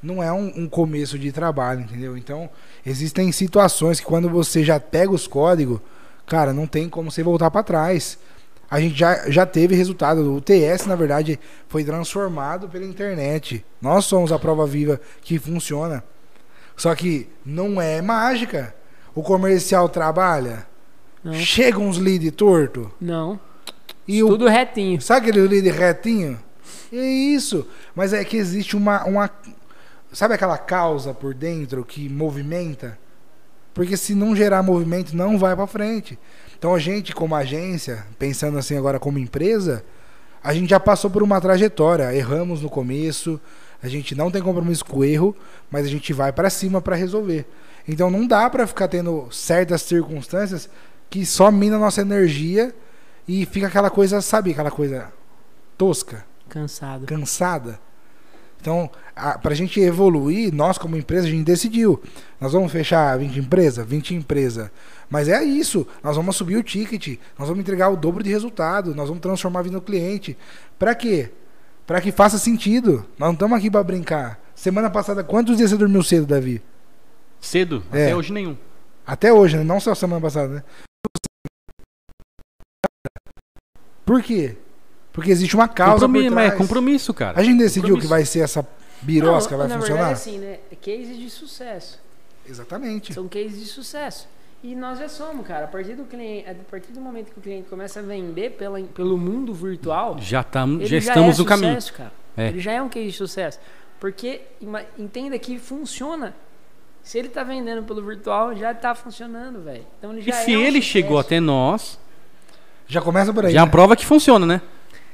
Não 0.02 0.22
é 0.22 0.32
um, 0.32 0.52
um 0.56 0.68
começo 0.68 1.18
de 1.18 1.30
trabalho, 1.30 1.82
entendeu? 1.82 2.16
Então, 2.16 2.50
existem 2.84 3.30
situações 3.30 4.00
que 4.00 4.06
quando 4.06 4.28
você 4.28 4.64
já 4.64 4.80
pega 4.80 5.12
os 5.12 5.28
códigos, 5.28 5.80
cara, 6.26 6.52
não 6.52 6.66
tem 6.66 6.88
como 6.88 7.10
você 7.10 7.22
voltar 7.22 7.50
para 7.50 7.62
trás. 7.62 8.18
A 8.68 8.80
gente 8.80 8.98
já, 8.98 9.30
já 9.30 9.46
teve 9.46 9.76
resultado. 9.76 10.34
O 10.34 10.40
TS, 10.40 10.86
na 10.86 10.96
verdade, 10.96 11.38
foi 11.68 11.84
transformado 11.84 12.68
pela 12.68 12.84
internet. 12.86 13.64
Nós 13.80 14.06
somos 14.06 14.32
a 14.32 14.38
prova 14.38 14.66
viva 14.66 15.00
que 15.20 15.38
funciona. 15.38 16.02
Só 16.76 16.94
que 16.94 17.28
não 17.44 17.80
é 17.80 18.00
mágica. 18.00 18.74
O 19.14 19.22
comercial 19.22 19.88
trabalha, 19.90 20.66
Não. 21.22 21.34
chega 21.34 21.78
uns 21.78 21.98
lead 21.98 22.30
torto 22.30 22.90
Não. 22.98 23.38
E 24.07 24.22
o 24.22 24.28
Tudo 24.28 24.48
retinho. 24.48 25.00
sabe 25.00 25.28
aquele 25.28 25.46
lead 25.46 25.70
retinho? 25.70 26.38
É 26.92 27.05
isso. 27.05 27.66
Mas 27.94 28.12
é 28.12 28.24
que 28.24 28.36
existe 28.36 28.76
uma 28.76 29.05
uma 29.05 29.30
sabe 30.12 30.34
aquela 30.34 30.59
causa 30.59 31.14
por 31.14 31.34
dentro 31.34 31.84
que 31.84 32.09
movimenta? 32.09 32.98
Porque 33.72 33.96
se 33.96 34.14
não 34.14 34.36
gerar 34.36 34.62
movimento 34.62 35.16
não 35.16 35.38
vai 35.38 35.57
para 35.57 35.66
frente. 35.66 36.18
Então 36.59 36.74
a 36.74 36.78
gente 36.78 37.14
como 37.14 37.34
agência, 37.34 38.07
pensando 38.18 38.59
assim 38.59 38.76
agora 38.76 39.00
como 39.00 39.18
empresa, 39.18 39.84
a 40.44 40.53
gente 40.53 40.70
já 40.70 40.78
passou 40.78 41.11
por 41.11 41.22
uma 41.22 41.40
trajetória, 41.40 42.14
erramos 42.14 42.62
no 42.62 42.68
começo, 42.68 43.40
a 43.82 43.88
gente 43.88 44.14
não 44.14 44.30
tem 44.30 44.42
compromisso 44.42 44.84
com 44.84 44.98
o 44.98 45.05
erro, 45.05 45.34
mas 45.70 45.86
a 45.86 45.88
gente 45.88 46.12
vai 46.12 46.32
para 46.32 46.50
cima 46.50 46.80
para 46.80 46.94
resolver. 46.94 47.46
Então 47.88 48.11
não 48.11 48.26
dá 48.26 48.48
para 48.50 48.66
ficar 48.66 48.88
tendo 48.88 49.28
certas 49.30 49.82
circunstâncias 49.82 50.68
que 51.09 51.24
só 51.26 51.50
mina 51.50 51.78
nossa 51.78 52.00
energia 52.00 52.74
e 53.26 53.46
fica 53.46 53.66
aquela 53.66 53.90
coisa, 53.90 54.20
sabe, 54.20 54.50
aquela 54.50 54.70
coisa 54.70 55.12
tosca, 55.78 56.24
Cansado. 56.48 57.06
cansada. 57.06 57.80
Então, 58.60 58.88
a, 59.16 59.36
pra 59.38 59.54
gente 59.56 59.80
evoluir, 59.80 60.54
nós 60.54 60.78
como 60.78 60.96
empresa, 60.96 61.26
a 61.26 61.30
gente 61.30 61.44
decidiu. 61.44 62.00
Nós 62.40 62.52
vamos 62.52 62.70
fechar 62.70 63.18
20 63.18 63.40
empresas? 63.40 63.84
20 63.84 64.14
empresas. 64.14 64.70
Mas 65.10 65.28
é 65.28 65.42
isso. 65.42 65.84
Nós 66.00 66.14
vamos 66.14 66.36
subir 66.36 66.56
o 66.56 66.62
ticket. 66.62 67.18
Nós 67.36 67.48
vamos 67.48 67.60
entregar 67.60 67.88
o 67.88 67.96
dobro 67.96 68.22
de 68.22 68.30
resultado. 68.30 68.94
Nós 68.94 69.08
vamos 69.08 69.20
transformar 69.20 69.60
a 69.60 69.62
vida 69.64 69.74
do 69.74 69.82
cliente. 69.82 70.38
Pra 70.78 70.94
quê? 70.94 71.30
Pra 71.84 72.00
que 72.00 72.12
faça 72.12 72.38
sentido. 72.38 73.04
Nós 73.18 73.26
não 73.26 73.32
estamos 73.32 73.58
aqui 73.58 73.68
pra 73.68 73.82
brincar. 73.82 74.38
Semana 74.54 74.88
passada, 74.88 75.24
quantos 75.24 75.56
dias 75.56 75.70
você 75.70 75.76
dormiu 75.76 76.02
cedo, 76.04 76.26
Davi? 76.26 76.62
Cedo? 77.40 77.82
É. 77.92 78.04
Até 78.04 78.14
hoje 78.16 78.32
nenhum. 78.32 78.56
Até 79.04 79.32
hoje, 79.32 79.56
né? 79.56 79.64
Não 79.64 79.80
só 79.80 79.92
semana 79.92 80.20
passada, 80.20 80.54
né? 80.54 80.62
Por 84.05 84.22
quê? 84.22 84.57
Porque 85.12 85.30
existe 85.30 85.55
uma 85.55 85.68
causa 85.68 86.07
Compromisso, 86.07 86.28
por 86.30 86.34
mas 86.34 86.44
é 86.44 86.48
trás. 86.48 86.59
compromisso, 86.62 87.14
cara. 87.14 87.38
A 87.38 87.42
gente 87.42 87.59
decidiu 87.59 87.82
Compromisso. 87.82 88.07
que 88.09 88.11
vai 88.11 88.24
ser 88.24 88.40
essa 88.40 88.66
birosca, 89.03 89.50
Não, 89.53 89.59
vai 89.59 89.68
na 89.68 89.74
funcionar? 89.78 89.96
verdade, 90.07 90.12
assim, 90.20 90.38
né? 90.38 90.59
É 90.70 90.76
case 90.76 91.14
de 91.16 91.28
sucesso. 91.30 92.00
Exatamente. 92.48 93.12
São 93.14 93.28
cases 93.28 93.59
de 93.61 93.66
sucesso. 93.66 94.28
E 94.62 94.74
nós 94.74 94.98
já 94.98 95.09
somos, 95.09 95.46
cara. 95.46 95.64
A 95.64 95.68
partir 95.68 95.94
do 95.94 96.05
cliente, 96.05 96.48
a 96.48 96.55
partir 96.70 96.92
do 96.92 97.00
momento 97.00 97.32
que 97.32 97.38
o 97.38 97.42
cliente 97.42 97.68
começa 97.68 97.98
a 98.00 98.03
vender 98.03 98.50
pela, 98.53 98.80
pelo 98.80 99.18
mundo 99.18 99.53
virtual, 99.53 100.16
Já, 100.20 100.42
tam, 100.42 100.74
ele 100.74 100.86
já 100.86 100.98
já 101.00 101.09
estamos 101.12 101.36
é 101.36 101.38
no 101.40 101.44
caminho. 101.44 101.74
sucesso, 101.74 101.92
cara. 101.94 102.12
É. 102.36 102.48
Ele 102.48 102.61
já 102.61 102.72
é 102.72 102.80
um 102.82 102.88
case 102.88 103.07
de 103.07 103.12
sucesso. 103.16 103.59
Porque 104.00 104.40
entenda 104.98 105.38
que 105.38 105.59
funciona. 105.59 106.34
Se 107.03 107.18
ele 107.18 107.28
tá 107.28 107.42
vendendo 107.42 107.82
pelo 107.82 108.00
virtual, 108.03 108.55
já 108.57 108.72
tá 108.72 108.94
funcionando, 108.94 109.61
velho. 109.62 109.84
Então 109.98 110.12
ele 110.12 110.20
E 110.20 110.24
já 110.24 110.32
se 110.32 110.53
é 110.55 110.57
um 110.57 110.61
ele 110.61 110.76
sucesso. 110.80 110.86
chegou 110.92 111.18
até 111.18 111.40
nós, 111.40 111.98
Já 112.93 113.01
começa 113.01 113.32
por 113.32 113.47
aí. 113.47 113.53
já 113.53 113.61
é 113.61 113.62
uma 113.62 113.66
né? 113.66 113.72
prova 113.72 113.97
que 113.97 114.05
funciona, 114.05 114.45
né? 114.45 114.61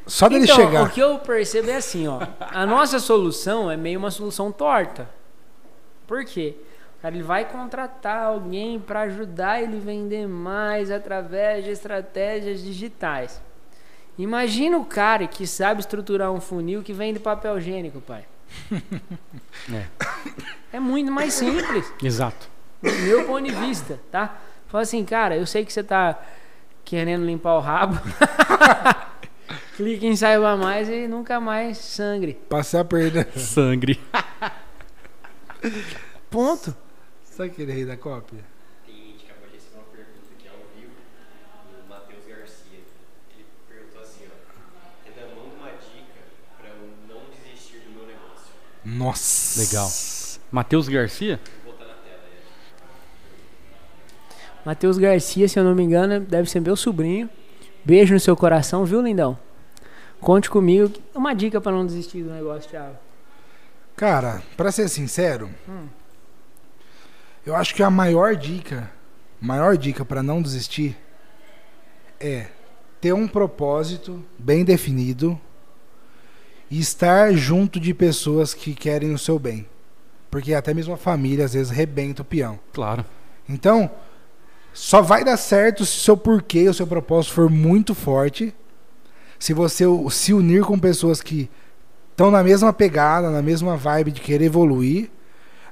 Só 0.05 0.29
dele 0.29 0.45
então, 0.45 0.57
chegar. 0.57 0.83
o 0.83 0.91
que 0.91 0.99
eu 0.99 1.17
percebo 1.21 1.71
é 1.71 1.77
assim, 1.77 2.09
ó. 2.09 2.19
A 2.41 2.67
nossa 2.67 2.99
solução 2.99 3.71
é 3.71 3.77
meio 3.77 4.01
uma 4.01 4.11
solução 4.11 4.51
torta. 4.51 5.09
Por 6.05 6.25
quê? 6.25 6.57
O 6.99 7.03
cara 7.03 7.15
ele 7.15 7.23
vai 7.23 7.45
contratar 7.45 8.25
alguém 8.25 8.81
para 8.81 9.03
ajudar 9.03 9.63
ele 9.63 9.77
a 9.77 9.81
vender 9.81 10.27
mais 10.27 10.91
através 10.91 11.65
de 11.65 11.71
estratégias 11.71 12.61
digitais. 12.61 13.41
Imagina 14.19 14.77
o 14.77 14.85
cara 14.85 15.29
que 15.29 15.47
sabe 15.47 15.79
estruturar 15.81 16.33
um 16.33 16.41
funil 16.41 16.83
que 16.83 16.93
vende 16.93 17.21
papel 17.21 17.59
higiênico, 17.59 18.01
pai. 18.01 18.25
É. 19.71 19.85
É 20.73 20.81
muito 20.81 21.13
mais 21.13 21.35
simples 21.35 21.93
Exato. 22.03 22.49
do 22.83 22.91
meu 22.91 23.25
ponto 23.27 23.43
de 23.43 23.55
vista, 23.55 24.01
tá? 24.11 24.41
Fala 24.69 24.83
assim, 24.83 25.05
cara, 25.05 25.37
eu 25.37 25.47
sei 25.47 25.65
que 25.65 25.73
você 25.73 25.83
tá 25.83 26.19
querendo 26.89 27.27
limpar 27.27 27.55
o 27.55 27.61
rabo. 27.61 28.01
Clique 29.77 30.07
em 30.07 30.17
saiba 30.17 30.57
mais 30.57 30.89
e 30.89 31.07
nunca 31.07 31.39
mais 31.39 31.77
sangre. 31.77 32.33
Passar 32.49 32.81
a 32.81 32.85
perda. 32.85 33.29
Sangre. 33.37 34.01
Ponto. 36.31 36.75
Sabe 37.25 37.51
aquele 37.51 37.73
rei 37.73 37.85
da 37.85 37.97
cópia? 37.97 38.41
Tem 38.87 38.95
gente 38.97 39.25
que 39.25 39.31
acabou 39.31 39.49
de 39.49 39.55
receber 39.57 39.77
uma 39.77 39.85
pergunta 39.85 40.33
aqui 40.37 40.49
ao 40.49 40.57
vivo 40.75 40.95
do 41.71 41.89
Matheus 41.89 42.25
Garcia. 42.27 42.81
Ele 43.35 43.45
perguntou 43.69 44.01
assim, 44.01 44.25
ó. 44.27 44.31
Renan, 45.05 45.35
manda 45.35 45.55
uma 45.57 45.71
dica 45.73 46.21
pra 46.59 46.71
eu 46.71 46.91
não 47.07 47.21
desistir 47.31 47.81
do 47.81 47.91
meu 47.91 48.07
negócio. 48.07 48.51
Nossa. 48.85 49.61
Legal. 49.61 49.91
Matheus 50.51 50.89
Garcia? 50.89 51.39
Vou 51.65 51.75
botar 51.75 51.85
na 51.85 51.95
tela 51.95 52.23
aí. 52.25 52.39
Matheus 54.69 54.99
Garcia, 54.99 55.49
se 55.49 55.59
eu 55.59 55.65
não 55.65 55.75
me 55.75 55.83
engano, 55.83 56.21
deve 56.21 56.51
ser 56.51 56.61
meu 56.61 56.77
sobrinho. 56.77 57.31
Beijo 57.87 58.13
no 58.13 58.21
seu 58.21 58.37
coração, 58.37 58.85
viu, 58.85 59.01
lindão? 59.01 59.39
Conte 60.21 60.51
comigo. 60.51 60.93
Uma 61.15 61.33
dica 61.33 61.59
pra 61.59 61.73
não 61.73 61.87
desistir 61.87 62.23
do 62.23 62.29
negócio, 62.31 62.69
Thiago. 62.69 62.95
Cara, 63.97 64.43
pra 64.59 64.71
ser 64.71 64.87
sincero, 64.91 65.49
Hum. 65.67 65.87
eu 67.47 67.57
acho 67.57 67.75
que 67.75 67.83
a 67.83 67.89
maior 67.89 68.37
dica, 68.37 68.91
maior 69.41 69.75
dica 69.75 70.05
pra 70.05 70.23
não 70.23 70.43
desistir 70.43 70.95
é 72.21 72.49
ter 73.01 73.15
um 73.15 73.27
propósito 73.27 74.23
bem 74.39 74.67
definido 74.67 75.41
e 76.71 76.79
estar 76.79 77.33
junto 77.33 77.81
de 77.81 77.95
pessoas 77.95 78.53
que 78.53 78.75
querem 78.75 79.15
o 79.15 79.19
seu 79.19 79.39
bem. 79.39 79.67
Porque 80.31 80.53
até 80.53 80.75
mesmo 80.75 80.93
a 80.93 80.99
família 80.99 81.47
às 81.47 81.55
vezes 81.55 81.71
rebenta 81.71 82.21
o 82.21 82.25
peão. 82.27 82.61
Claro. 82.75 83.03
Então, 83.49 83.91
só 84.73 85.03
vai 85.03 85.25
dar 85.25 85.37
certo 85.37 85.85
se 85.85 85.99
o 85.99 86.01
seu 86.01 86.17
porquê, 86.17 86.69
o 86.69 86.75
seu 86.75 86.87
propósito 86.87 87.35
for 87.35 87.51
muito 87.51 87.95
forte. 87.95 88.55
Se 89.39 89.53
você 89.53 89.85
se 90.11 90.33
unir 90.33 90.63
com 90.63 90.79
pessoas 90.79 91.21
que 91.21 91.51
estão 92.11 92.31
na 92.31 92.43
mesma 92.43 92.73
pegada, 92.73 93.31
na 93.31 93.41
mesma 93.41 93.77
vibe 93.77 94.11
de 94.13 94.21
querer 94.21 94.47
evoluir. 94.47 95.11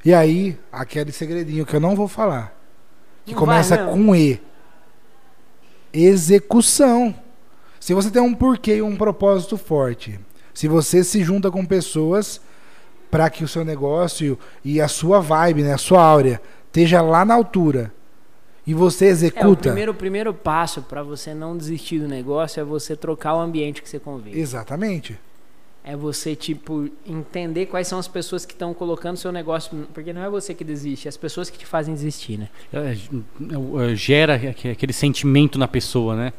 E 0.04 0.14
aí, 0.14 0.58
aquele 0.70 1.10
segredinho 1.10 1.66
que 1.66 1.74
eu 1.74 1.80
não 1.80 1.96
vou 1.96 2.06
falar, 2.06 2.56
que 3.24 3.32
Não 3.32 3.38
começa 3.40 3.76
vai, 3.76 3.86
com 3.92 4.14
E. 4.14 4.40
Execução. 5.92 7.14
Se 7.80 7.92
você 7.92 8.10
tem 8.10 8.22
um 8.22 8.34
porquê 8.34 8.76
e 8.76 8.82
um 8.82 8.96
propósito 8.96 9.56
forte, 9.56 10.20
se 10.54 10.68
você 10.68 11.02
se 11.02 11.22
junta 11.24 11.50
com 11.50 11.66
pessoas 11.66 12.40
para 13.10 13.28
que 13.28 13.42
o 13.42 13.48
seu 13.48 13.64
negócio 13.64 14.38
e 14.64 14.80
a 14.80 14.88
sua 14.88 15.20
vibe, 15.20 15.62
né, 15.62 15.74
a 15.74 15.78
sua 15.78 16.02
áurea, 16.02 16.40
esteja 16.66 17.00
lá 17.00 17.24
na 17.24 17.34
altura 17.34 17.92
e 18.66 18.74
você 18.74 19.06
É, 19.06 19.08
o 19.08 19.10
executa. 19.12 19.62
primeiro, 19.62 19.92
o 19.92 19.94
primeiro 19.94 20.34
passo 20.34 20.82
pra 20.82 21.02
você 21.02 21.32
não 21.34 21.56
desistir 21.56 21.98
do 22.00 22.08
negócio 22.08 22.60
é 22.60 22.64
você 22.64 22.96
trocar 22.96 23.34
o 23.34 23.40
ambiente 23.40 23.80
que 23.80 23.88
você 23.88 23.98
convive. 23.98 24.38
Exatamente. 24.38 25.16
É 25.84 25.94
você, 25.96 26.34
tipo, 26.34 26.88
entender 27.06 27.66
quais 27.66 27.86
são 27.86 27.96
as 27.98 28.08
pessoas 28.08 28.44
que 28.44 28.52
estão 28.52 28.74
colocando 28.74 29.16
seu 29.16 29.30
negócio. 29.30 29.86
Porque 29.94 30.12
não 30.12 30.20
é 30.24 30.28
você 30.28 30.52
que 30.52 30.64
desiste, 30.64 31.06
é 31.06 31.08
as 31.08 31.16
pessoas 31.16 31.48
que 31.48 31.56
te 31.56 31.64
fazem 31.64 31.94
desistir, 31.94 32.38
né? 32.38 32.48
É, 32.72 32.78
é, 32.78 33.92
é, 33.92 33.94
gera 33.94 34.34
aque- 34.34 34.70
aquele 34.70 34.92
sentimento 34.92 35.56
na 35.60 35.68
pessoa, 35.68 36.16
né? 36.16 36.32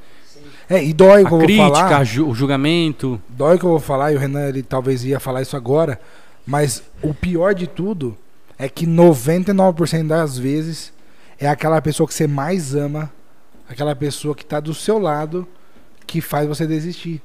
É, 0.70 0.84
e 0.84 0.92
dói 0.92 1.24
o 1.24 1.28
que 1.28 1.34
eu 1.34 1.38
vou 1.38 1.46
crítica, 1.48 1.64
falar. 1.70 1.98
a 2.00 2.04
ju- 2.04 2.28
o 2.28 2.36
julgamento. 2.36 3.22
Dói 3.30 3.56
o 3.56 3.60
que 3.60 3.64
eu 3.66 3.70
vou 3.70 3.80
falar, 3.80 4.12
e 4.12 4.18
o 4.18 4.20
Renan 4.20 4.50
ele 4.50 4.62
talvez 4.62 5.06
ia 5.06 5.18
falar 5.18 5.42
isso 5.42 5.56
agora, 5.56 5.98
mas 6.46 6.84
o 7.02 7.14
pior 7.14 7.56
de 7.56 7.68
tudo 7.68 8.18
é 8.60 8.68
que 8.68 8.86
99% 8.86 10.08
das 10.08 10.38
vezes 10.38 10.92
é 11.40 11.48
aquela 11.48 11.82
pessoa 11.82 12.08
que 12.08 12.14
você 12.14 12.28
mais 12.28 12.76
ama, 12.76 13.12
aquela 13.70 13.96
pessoa 13.96 14.36
que 14.36 14.46
tá 14.46 14.60
do 14.60 14.74
seu 14.74 14.98
lado, 14.98 15.48
que 16.06 16.22
faz 16.22 16.48
você 16.48 16.66
desistir. 16.66 17.22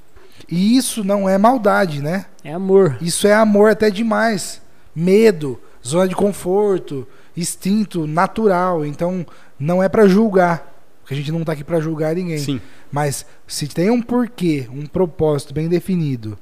E 0.48 0.76
isso 0.76 1.04
não 1.04 1.28
é 1.28 1.38
maldade, 1.38 2.02
né? 2.02 2.26
É 2.42 2.52
amor. 2.52 2.98
Isso 3.00 3.26
é 3.26 3.34
amor 3.34 3.70
até 3.70 3.90
demais. 3.90 4.60
Medo, 4.94 5.60
zona 5.86 6.08
de 6.08 6.14
conforto, 6.14 7.06
instinto 7.36 8.06
natural. 8.06 8.84
Então, 8.84 9.24
não 9.58 9.82
é 9.82 9.88
pra 9.88 10.08
julgar. 10.08 10.70
Porque 11.00 11.14
a 11.14 11.16
gente 11.16 11.32
não 11.32 11.44
tá 11.44 11.52
aqui 11.52 11.64
pra 11.64 11.80
julgar 11.80 12.14
ninguém. 12.14 12.38
Sim. 12.38 12.60
Mas 12.90 13.24
se 13.46 13.66
tem 13.68 13.90
um 13.90 14.02
porquê, 14.02 14.68
um 14.72 14.86
propósito 14.86 15.54
bem 15.54 15.68
definido, 15.68 16.38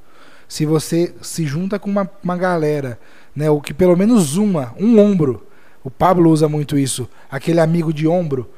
se 0.48 0.66
você 0.66 1.14
se 1.22 1.46
junta 1.46 1.78
com 1.78 1.88
uma, 1.88 2.10
uma 2.22 2.36
galera, 2.36 2.98
né, 3.34 3.48
ou 3.48 3.60
que 3.60 3.72
pelo 3.72 3.96
menos 3.96 4.36
uma, 4.36 4.74
um 4.78 4.98
ombro, 4.98 5.46
o 5.82 5.90
Pablo 5.90 6.30
usa 6.30 6.48
muito 6.48 6.78
isso, 6.78 7.08
aquele 7.30 7.60
amigo 7.60 7.92
de 7.92 8.06
ombro, 8.06 8.50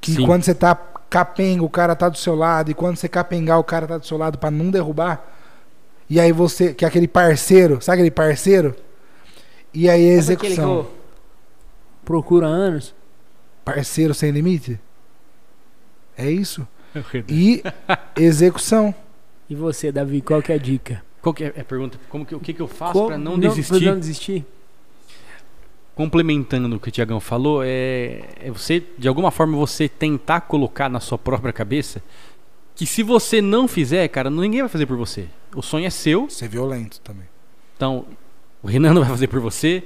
que 0.00 0.12
Sim. 0.12 0.26
quando 0.26 0.42
você 0.42 0.54
tá 0.54 0.74
capenga, 1.08 1.62
o 1.62 1.70
cara 1.70 1.94
tá 1.94 2.08
do 2.08 2.18
seu 2.18 2.34
lado, 2.34 2.70
e 2.70 2.74
quando 2.74 2.96
você 2.96 3.08
capengar, 3.08 3.58
o 3.58 3.64
cara 3.64 3.86
tá 3.86 3.98
do 3.98 4.06
seu 4.06 4.18
lado 4.18 4.38
pra 4.38 4.50
não 4.50 4.70
derrubar, 4.70 5.24
e 6.08 6.20
aí 6.20 6.32
você, 6.32 6.74
que 6.74 6.84
é 6.84 6.88
aquele 6.88 7.08
parceiro, 7.08 7.80
sabe 7.80 7.96
aquele 7.96 8.10
parceiro? 8.10 8.74
E 9.72 9.88
aí 9.88 10.04
a 10.04 10.12
que 10.12 10.18
execução, 10.18 10.86
há 12.42 12.46
anos? 12.46 12.94
parceiro 13.64 14.12
sem 14.12 14.30
limite? 14.30 14.78
É 16.16 16.30
isso. 16.30 16.66
E 17.28 17.60
execução. 18.16 18.94
E 19.50 19.54
você, 19.56 19.90
Davi, 19.90 20.20
qual 20.20 20.40
que 20.40 20.52
é 20.52 20.54
a 20.54 20.58
dica? 20.58 21.02
Qual 21.20 21.34
que 21.34 21.42
é 21.42 21.52
é 21.56 21.60
a 21.60 21.64
pergunta? 21.64 21.98
Como 22.08 22.24
que, 22.24 22.34
o 22.36 22.40
que, 22.40 22.52
que 22.52 22.62
eu 22.62 22.68
faço 22.68 23.06
para 23.06 23.18
não, 23.18 23.38
pra 23.38 23.48
desistir? 23.48 23.84
não 23.84 23.98
desistir? 23.98 24.46
Complementando 25.94 26.74
o 26.74 26.80
que 26.80 26.88
o 26.88 26.90
Tiagão 26.90 27.20
falou, 27.20 27.62
é, 27.62 28.22
é 28.40 28.50
você, 28.50 28.82
de 28.98 29.06
alguma 29.06 29.30
forma, 29.30 29.56
você 29.56 29.88
tentar 29.88 30.40
colocar 30.42 30.88
na 30.88 30.98
sua 30.98 31.16
própria 31.16 31.52
cabeça 31.52 32.02
que 32.74 32.84
se 32.84 33.02
você 33.02 33.40
não 33.40 33.68
fizer, 33.68 34.08
cara, 34.08 34.28
ninguém 34.28 34.60
vai 34.60 34.68
fazer 34.68 34.86
por 34.86 34.96
você. 34.96 35.26
O 35.54 35.62
sonho 35.62 35.86
é 35.86 35.90
seu, 35.90 36.28
Ser 36.28 36.48
violento 36.48 37.00
também. 37.00 37.26
então 37.76 38.04
o 38.60 38.66
Renan 38.66 38.92
não 38.92 39.02
vai 39.02 39.10
fazer 39.10 39.28
por 39.28 39.38
você, 39.38 39.84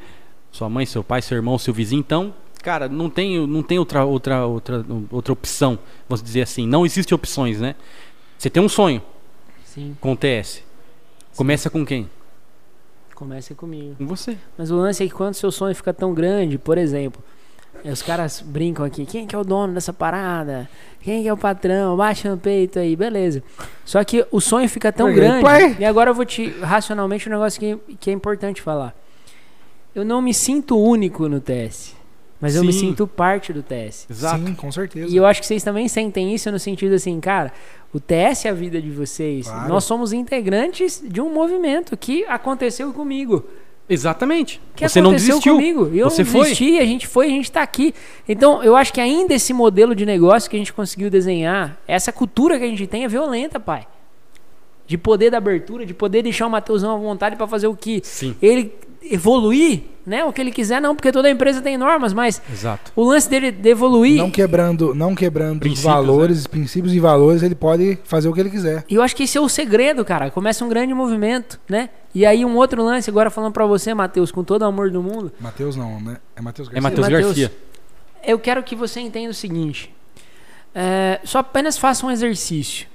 sua 0.51 0.69
mãe, 0.71 0.87
seu 0.87 1.05
pai, 1.05 1.21
seu 1.21 1.37
irmão, 1.37 1.59
seu 1.59 1.75
vizinho, 1.75 2.01
então, 2.01 2.33
cara, 2.63 2.89
não 2.89 3.11
tem, 3.11 3.47
não 3.47 3.63
tem 3.63 3.79
outra, 3.79 4.05
outra, 4.05 4.47
outra, 4.47 4.87
outra 5.11 5.33
opção, 5.33 5.79
vamos 6.09 6.23
dizer 6.23 6.43
assim. 6.43 6.67
Não 6.67 6.87
existem 6.87 7.15
opções, 7.15 7.61
né? 7.61 7.75
Você 8.39 8.49
tem 8.49 8.63
um 8.63 8.69
sonho 8.69 9.03
Sim, 9.65 9.97
com 10.01 10.13
o 10.13 10.17
TS. 10.17 10.63
Começa 11.37 11.69
com 11.69 11.85
quem? 11.85 12.09
Comece 13.19 13.53
comigo. 13.53 13.97
Com 13.99 14.07
você. 14.07 14.39
Mas 14.57 14.71
o 14.71 14.77
lance 14.77 15.03
é 15.03 15.07
que 15.09 15.13
quando 15.13 15.35
seu 15.35 15.51
sonho 15.51 15.75
fica 15.75 15.93
tão 15.93 16.15
grande, 16.15 16.57
por 16.57 16.79
exemplo, 16.79 17.21
eh, 17.85 17.91
os 17.91 18.01
caras 18.01 18.41
brincam 18.41 18.87
aqui, 18.87 19.05
quem 19.05 19.27
que 19.27 19.35
é 19.35 19.39
o 19.39 19.43
dono 19.43 19.75
dessa 19.75 19.93
parada? 19.93 20.71
Quem 21.01 21.23
que 21.23 21.29
é 21.29 21.33
o 21.33 21.37
patrão? 21.37 21.97
Baixa 21.97 22.31
no 22.31 22.39
peito 22.39 22.79
aí, 22.79 22.95
beleza. 22.95 23.43
Só 23.85 24.03
que 24.05 24.25
o 24.31 24.41
sonho 24.41 24.69
fica 24.69 24.93
tão 24.93 25.13
grande. 25.13 25.41
play. 25.41 25.77
E 25.81 25.85
agora 25.85 26.11
eu 26.11 26.15
vou 26.15 26.25
te, 26.25 26.49
racionalmente, 26.61 27.29
um 27.29 27.33
negócio 27.33 27.59
que, 27.59 27.77
que 27.99 28.09
é 28.09 28.13
importante 28.13 28.63
falar. 28.63 28.95
Eu 29.93 30.05
não 30.05 30.23
me 30.23 30.33
sinto 30.33 30.79
único 30.79 31.29
no 31.29 31.41
TS, 31.41 31.97
mas 32.41 32.55
eu 32.55 32.63
me 32.63 32.73
Sim. 32.73 32.91
sinto 32.91 33.05
parte 33.05 33.53
do 33.53 33.65
TS. 33.65 34.07
Exato. 34.09 34.47
Sim, 34.47 34.55
com 34.55 34.71
certeza. 34.71 35.13
E 35.13 35.17
eu 35.17 35.27
acho 35.27 35.41
que 35.41 35.47
vocês 35.47 35.65
também 35.65 35.89
sentem 35.89 36.33
isso 36.33 36.53
no 36.53 36.59
sentido 36.59 36.95
assim, 36.95 37.19
cara, 37.19 37.53
o 37.93 37.99
TS 37.99 38.45
é 38.45 38.49
a 38.51 38.53
vida 38.53 38.81
de 38.81 38.91
vocês. 38.91 39.47
Claro. 39.49 39.69
Nós 39.69 39.85
somos 39.85 40.13
integrantes 40.13 41.03
de 41.05 41.21
um 41.21 41.33
movimento 41.33 41.97
que 41.97 42.25
aconteceu 42.27 42.93
comigo. 42.93 43.45
Exatamente. 43.89 44.61
Que 44.77 44.87
você 44.87 45.01
não 45.01 45.11
aconteceu 45.11 45.37
desistiu. 45.37 45.55
comigo. 45.55 45.91
Eu 45.95 46.11
Você 46.11 46.23
não 46.23 46.31
foi. 46.31 46.43
desisti, 46.43 46.79
a 46.79 46.85
gente 46.85 47.07
foi, 47.07 47.27
a 47.27 47.31
gente 47.31 47.51
tá 47.51 47.63
aqui. 47.63 47.95
Então, 48.29 48.63
eu 48.63 48.77
acho 48.77 48.93
que 48.93 49.01
ainda 49.01 49.33
esse 49.33 49.55
modelo 49.55 49.95
de 49.95 50.05
negócio 50.05 50.51
que 50.51 50.57
a 50.57 50.59
gente 50.59 50.73
conseguiu 50.73 51.09
desenhar, 51.09 51.81
essa 51.89 52.13
cultura 52.13 52.59
que 52.59 52.65
a 52.65 52.69
gente 52.69 52.87
tem 52.87 53.05
é 53.05 53.09
violenta, 53.09 53.59
pai. 53.59 53.87
De 54.87 54.99
poder 54.99 55.31
da 55.31 55.39
abertura, 55.39 55.87
de 55.87 55.95
poder 55.95 56.23
deixar 56.23 56.47
o 56.47 56.51
Mateusão 56.51 56.95
à 56.95 56.99
vontade 56.99 57.37
para 57.37 57.47
fazer 57.47 57.67
o 57.67 57.75
que 57.75 58.01
Sim. 58.05 58.37
ele 58.43 58.75
evoluir, 59.03 59.83
né? 60.07 60.25
O 60.25 60.33
que 60.33 60.41
ele 60.41 60.51
quiser, 60.51 60.81
não, 60.81 60.95
porque 60.95 61.13
toda 61.13 61.31
empresa 61.31 61.61
tem 61.61 61.77
normas, 61.77 62.13
mas 62.13 62.41
Exato. 62.53 62.93
o 62.97 63.05
lance 63.05 63.29
dele 63.29 63.51
de 63.53 63.69
evoluir. 63.69 64.17
Não 64.19 64.31
quebrando, 64.31 64.95
não 64.95 65.15
quebrando 65.15 65.55
os 65.55 65.61
Princípios, 65.61 65.85
valores, 65.85 66.47
princípios 66.47 66.95
e 66.95 67.01
valores, 67.01 67.43
ele 67.43 67.55
pode 67.55 67.99
fazer 68.05 68.29
o 68.29 68.33
que 68.33 68.41
ele 68.41 68.51
quiser. 68.51 68.85
E 68.89 68.95
eu 68.95 69.03
acho 69.03 69.15
que 69.15 69.23
esse 69.25 69.37
é 69.39 69.41
o 69.41 69.49
segredo, 69.49 70.05
cara. 70.05 70.31
Começa 70.31 70.65
um 70.65 70.69
grande 70.69 70.93
movimento, 70.95 71.61
né? 71.69 71.91
E 72.15 72.25
aí 72.27 72.45
um 72.45 72.57
outro 72.57 72.83
lance, 72.83 73.09
agora 73.11 73.31
falando 73.31 73.53
pra 73.53 73.67
você, 73.67 73.93
Matheus, 73.95 74.33
com 74.33 74.43
todo 74.43 74.63
o 74.63 74.65
amor 74.67 74.91
do 74.91 75.03
mundo, 75.03 75.31
Matheus 75.41 75.77
não, 75.77 76.01
né? 76.01 76.17
É 76.35 76.41
Matheus 76.41 76.69
É 76.69 76.73
Garcia. 76.73 76.83
Matheus 76.91 77.09
Matheus. 77.09 77.27
Garcia. 77.27 77.53
eu 78.25 78.39
quero 78.39 78.63
que 78.63 78.75
você 78.75 79.01
entenda 79.01 79.31
o 79.31 79.35
seguinte. 79.35 79.95
É, 80.75 81.21
só 81.25 81.39
apenas 81.39 81.77
faça 81.79 82.05
um 82.07 82.11
exercício, 82.11 82.87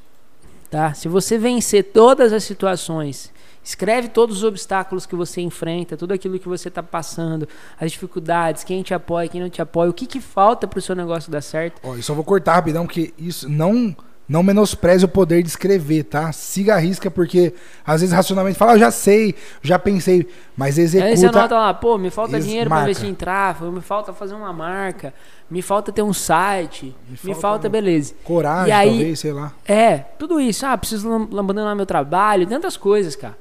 tá? 0.70 0.94
Se 0.94 1.08
você 1.08 1.38
vencer 1.38 1.86
todas 1.86 2.32
as 2.34 2.44
situações, 2.44 3.32
escreve 3.64 4.10
todos 4.10 4.38
os 4.38 4.44
obstáculos 4.44 5.06
que 5.06 5.16
você 5.16 5.42
enfrenta, 5.42 5.96
tudo 5.96 6.14
aquilo 6.14 6.38
que 6.38 6.48
você 6.48 6.68
está 6.68 6.84
passando, 6.84 7.48
as 7.80 7.92
dificuldades, 7.92 8.64
quem 8.64 8.84
te 8.84 8.94
apoia, 8.94 9.28
quem 9.28 9.42
não 9.42 9.50
te 9.50 9.62
apoia, 9.62 9.90
o 9.90 9.94
que, 9.94 10.06
que 10.06 10.20
falta 10.20 10.68
para 10.68 10.80
o 10.80 10.82
seu 10.82 10.96
negócio 10.96 11.32
dar 11.32 11.42
certo. 11.42 11.80
Ó, 11.84 11.96
eu 11.96 12.04
só 12.04 12.14
vou 12.14 12.24
cortar 12.24 12.56
rapidão, 12.56 12.86
porque 12.86 13.14
isso 13.18 13.48
não 13.50 13.96
não 14.26 14.42
menospreze 14.42 15.04
o 15.04 15.08
poder 15.08 15.44
de 15.44 15.50
escrever, 15.50 16.04
tá? 16.06 16.32
Siga 16.32 16.76
a 16.76 16.78
risca, 16.78 17.12
porque 17.12 17.54
às 17.86 18.00
vezes 18.00 18.16
racionalmente 18.16 18.58
fala, 18.58 18.72
ah, 18.72 18.76
eu 18.76 18.80
já 18.80 18.90
sei, 18.90 19.36
já 19.62 19.78
pensei, 19.78 20.26
mas 20.56 20.80
Aí 20.80 20.88
você 20.88 20.98
executa. 21.00 21.40
anota 21.40 21.56
lá, 21.56 21.74
pô, 21.74 21.98
me 21.98 22.10
falta 22.10 22.38
Ex- 22.38 22.46
dinheiro 22.46 22.70
para 22.70 22.84
investir 22.84 23.10
em 23.10 23.14
tráfego, 23.14 23.70
me 23.70 23.82
falta 23.82 24.14
fazer 24.14 24.34
uma 24.34 24.54
marca, 24.54 25.14
me 25.52 25.62
falta 25.62 25.92
ter 25.92 26.02
um 26.04 26.14
site, 26.14 26.96
me 27.10 27.18
falta, 27.18 27.42
falta 27.42 27.70
beleza. 27.70 28.14
Coragem, 28.24 28.72
aí- 28.74 28.90
talvez, 28.90 29.20
sei 29.20 29.34
lá. 29.34 29.52
É, 29.66 29.98
tudo 30.18 30.40
isso. 30.40 30.66
Ah, 30.66 30.78
preciso 30.78 31.12
abandonar 31.38 31.76
meu 31.76 31.86
trabalho, 31.86 32.48
tantas 32.48 32.78
coisas, 32.78 33.18
cara. 33.18 33.38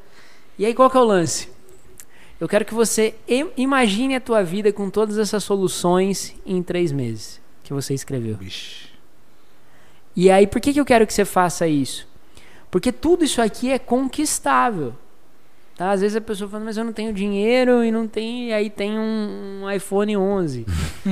E 0.59 0.66
aí 0.66 0.74
qual 0.74 0.90
que 0.90 0.96
é 0.96 1.00
o 1.00 1.05
lance? 1.05 1.48
Eu 2.40 2.48
quero 2.48 2.64
que 2.64 2.74
você 2.74 3.14
im- 3.28 3.50
imagine 3.57 4.16
a 4.16 4.20
tua 4.20 4.42
vida 4.42 4.72
com 4.72 4.90
todas 4.90 5.16
essas 5.18 5.44
soluções 5.44 6.34
em 6.44 6.62
três 6.62 6.90
meses 6.90 7.40
que 7.62 7.72
você 7.72 7.94
escreveu. 7.94 8.36
Vixe. 8.36 8.88
E 10.14 10.30
aí, 10.30 10.46
por 10.46 10.61
que, 10.61 10.72
que 10.72 10.80
eu 10.80 10.84
quero 10.84 11.07
que 11.07 11.14
você 11.14 11.24
faça 11.24 11.66
isso? 11.66 12.07
Porque 12.70 12.92
tudo 12.92 13.24
isso 13.24 13.40
aqui 13.40 13.70
é 13.70 13.78
conquistável. 13.78 14.94
Tá? 15.77 15.91
Às 15.91 16.03
vezes 16.03 16.16
a 16.16 16.20
pessoa 16.20 16.51
fala, 16.51 16.64
mas 16.64 16.77
eu 16.77 16.85
não 16.85 16.93
tenho 16.93 17.12
dinheiro 17.12 17.83
e 17.83 17.91
não 17.91 18.07
tem. 18.07 18.49
E 18.49 18.53
aí 18.53 18.68
tem 18.68 18.99
um, 18.99 19.62
um 19.62 19.70
iPhone 19.70 20.16
11. 20.16 20.66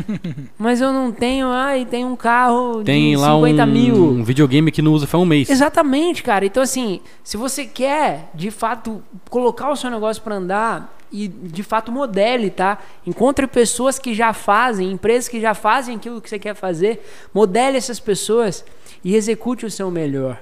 mas 0.58 0.80
eu 0.80 0.92
não 0.92 1.10
tenho. 1.10 1.48
Ah, 1.48 1.78
e 1.78 1.86
tem 1.86 2.04
um 2.04 2.14
carro 2.14 2.84
Tem 2.84 3.10
de 3.10 3.16
lá 3.16 3.34
50 3.34 3.62
um, 3.62 3.66
mil. 3.66 3.94
um 3.96 4.24
videogame 4.24 4.70
que 4.70 4.82
não 4.82 4.92
usa 4.92 5.06
faz 5.06 5.22
um 5.22 5.26
mês. 5.26 5.48
Exatamente, 5.48 6.22
cara. 6.22 6.44
Então, 6.44 6.62
assim, 6.62 7.00
se 7.24 7.36
você 7.36 7.64
quer, 7.64 8.30
de 8.34 8.50
fato, 8.50 9.02
colocar 9.30 9.70
o 9.70 9.76
seu 9.76 9.90
negócio 9.90 10.22
para 10.22 10.34
andar 10.34 10.94
e, 11.10 11.26
de 11.26 11.62
fato, 11.62 11.90
modele, 11.90 12.50
tá? 12.50 12.78
Encontre 13.06 13.46
pessoas 13.46 13.98
que 13.98 14.12
já 14.14 14.32
fazem, 14.34 14.92
empresas 14.92 15.26
que 15.28 15.40
já 15.40 15.54
fazem 15.54 15.96
aquilo 15.96 16.20
que 16.20 16.28
você 16.28 16.38
quer 16.38 16.54
fazer, 16.54 17.04
modele 17.32 17.78
essas 17.78 17.98
pessoas 17.98 18.64
e 19.02 19.16
execute 19.16 19.64
o 19.64 19.70
seu 19.70 19.90
melhor. 19.90 20.38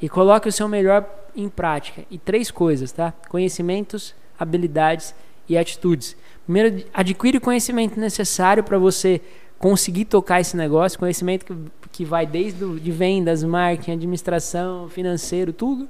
E 0.00 0.08
coloque 0.08 0.48
o 0.48 0.52
seu 0.52 0.68
melhor 0.68 1.06
em 1.36 1.48
prática. 1.48 2.04
E 2.10 2.18
três 2.18 2.50
coisas, 2.50 2.92
tá? 2.92 3.12
Conhecimentos, 3.28 4.14
habilidades 4.38 5.14
e 5.48 5.56
atitudes. 5.56 6.16
Primeiro, 6.44 6.84
adquire 6.92 7.38
o 7.38 7.40
conhecimento 7.40 7.98
necessário 7.98 8.62
para 8.64 8.78
você 8.78 9.20
conseguir 9.58 10.06
tocar 10.06 10.40
esse 10.40 10.56
negócio, 10.56 10.98
conhecimento 10.98 11.46
que, 11.46 11.54
que 11.92 12.04
vai 12.04 12.26
desde 12.26 12.64
o, 12.64 12.80
de 12.80 12.90
vendas, 12.90 13.44
marketing, 13.44 13.92
administração, 13.92 14.88
financeiro, 14.88 15.52
tudo. 15.52 15.88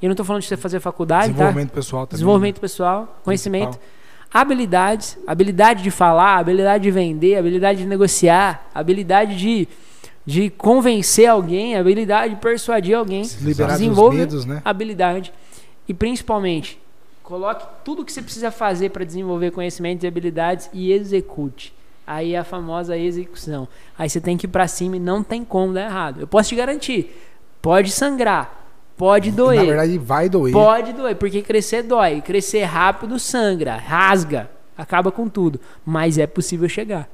E 0.00 0.04
eu 0.04 0.08
não 0.08 0.12
estou 0.12 0.24
falando 0.24 0.42
de 0.42 0.48
você 0.48 0.56
fazer 0.56 0.78
faculdade, 0.78 1.28
tá? 1.28 1.32
Desenvolvimento 1.32 1.70
pessoal 1.72 2.06
também. 2.06 2.16
Desenvolvimento 2.16 2.60
pessoal, 2.60 3.20
conhecimento, 3.24 3.78
Principal. 3.78 4.40
habilidades, 4.40 5.18
habilidade 5.26 5.82
de 5.82 5.90
falar, 5.90 6.36
habilidade 6.36 6.84
de 6.84 6.90
vender, 6.92 7.36
habilidade 7.36 7.80
de 7.80 7.86
negociar, 7.86 8.68
habilidade 8.72 9.36
de, 9.36 9.66
de 10.26 10.50
convencer 10.50 11.28
alguém, 11.28 11.76
habilidade 11.76 12.34
de 12.34 12.40
persuadir 12.40 12.96
alguém. 12.96 13.22
Liberar 13.40 13.68
dos 13.68 13.78
Desenvolva 13.78 14.16
medos, 14.16 14.44
né? 14.44 14.60
habilidade 14.64 15.32
e 15.88 15.94
principalmente 15.94 16.78
coloque 17.22 17.66
tudo 17.84 18.04
que 18.04 18.12
você 18.12 18.22
precisa 18.22 18.50
fazer 18.50 18.90
para 18.90 19.04
desenvolver 19.04 19.52
conhecimentos 19.52 20.04
e 20.04 20.06
habilidades 20.06 20.68
e 20.72 20.92
execute. 20.92 21.72
Aí 22.06 22.34
é 22.34 22.38
a 22.38 22.44
famosa 22.44 22.96
execução. 22.96 23.66
Aí 23.98 24.08
você 24.08 24.20
tem 24.20 24.36
que 24.36 24.46
ir 24.46 24.48
para 24.48 24.68
cima 24.68 24.96
e 24.96 25.00
não 25.00 25.22
tem 25.24 25.44
como 25.44 25.72
dar 25.72 25.86
errado. 25.86 26.20
Eu 26.20 26.26
posso 26.26 26.50
te 26.50 26.54
garantir, 26.54 27.20
pode 27.60 27.90
sangrar, 27.90 28.68
pode 28.96 29.32
doer. 29.32 29.58
Na 29.58 29.64
verdade, 29.64 29.98
vai 29.98 30.28
doer. 30.28 30.52
Pode 30.52 30.92
doer, 30.92 31.16
porque 31.16 31.42
crescer 31.42 31.82
dói. 31.82 32.20
Crescer 32.20 32.62
rápido 32.62 33.18
sangra, 33.18 33.76
rasga, 33.76 34.48
acaba 34.78 35.10
com 35.10 35.28
tudo. 35.28 35.60
Mas 35.84 36.16
é 36.16 36.28
possível 36.28 36.68
chegar. 36.68 37.08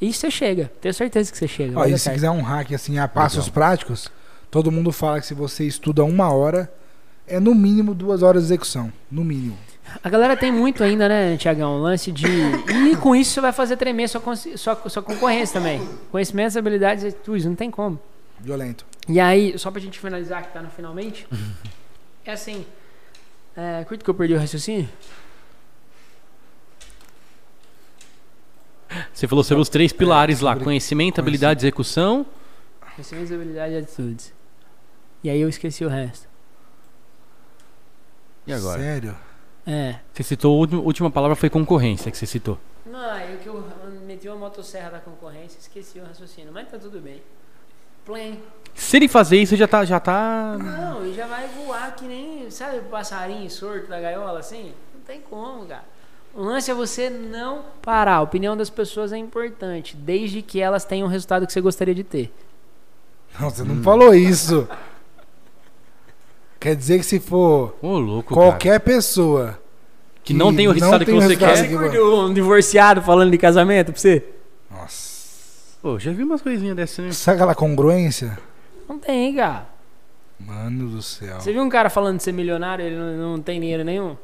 E 0.00 0.12
você 0.12 0.30
chega, 0.30 0.70
tenho 0.80 0.94
certeza 0.94 1.30
que 1.30 1.36
você 1.36 1.46
chega. 1.46 1.78
Ó, 1.78 1.84
e 1.84 1.92
se 1.92 1.98
certo. 1.98 2.14
quiser 2.14 2.30
um 2.30 2.40
hack 2.40 2.72
assim 2.72 2.98
a 2.98 3.06
passos 3.06 3.48
práticos, 3.48 4.10
todo 4.50 4.72
mundo 4.72 4.90
fala 4.92 5.20
que 5.20 5.26
se 5.26 5.34
você 5.34 5.64
estuda 5.64 6.02
uma 6.04 6.32
hora, 6.32 6.72
é 7.26 7.38
no 7.38 7.54
mínimo 7.54 7.94
duas 7.94 8.22
horas 8.22 8.42
de 8.42 8.48
execução. 8.48 8.92
No 9.10 9.22
mínimo. 9.22 9.58
A 10.02 10.08
galera 10.08 10.36
tem 10.36 10.52
muito 10.52 10.84
ainda, 10.84 11.08
né, 11.08 11.36
Tiagão? 11.36 11.76
Um 11.76 11.82
lance 11.82 12.12
de. 12.12 12.26
E 12.90 12.96
com 12.96 13.14
isso 13.14 13.32
você 13.32 13.40
vai 13.40 13.52
fazer 13.52 13.76
tremer 13.76 14.08
sua, 14.08 14.22
sua, 14.56 14.88
sua 14.88 15.02
concorrência 15.02 15.60
também. 15.60 15.86
Conhecimentos, 16.10 16.56
habilidades 16.56 17.04
e 17.04 17.08
atitudes, 17.08 17.44
não 17.44 17.54
tem 17.54 17.70
como. 17.70 17.98
Violento. 18.38 18.86
E 19.08 19.20
aí, 19.20 19.58
só 19.58 19.70
pra 19.70 19.80
gente 19.80 19.98
finalizar, 19.98 20.42
que 20.42 20.52
tá 20.52 20.62
no 20.62 20.70
finalmente, 20.70 21.26
é 22.24 22.32
assim. 22.32 22.64
É, 23.56 23.84
curto 23.84 24.04
que 24.04 24.10
eu 24.10 24.14
perdi 24.14 24.34
o 24.34 24.38
raciocínio? 24.38 24.88
Você 29.12 29.28
falou 29.28 29.44
sobre 29.44 29.62
os 29.62 29.68
três 29.68 29.92
pilares 29.92 30.40
lá: 30.40 30.52
conhecimento, 30.52 30.64
conhecimento. 30.66 31.20
habilidade, 31.20 31.60
execução. 31.60 32.26
Conhecimentos, 32.96 33.32
habilidades 33.32 33.74
e 33.74 33.78
atitudes. 33.78 34.34
E 35.22 35.30
aí 35.30 35.40
eu 35.40 35.48
esqueci 35.48 35.84
o 35.84 35.88
resto. 35.88 36.28
E 38.46 38.52
agora? 38.52 38.80
Sério? 38.80 39.16
É. 39.66 39.96
Você 40.12 40.22
citou, 40.22 40.54
a 40.54 40.58
última- 40.58 40.80
última 40.82 41.10
palavra 41.10 41.36
foi 41.36 41.48
concorrência 41.50 42.10
que 42.10 42.16
você 42.18 42.26
citou. 42.26 42.58
Não, 42.86 43.14
é 43.14 43.36
que 43.42 43.46
eu 43.46 43.64
meti 44.06 44.26
uma 44.28 44.36
motosserra 44.38 44.90
da 44.90 44.98
concorrência, 44.98 45.58
esqueci 45.60 46.00
o 46.00 46.04
raciocínio, 46.04 46.50
mas 46.52 46.68
tá 46.68 46.78
tudo 46.78 46.98
bem. 47.00 47.22
Plain. 48.04 48.40
Se 48.74 48.96
ele 48.96 49.06
fazer 49.08 49.36
isso, 49.36 49.54
já 49.56 49.68
tá. 49.68 49.84
Já 49.84 50.00
tá... 50.00 50.56
Não, 50.58 51.06
e 51.06 51.12
já 51.14 51.26
vai 51.26 51.46
voar 51.48 51.94
que 51.94 52.06
nem, 52.06 52.50
sabe, 52.50 52.78
o 52.78 52.82
passarinho 52.84 53.48
sorto 53.50 53.86
da 53.88 54.00
gaiola 54.00 54.40
assim? 54.40 54.72
Não 54.94 55.02
tem 55.02 55.20
como, 55.20 55.66
cara. 55.66 55.84
O 56.34 56.42
lance 56.42 56.70
é 56.70 56.74
você 56.74 57.10
não 57.10 57.64
parar. 57.82 58.16
A 58.16 58.20
opinião 58.20 58.56
das 58.56 58.70
pessoas 58.70 59.12
é 59.12 59.18
importante, 59.18 59.96
desde 59.96 60.42
que 60.42 60.60
elas 60.60 60.84
tenham 60.84 61.06
o 61.06 61.10
resultado 61.10 61.46
que 61.46 61.52
você 61.52 61.60
gostaria 61.60 61.94
de 61.94 62.04
ter. 62.04 62.32
Não, 63.38 63.50
você 63.50 63.64
não 63.64 63.82
falou 63.82 64.14
isso. 64.14 64.68
Quer 66.58 66.76
dizer 66.76 66.98
que 66.98 67.04
se 67.04 67.18
for 67.18 67.74
Ô, 67.80 67.98
louco, 67.98 68.34
cara. 68.34 68.48
qualquer 68.50 68.80
pessoa 68.80 69.58
Que 70.22 70.34
não 70.34 70.54
tem 70.54 70.68
o 70.68 70.72
resultado 70.72 71.04
que 71.04 71.10
você 71.10 71.28
resultado 71.28 71.54
quer. 71.56 71.68
que 71.68 71.74
Você 71.76 71.98
um 71.98 72.34
divorciado 72.34 73.00
falando 73.00 73.30
de 73.30 73.38
casamento 73.38 73.92
pra 73.92 74.00
você? 74.00 74.24
Nossa. 74.70 75.10
Pô, 75.80 75.98
já 75.98 76.12
vi 76.12 76.22
umas 76.22 76.42
coisinhas 76.42 76.76
dessas, 76.76 77.04
né? 77.04 77.12
Sabe 77.12 77.36
aquela 77.36 77.54
congruência? 77.54 78.38
Não 78.86 78.98
tem, 78.98 79.34
cara. 79.34 79.66
Mano 80.38 80.90
do 80.90 81.00
céu. 81.02 81.40
Você 81.40 81.52
viu 81.52 81.62
um 81.62 81.68
cara 81.70 81.88
falando 81.88 82.18
de 82.18 82.22
ser 82.22 82.32
milionário, 82.32 82.84
ele 82.84 82.96
não, 82.96 83.36
não 83.36 83.40
tem 83.42 83.58
dinheiro 83.58 83.82
nenhum? 83.82 84.16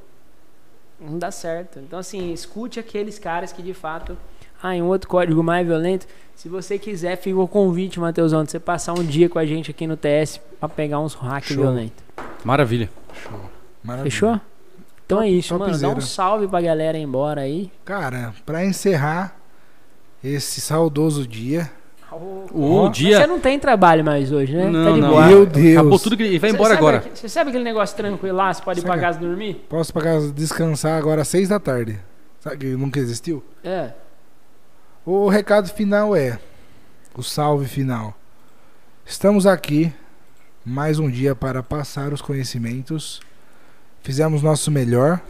Não 1.01 1.18
dá 1.18 1.30
certo. 1.30 1.78
Então, 1.78 1.99
assim, 1.99 2.32
escute 2.32 2.80
aqueles 2.80 3.18
caras 3.18 3.53
que 3.53 3.62
de 3.62 3.74
fato. 3.74 4.16
Ah, 4.62 4.74
em 4.74 4.82
um 4.82 4.86
outro 4.86 5.09
código 5.09 5.42
mais 5.42 5.66
violento. 5.66 6.07
Se 6.34 6.49
você 6.49 6.78
quiser, 6.78 7.16
fica 7.16 7.38
o 7.38 7.47
convite, 7.47 8.01
Matheusão, 8.01 8.44
de 8.44 8.51
você 8.51 8.59
passar 8.59 8.94
um 8.94 9.05
dia 9.05 9.28
com 9.28 9.38
a 9.38 9.47
gente 9.47 9.70
aqui 9.70 9.86
no 9.86 9.97
TS 9.97 10.40
pra 10.59 10.68
pegar 10.68 10.99
uns 11.01 11.14
hacks 11.14 11.49
Show. 11.55 11.62
violentos. 11.62 12.05
Maravilha. 12.44 12.90
Maravilha. 13.82 14.11
Fechou? 14.11 14.40
Então 15.05 15.22
é 15.22 15.28
isso, 15.28 15.57
mano. 15.59 15.78
Dá 15.78 15.88
um 15.90 16.01
salve 16.01 16.49
pra 16.49 16.61
galera 16.61 16.99
ir 16.99 17.03
embora 17.03 17.42
aí. 17.42 17.70
Cara, 17.84 18.34
pra 18.44 18.64
encerrar 18.64 19.36
esse 20.22 20.61
saudoso 20.61 21.26
dia. 21.26 21.70
O 22.52 22.88
dia. 22.88 23.18
Você 23.20 23.26
não 23.26 23.38
tem 23.40 23.58
trabalho 23.58 24.04
mais 24.04 24.32
hoje, 24.32 24.54
né? 24.56 24.68
Não, 24.68 24.84
tá 24.84 24.92
de 24.92 25.00
não. 25.00 25.08
boa. 25.10 25.26
Meu 25.26 25.46
Deus. 25.46 25.76
Acabou 25.78 25.98
tudo 25.98 26.16
que 26.16 26.22
ele 26.22 26.38
vai 26.38 26.50
Você 26.50 26.54
embora 26.56 26.74
sabe 26.74 26.78
agora. 26.78 27.04
Você 27.14 27.28
sabe 27.28 27.50
aquele 27.50 27.64
negócio 27.64 27.96
tranquilo 27.96 28.36
lá? 28.36 28.52
Você 28.52 28.62
pode 28.62 28.80
ir 28.80 28.82
pra 28.82 28.92
Sabe- 28.92 29.02
casa 29.02 29.18
dormir? 29.18 29.66
Posso 29.68 29.92
pra 29.92 30.02
casa 30.02 30.32
descansar 30.32 30.96
agora 30.98 31.22
às 31.22 31.28
seis 31.28 31.48
da 31.48 31.58
tarde. 31.60 31.98
Sabe 32.40 32.56
que 32.58 32.66
nunca 32.66 32.98
existiu? 33.00 33.42
É. 33.64 33.90
O 35.04 35.28
recado 35.28 35.68
final 35.68 36.14
é: 36.16 36.38
o 37.14 37.22
salve 37.22 37.66
final. 37.66 38.14
Estamos 39.04 39.46
aqui 39.46 39.92
mais 40.64 40.98
um 40.98 41.08
dia 41.10 41.34
para 41.34 41.62
passar 41.62 42.12
os 42.12 42.20
conhecimentos. 42.20 43.20
Fizemos 44.02 44.42
nosso 44.42 44.70
melhor. 44.70 45.20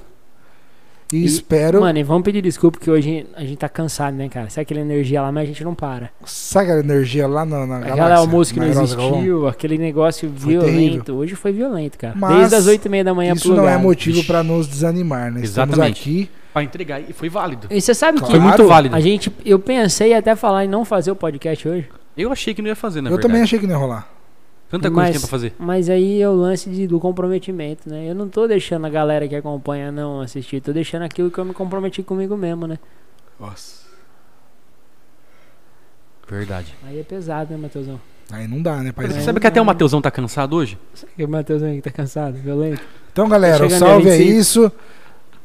E, 1.13 1.25
espero. 1.25 1.81
Mano, 1.83 1.99
e 1.99 2.03
vamos 2.03 2.25
pedir 2.25 2.43
desculpa 2.43 2.81
que 2.81 2.91
hoje 2.91 3.25
a 3.37 3.43
gente 3.43 3.57
tá 3.59 3.69
cansado, 3.69 4.17
né, 4.17 4.29
cara? 4.29 4.51
Sabe 4.51 4.63
aquela 4.63 4.81
energia 4.81 5.23
lá, 5.23 5.31
mas 5.31 5.45
a 5.45 5.47
gente 5.47 5.63
não 5.63 5.75
para. 5.75 6.11
Sabe 6.25 6.65
aquela 6.65 6.81
energia 6.81 7.29
lá 7.29 7.45
na, 7.45 7.65
na 7.65 7.79
Aquela 7.79 7.95
galáxia? 7.97 8.17
almoço 8.17 8.53
que 8.53 8.59
não 8.61 8.67
existiu, 8.69 9.47
aquele 9.47 9.79
negócio 9.79 10.33
Foi 10.37 10.51
violento. 10.53 10.73
terrível. 10.75 11.17
Hoje 11.17 11.35
foi 11.37 11.53
violento, 11.53 11.97
cara. 11.97 12.15
Mas 12.17 12.37
Desde 12.39 12.55
as 12.57 12.67
oito 12.67 12.87
e 12.87 12.89
meia 12.89 13.05
da 13.05 13.15
manhã 13.15 13.35
Isso 13.35 13.55
não 13.55 13.69
é 13.69 13.77
motivo 13.79 14.25
pra 14.25 14.43
nos 14.43 14.67
desanimar, 14.67 15.31
né? 15.33 15.43
Estamos 15.43 15.75
Exatamente. 15.75 16.01
aqui. 16.01 16.31
Pra 16.53 16.63
entregar. 16.65 17.01
E 17.01 17.13
foi 17.13 17.29
válido. 17.29 17.67
E 17.71 17.81
você 17.81 17.95
sabe 17.95 18.21
que 18.21 18.27
Foi 18.31 18.39
muito 18.41 18.67
válido. 18.67 18.97
a 18.97 19.01
gente, 19.01 19.31
eu 19.45 19.59
pensei 19.59 20.13
até 20.15 20.35
falar 20.35 20.65
em 20.65 20.69
não 20.69 20.85
fazer 20.85 21.11
o 21.11 21.17
podcast 21.17 21.69
hoje. 21.69 21.89
Eu 22.17 22.33
achei 22.33 22.55
que 22.55 22.63
não 22.63 22.69
ia 22.69 22.75
fazer, 22.75 23.01
na 23.03 23.09
eu 23.11 23.13
verdade. 23.17 23.29
também 23.29 23.43
achei 23.43 23.59
que 23.59 23.67
não 23.67 23.75
ia 23.75 23.79
rolar. 23.79 24.09
Tanta 24.69 24.91
coisa 24.91 25.03
Mas- 25.03 25.11
tem 25.13 25.21
pra 25.21 25.29
fazer. 25.29 25.55
Mas 25.59 25.89
aí 25.89 26.21
é 26.21 26.29
o 26.29 26.33
lance 26.35 26.69
de- 26.69 26.87
do 26.89 26.99
comprometimento, 26.99 27.89
né? 27.89 28.11
Eu 28.11 28.15
não 28.15 28.29
tô 28.29 28.49
deixando 28.49 28.85
a 28.87 28.91
galera 28.91 29.29
que 29.29 29.37
acompanha 29.37 29.93
não 29.93 30.21
assistir, 30.21 30.61
tô 30.61 30.73
deixando 30.73 31.03
aquilo 31.03 31.31
que 31.31 31.39
eu 31.39 31.45
me 31.45 31.55
comprometi 31.55 32.03
comigo 32.03 32.37
mesmo, 32.37 32.67
né? 32.67 32.79
Nossa. 33.39 33.87
Verdade. 36.29 36.75
Aí 36.85 36.99
é 36.99 37.03
pesado, 37.05 37.53
né, 37.53 37.57
Matheusão? 37.57 38.01
Aí 38.31 38.49
não 38.49 38.61
dá, 38.61 38.79
né, 38.83 38.91
paizão? 38.91 39.17
você 39.17 39.23
sabe 39.25 39.39
que 39.39 39.47
até 39.47 39.63
o 39.63 39.65
Mateusão 39.65 40.03
tá 40.03 40.11
cansado 40.11 40.57
hoje? 40.57 40.77
Sabe 40.95 41.13
que 41.17 41.25
o 41.25 41.29
Matheusão 41.29 41.69
aí 41.69 41.77
que 41.77 41.83
tá 41.83 41.91
cansado, 41.93 42.37
violento? 42.37 42.83
Então, 43.13 43.29
galera, 43.29 43.65
o 43.65 43.71
Chegando 43.71 43.79
salve 43.79 44.09
é 44.09 44.17
25. 44.17 44.39
isso. 44.41 44.73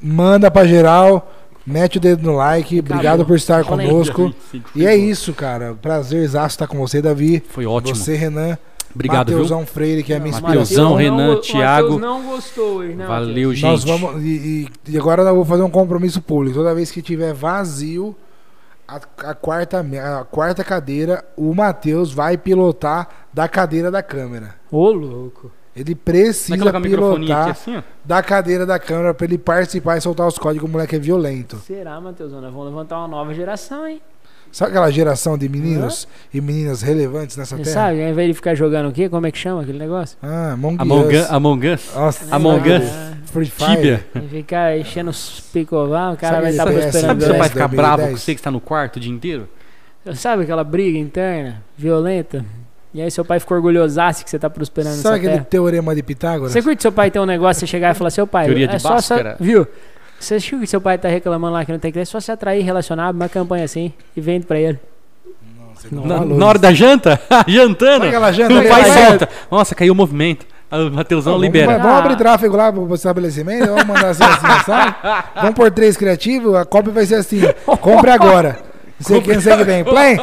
Manda 0.02 0.50
pra 0.50 0.66
geral. 0.66 1.32
Mete 1.64 1.98
o 1.98 2.02
dedo 2.02 2.24
no 2.24 2.36
like. 2.38 2.80
Obrigado 2.80 3.24
por 3.24 3.36
estar 3.36 3.64
conosco. 3.64 4.34
E 4.76 4.84
é 4.88 4.96
isso, 4.96 5.32
cara. 5.32 5.76
Prazerzaço 5.80 6.56
estar 6.56 6.66
com 6.66 6.80
você, 6.80 7.04
Davi. 7.04 7.44
Foi 7.50 7.68
ótimo. 7.68 7.96
Você, 7.96 8.16
Renan. 8.16 8.58
Obrigado, 8.94 9.28
viu? 9.28 9.38
Mateusão 9.38 9.66
Freire, 9.66 10.04
que 10.04 10.14
é 10.14 10.20
minha 10.20 10.32
Não, 10.32 10.38
inspiração. 10.40 10.84
Mateusão, 10.84 10.90
não 10.90 10.96
Renan, 10.96 11.36
go- 11.36 11.42
Thiago. 11.42 11.94
Mateus 11.94 12.02
não 12.02 12.24
gostou 12.26 12.76
hoje, 12.78 12.94
né, 12.96 13.06
Valeu, 13.06 13.54
gente. 13.54 13.64
Nós 13.70 13.84
vamos. 13.84 14.24
E, 14.24 14.70
e- 14.88 14.98
agora 14.98 15.22
eu 15.24 15.36
vou 15.36 15.46
fazer 15.46 15.64
um 15.64 15.70
compromisso 15.70 16.22
público. 16.22 16.56
Toda 16.58 16.74
vez 16.76 16.92
que 16.92 17.02
tiver 17.02 17.34
vazio 17.34 18.16
a, 18.88 19.00
a 19.30 19.34
quarta, 19.34 19.80
a 19.80 20.24
quarta 20.26 20.64
cadeira, 20.64 21.24
o 21.38 21.54
Matheus 21.56 22.12
vai 22.14 22.38
pilotar 22.38 23.08
da 23.34 23.48
cadeira 23.48 23.90
da 23.90 24.04
câmera. 24.04 24.56
Ô, 24.72 24.92
louco. 24.92 25.52
Ele 25.74 25.96
precisa 25.96 26.58
microfoninho 26.58 26.98
pilotar 27.26 27.50
assim, 27.52 27.82
da 28.04 28.22
cadeira 28.22 28.66
da 28.66 28.78
câmera 28.78 29.14
pra 29.14 29.26
ele 29.26 29.38
participar 29.38 29.96
e 29.98 30.02
soltar 30.02 30.28
os 30.28 30.38
códigos. 30.38 30.68
O 30.68 30.72
moleque 30.72 30.98
é 30.98 31.00
violento. 31.00 31.56
Será, 31.66 32.00
Matheusão? 32.02 32.42
Nós 32.42 32.52
vamos 32.52 32.68
levantar 32.68 32.98
uma 33.00 33.08
nova 33.08 33.34
geração, 33.34 33.88
hein? 33.88 34.02
Sabe 34.52 34.72
aquela 34.72 34.92
geração 34.92 35.38
de 35.38 35.48
meninos 35.48 36.08
e 36.34 36.42
meninas 36.42 36.82
relevantes 36.82 37.38
nessa 37.38 37.56
Você 37.56 37.64
terra? 37.64 37.74
sabe, 37.88 38.04
ao 38.04 38.10
invés 38.10 38.28
de 38.28 38.34
ficar 38.34 38.54
jogando 38.54 38.90
o 38.90 38.92
quê? 38.92 39.08
Como 39.08 39.26
é 39.26 39.32
que 39.32 39.38
chama 39.38 39.62
aquele 39.62 39.80
negócio? 39.80 40.18
Ah, 40.22 40.52
Among, 40.54 40.76
Among 40.80 41.16
Us. 41.16 41.32
Among 41.32 41.68
Us. 41.70 41.90
Nossa, 41.96 42.36
Among? 42.36 42.60
Us. 42.70 43.12
Free 43.32 43.46
Fire. 43.46 43.76
Tíbia. 43.76 44.06
E 44.16 44.28
ficar 44.28 44.78
enchendo 44.78 45.10
os 45.10 45.40
picos 45.54 45.90
lá, 45.90 46.12
o 46.12 46.18
cara 46.18 46.34
Sabe 46.36 46.42
vai 46.44 46.52
estar 46.52 46.68
esse 46.74 46.82
prosperando. 46.82 47.08
Sabe 47.08 47.22
PS10? 47.22 47.26
seu 47.28 47.38
pai 47.40 47.50
ficar 47.50 47.68
2010? 47.68 47.78
bravo 47.78 48.12
com 48.12 48.18
você 48.18 48.34
que 48.34 48.40
está 48.42 48.52
no 48.52 48.60
quarto 48.60 48.98
o 48.98 49.00
dia 49.00 49.12
inteiro? 49.12 49.48
Sabe 50.16 50.44
aquela 50.44 50.64
briga 50.64 50.98
interna, 50.98 51.64
violenta? 51.78 52.44
E 52.94 53.02
aí 53.02 53.10
seu 53.10 53.24
pai 53.24 53.40
ficou 53.40 53.56
orgulhosaço 53.56 54.22
que 54.26 54.30
você 54.30 54.38
tá 54.38 54.50
prosperando 54.50 54.96
Sabe 54.96 55.04
nessa 55.04 55.16
aquele 55.16 55.34
terra. 55.36 55.46
teorema 55.46 55.96
de 55.96 56.04
Pitágoras? 56.04 56.52
Você 56.52 56.62
curte 56.62 56.82
seu 56.82 56.92
pai 56.92 57.10
ter 57.10 57.20
um 57.22 57.26
negócio, 57.26 57.62
você 57.62 57.68
chegar 57.68 57.92
e 57.92 57.94
falar, 57.98 58.10
seu 58.10 58.28
pai, 58.28 58.48
Teoria 58.48 58.66
é 58.66 58.76
de 58.76 58.82
só, 58.82 59.00
só 59.00 59.16
viu? 59.40 59.66
Você 60.22 60.36
assistiu 60.36 60.60
que 60.60 60.68
seu 60.68 60.80
pai 60.80 60.98
tá 60.98 61.08
reclamando 61.10 61.54
lá 61.54 61.66
que 61.66 61.72
não 61.72 61.80
tem 61.80 61.92
é 61.96 62.06
só 62.06 62.20
se 62.20 62.32
atrair, 62.32 62.64
relacionar, 62.64 63.12
uma 63.12 63.28
campanha 63.28 63.66
assim 63.66 63.92
e 64.16 64.22
vende 64.22 64.46
pra 64.46 64.60
ele. 64.60 64.80
Não, 65.92 66.06
Na, 66.06 66.24
na 66.24 66.46
hora 66.46 66.60
da 66.60 66.72
janta? 66.72 67.20
Jantando? 67.48 68.06
Aquela 68.06 68.32
janta? 68.32 68.54
O 68.54 68.70
pai 68.70 68.86
solta. 68.86 69.30
Nossa, 69.50 69.74
caiu 69.74 69.94
o 69.94 69.96
movimento. 69.96 70.46
Aí 70.70 70.88
O 70.88 70.92
Mateusão 70.92 71.34
Vamos- 71.34 71.46
libera. 71.46 71.80
Vamos, 71.80 71.98
abrir 71.98 72.16
tráfego 72.18 72.56
lá 72.56 72.72
pro 72.72 72.94
estabelecimento, 72.94 73.66
vamos 73.66 73.86
mandar 73.86 74.10
assim, 74.10 74.24
assim, 74.24 74.64
sabe? 74.66 74.96
Vamos 75.36 75.56
por 75.56 75.72
três 75.72 75.98
criativos, 75.98 76.56
a 76.56 76.64
cópia 76.66 76.94
vai 76.94 77.06
ser 77.06 77.16
assim, 77.16 77.42
compre 77.82 78.12
agora. 78.12 78.60
Não 79.00 79.08
sei 79.08 79.22
quem, 79.22 79.40
sei 79.42 79.58
que 79.58 79.64
vem. 79.64 79.84
Play! 79.84 80.18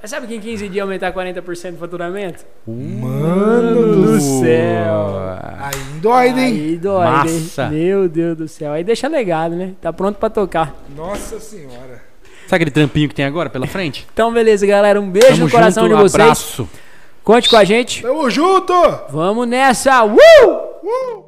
Mas 0.00 0.10
sabe 0.10 0.26
que 0.26 0.34
em 0.36 0.40
15 0.40 0.68
dias 0.68 0.82
aumentar 0.82 1.12
40% 1.12 1.72
do 1.72 1.78
faturamento? 1.78 2.44
Mano 2.66 3.92
do 4.04 4.20
céu. 4.20 5.16
Aí 5.60 5.74
doido, 6.00 6.38
hein? 6.38 6.52
Aí 6.54 6.76
dói, 6.76 7.06
Massa. 7.06 7.64
hein? 7.64 7.70
Meu 7.70 8.08
Deus 8.08 8.36
do 8.36 8.46
céu. 8.48 8.72
Aí 8.72 8.84
deixa 8.84 9.08
legado, 9.08 9.56
né? 9.56 9.72
Tá 9.80 9.92
pronto 9.92 10.16
pra 10.18 10.30
tocar. 10.30 10.74
Nossa 10.96 11.40
senhora. 11.40 12.02
Sabe 12.46 12.62
aquele 12.62 12.70
trampinho 12.70 13.08
que 13.08 13.14
tem 13.14 13.24
agora 13.24 13.50
pela 13.50 13.66
frente? 13.66 14.06
Então, 14.12 14.32
beleza, 14.32 14.66
galera. 14.66 15.00
Um 15.00 15.10
beijo 15.10 15.28
Tamo 15.28 15.44
no 15.46 15.50
coração 15.50 15.84
junto, 15.84 15.96
de 15.96 16.02
vocês. 16.02 16.22
abraço. 16.22 16.68
Conte 17.24 17.48
com 17.50 17.56
a 17.56 17.64
gente. 17.64 18.00
Tamo 18.00 18.30
junto! 18.30 18.72
Vamos 19.10 19.46
nessa. 19.46 20.02
Uh! 20.04 20.16
Uh! 20.82 21.27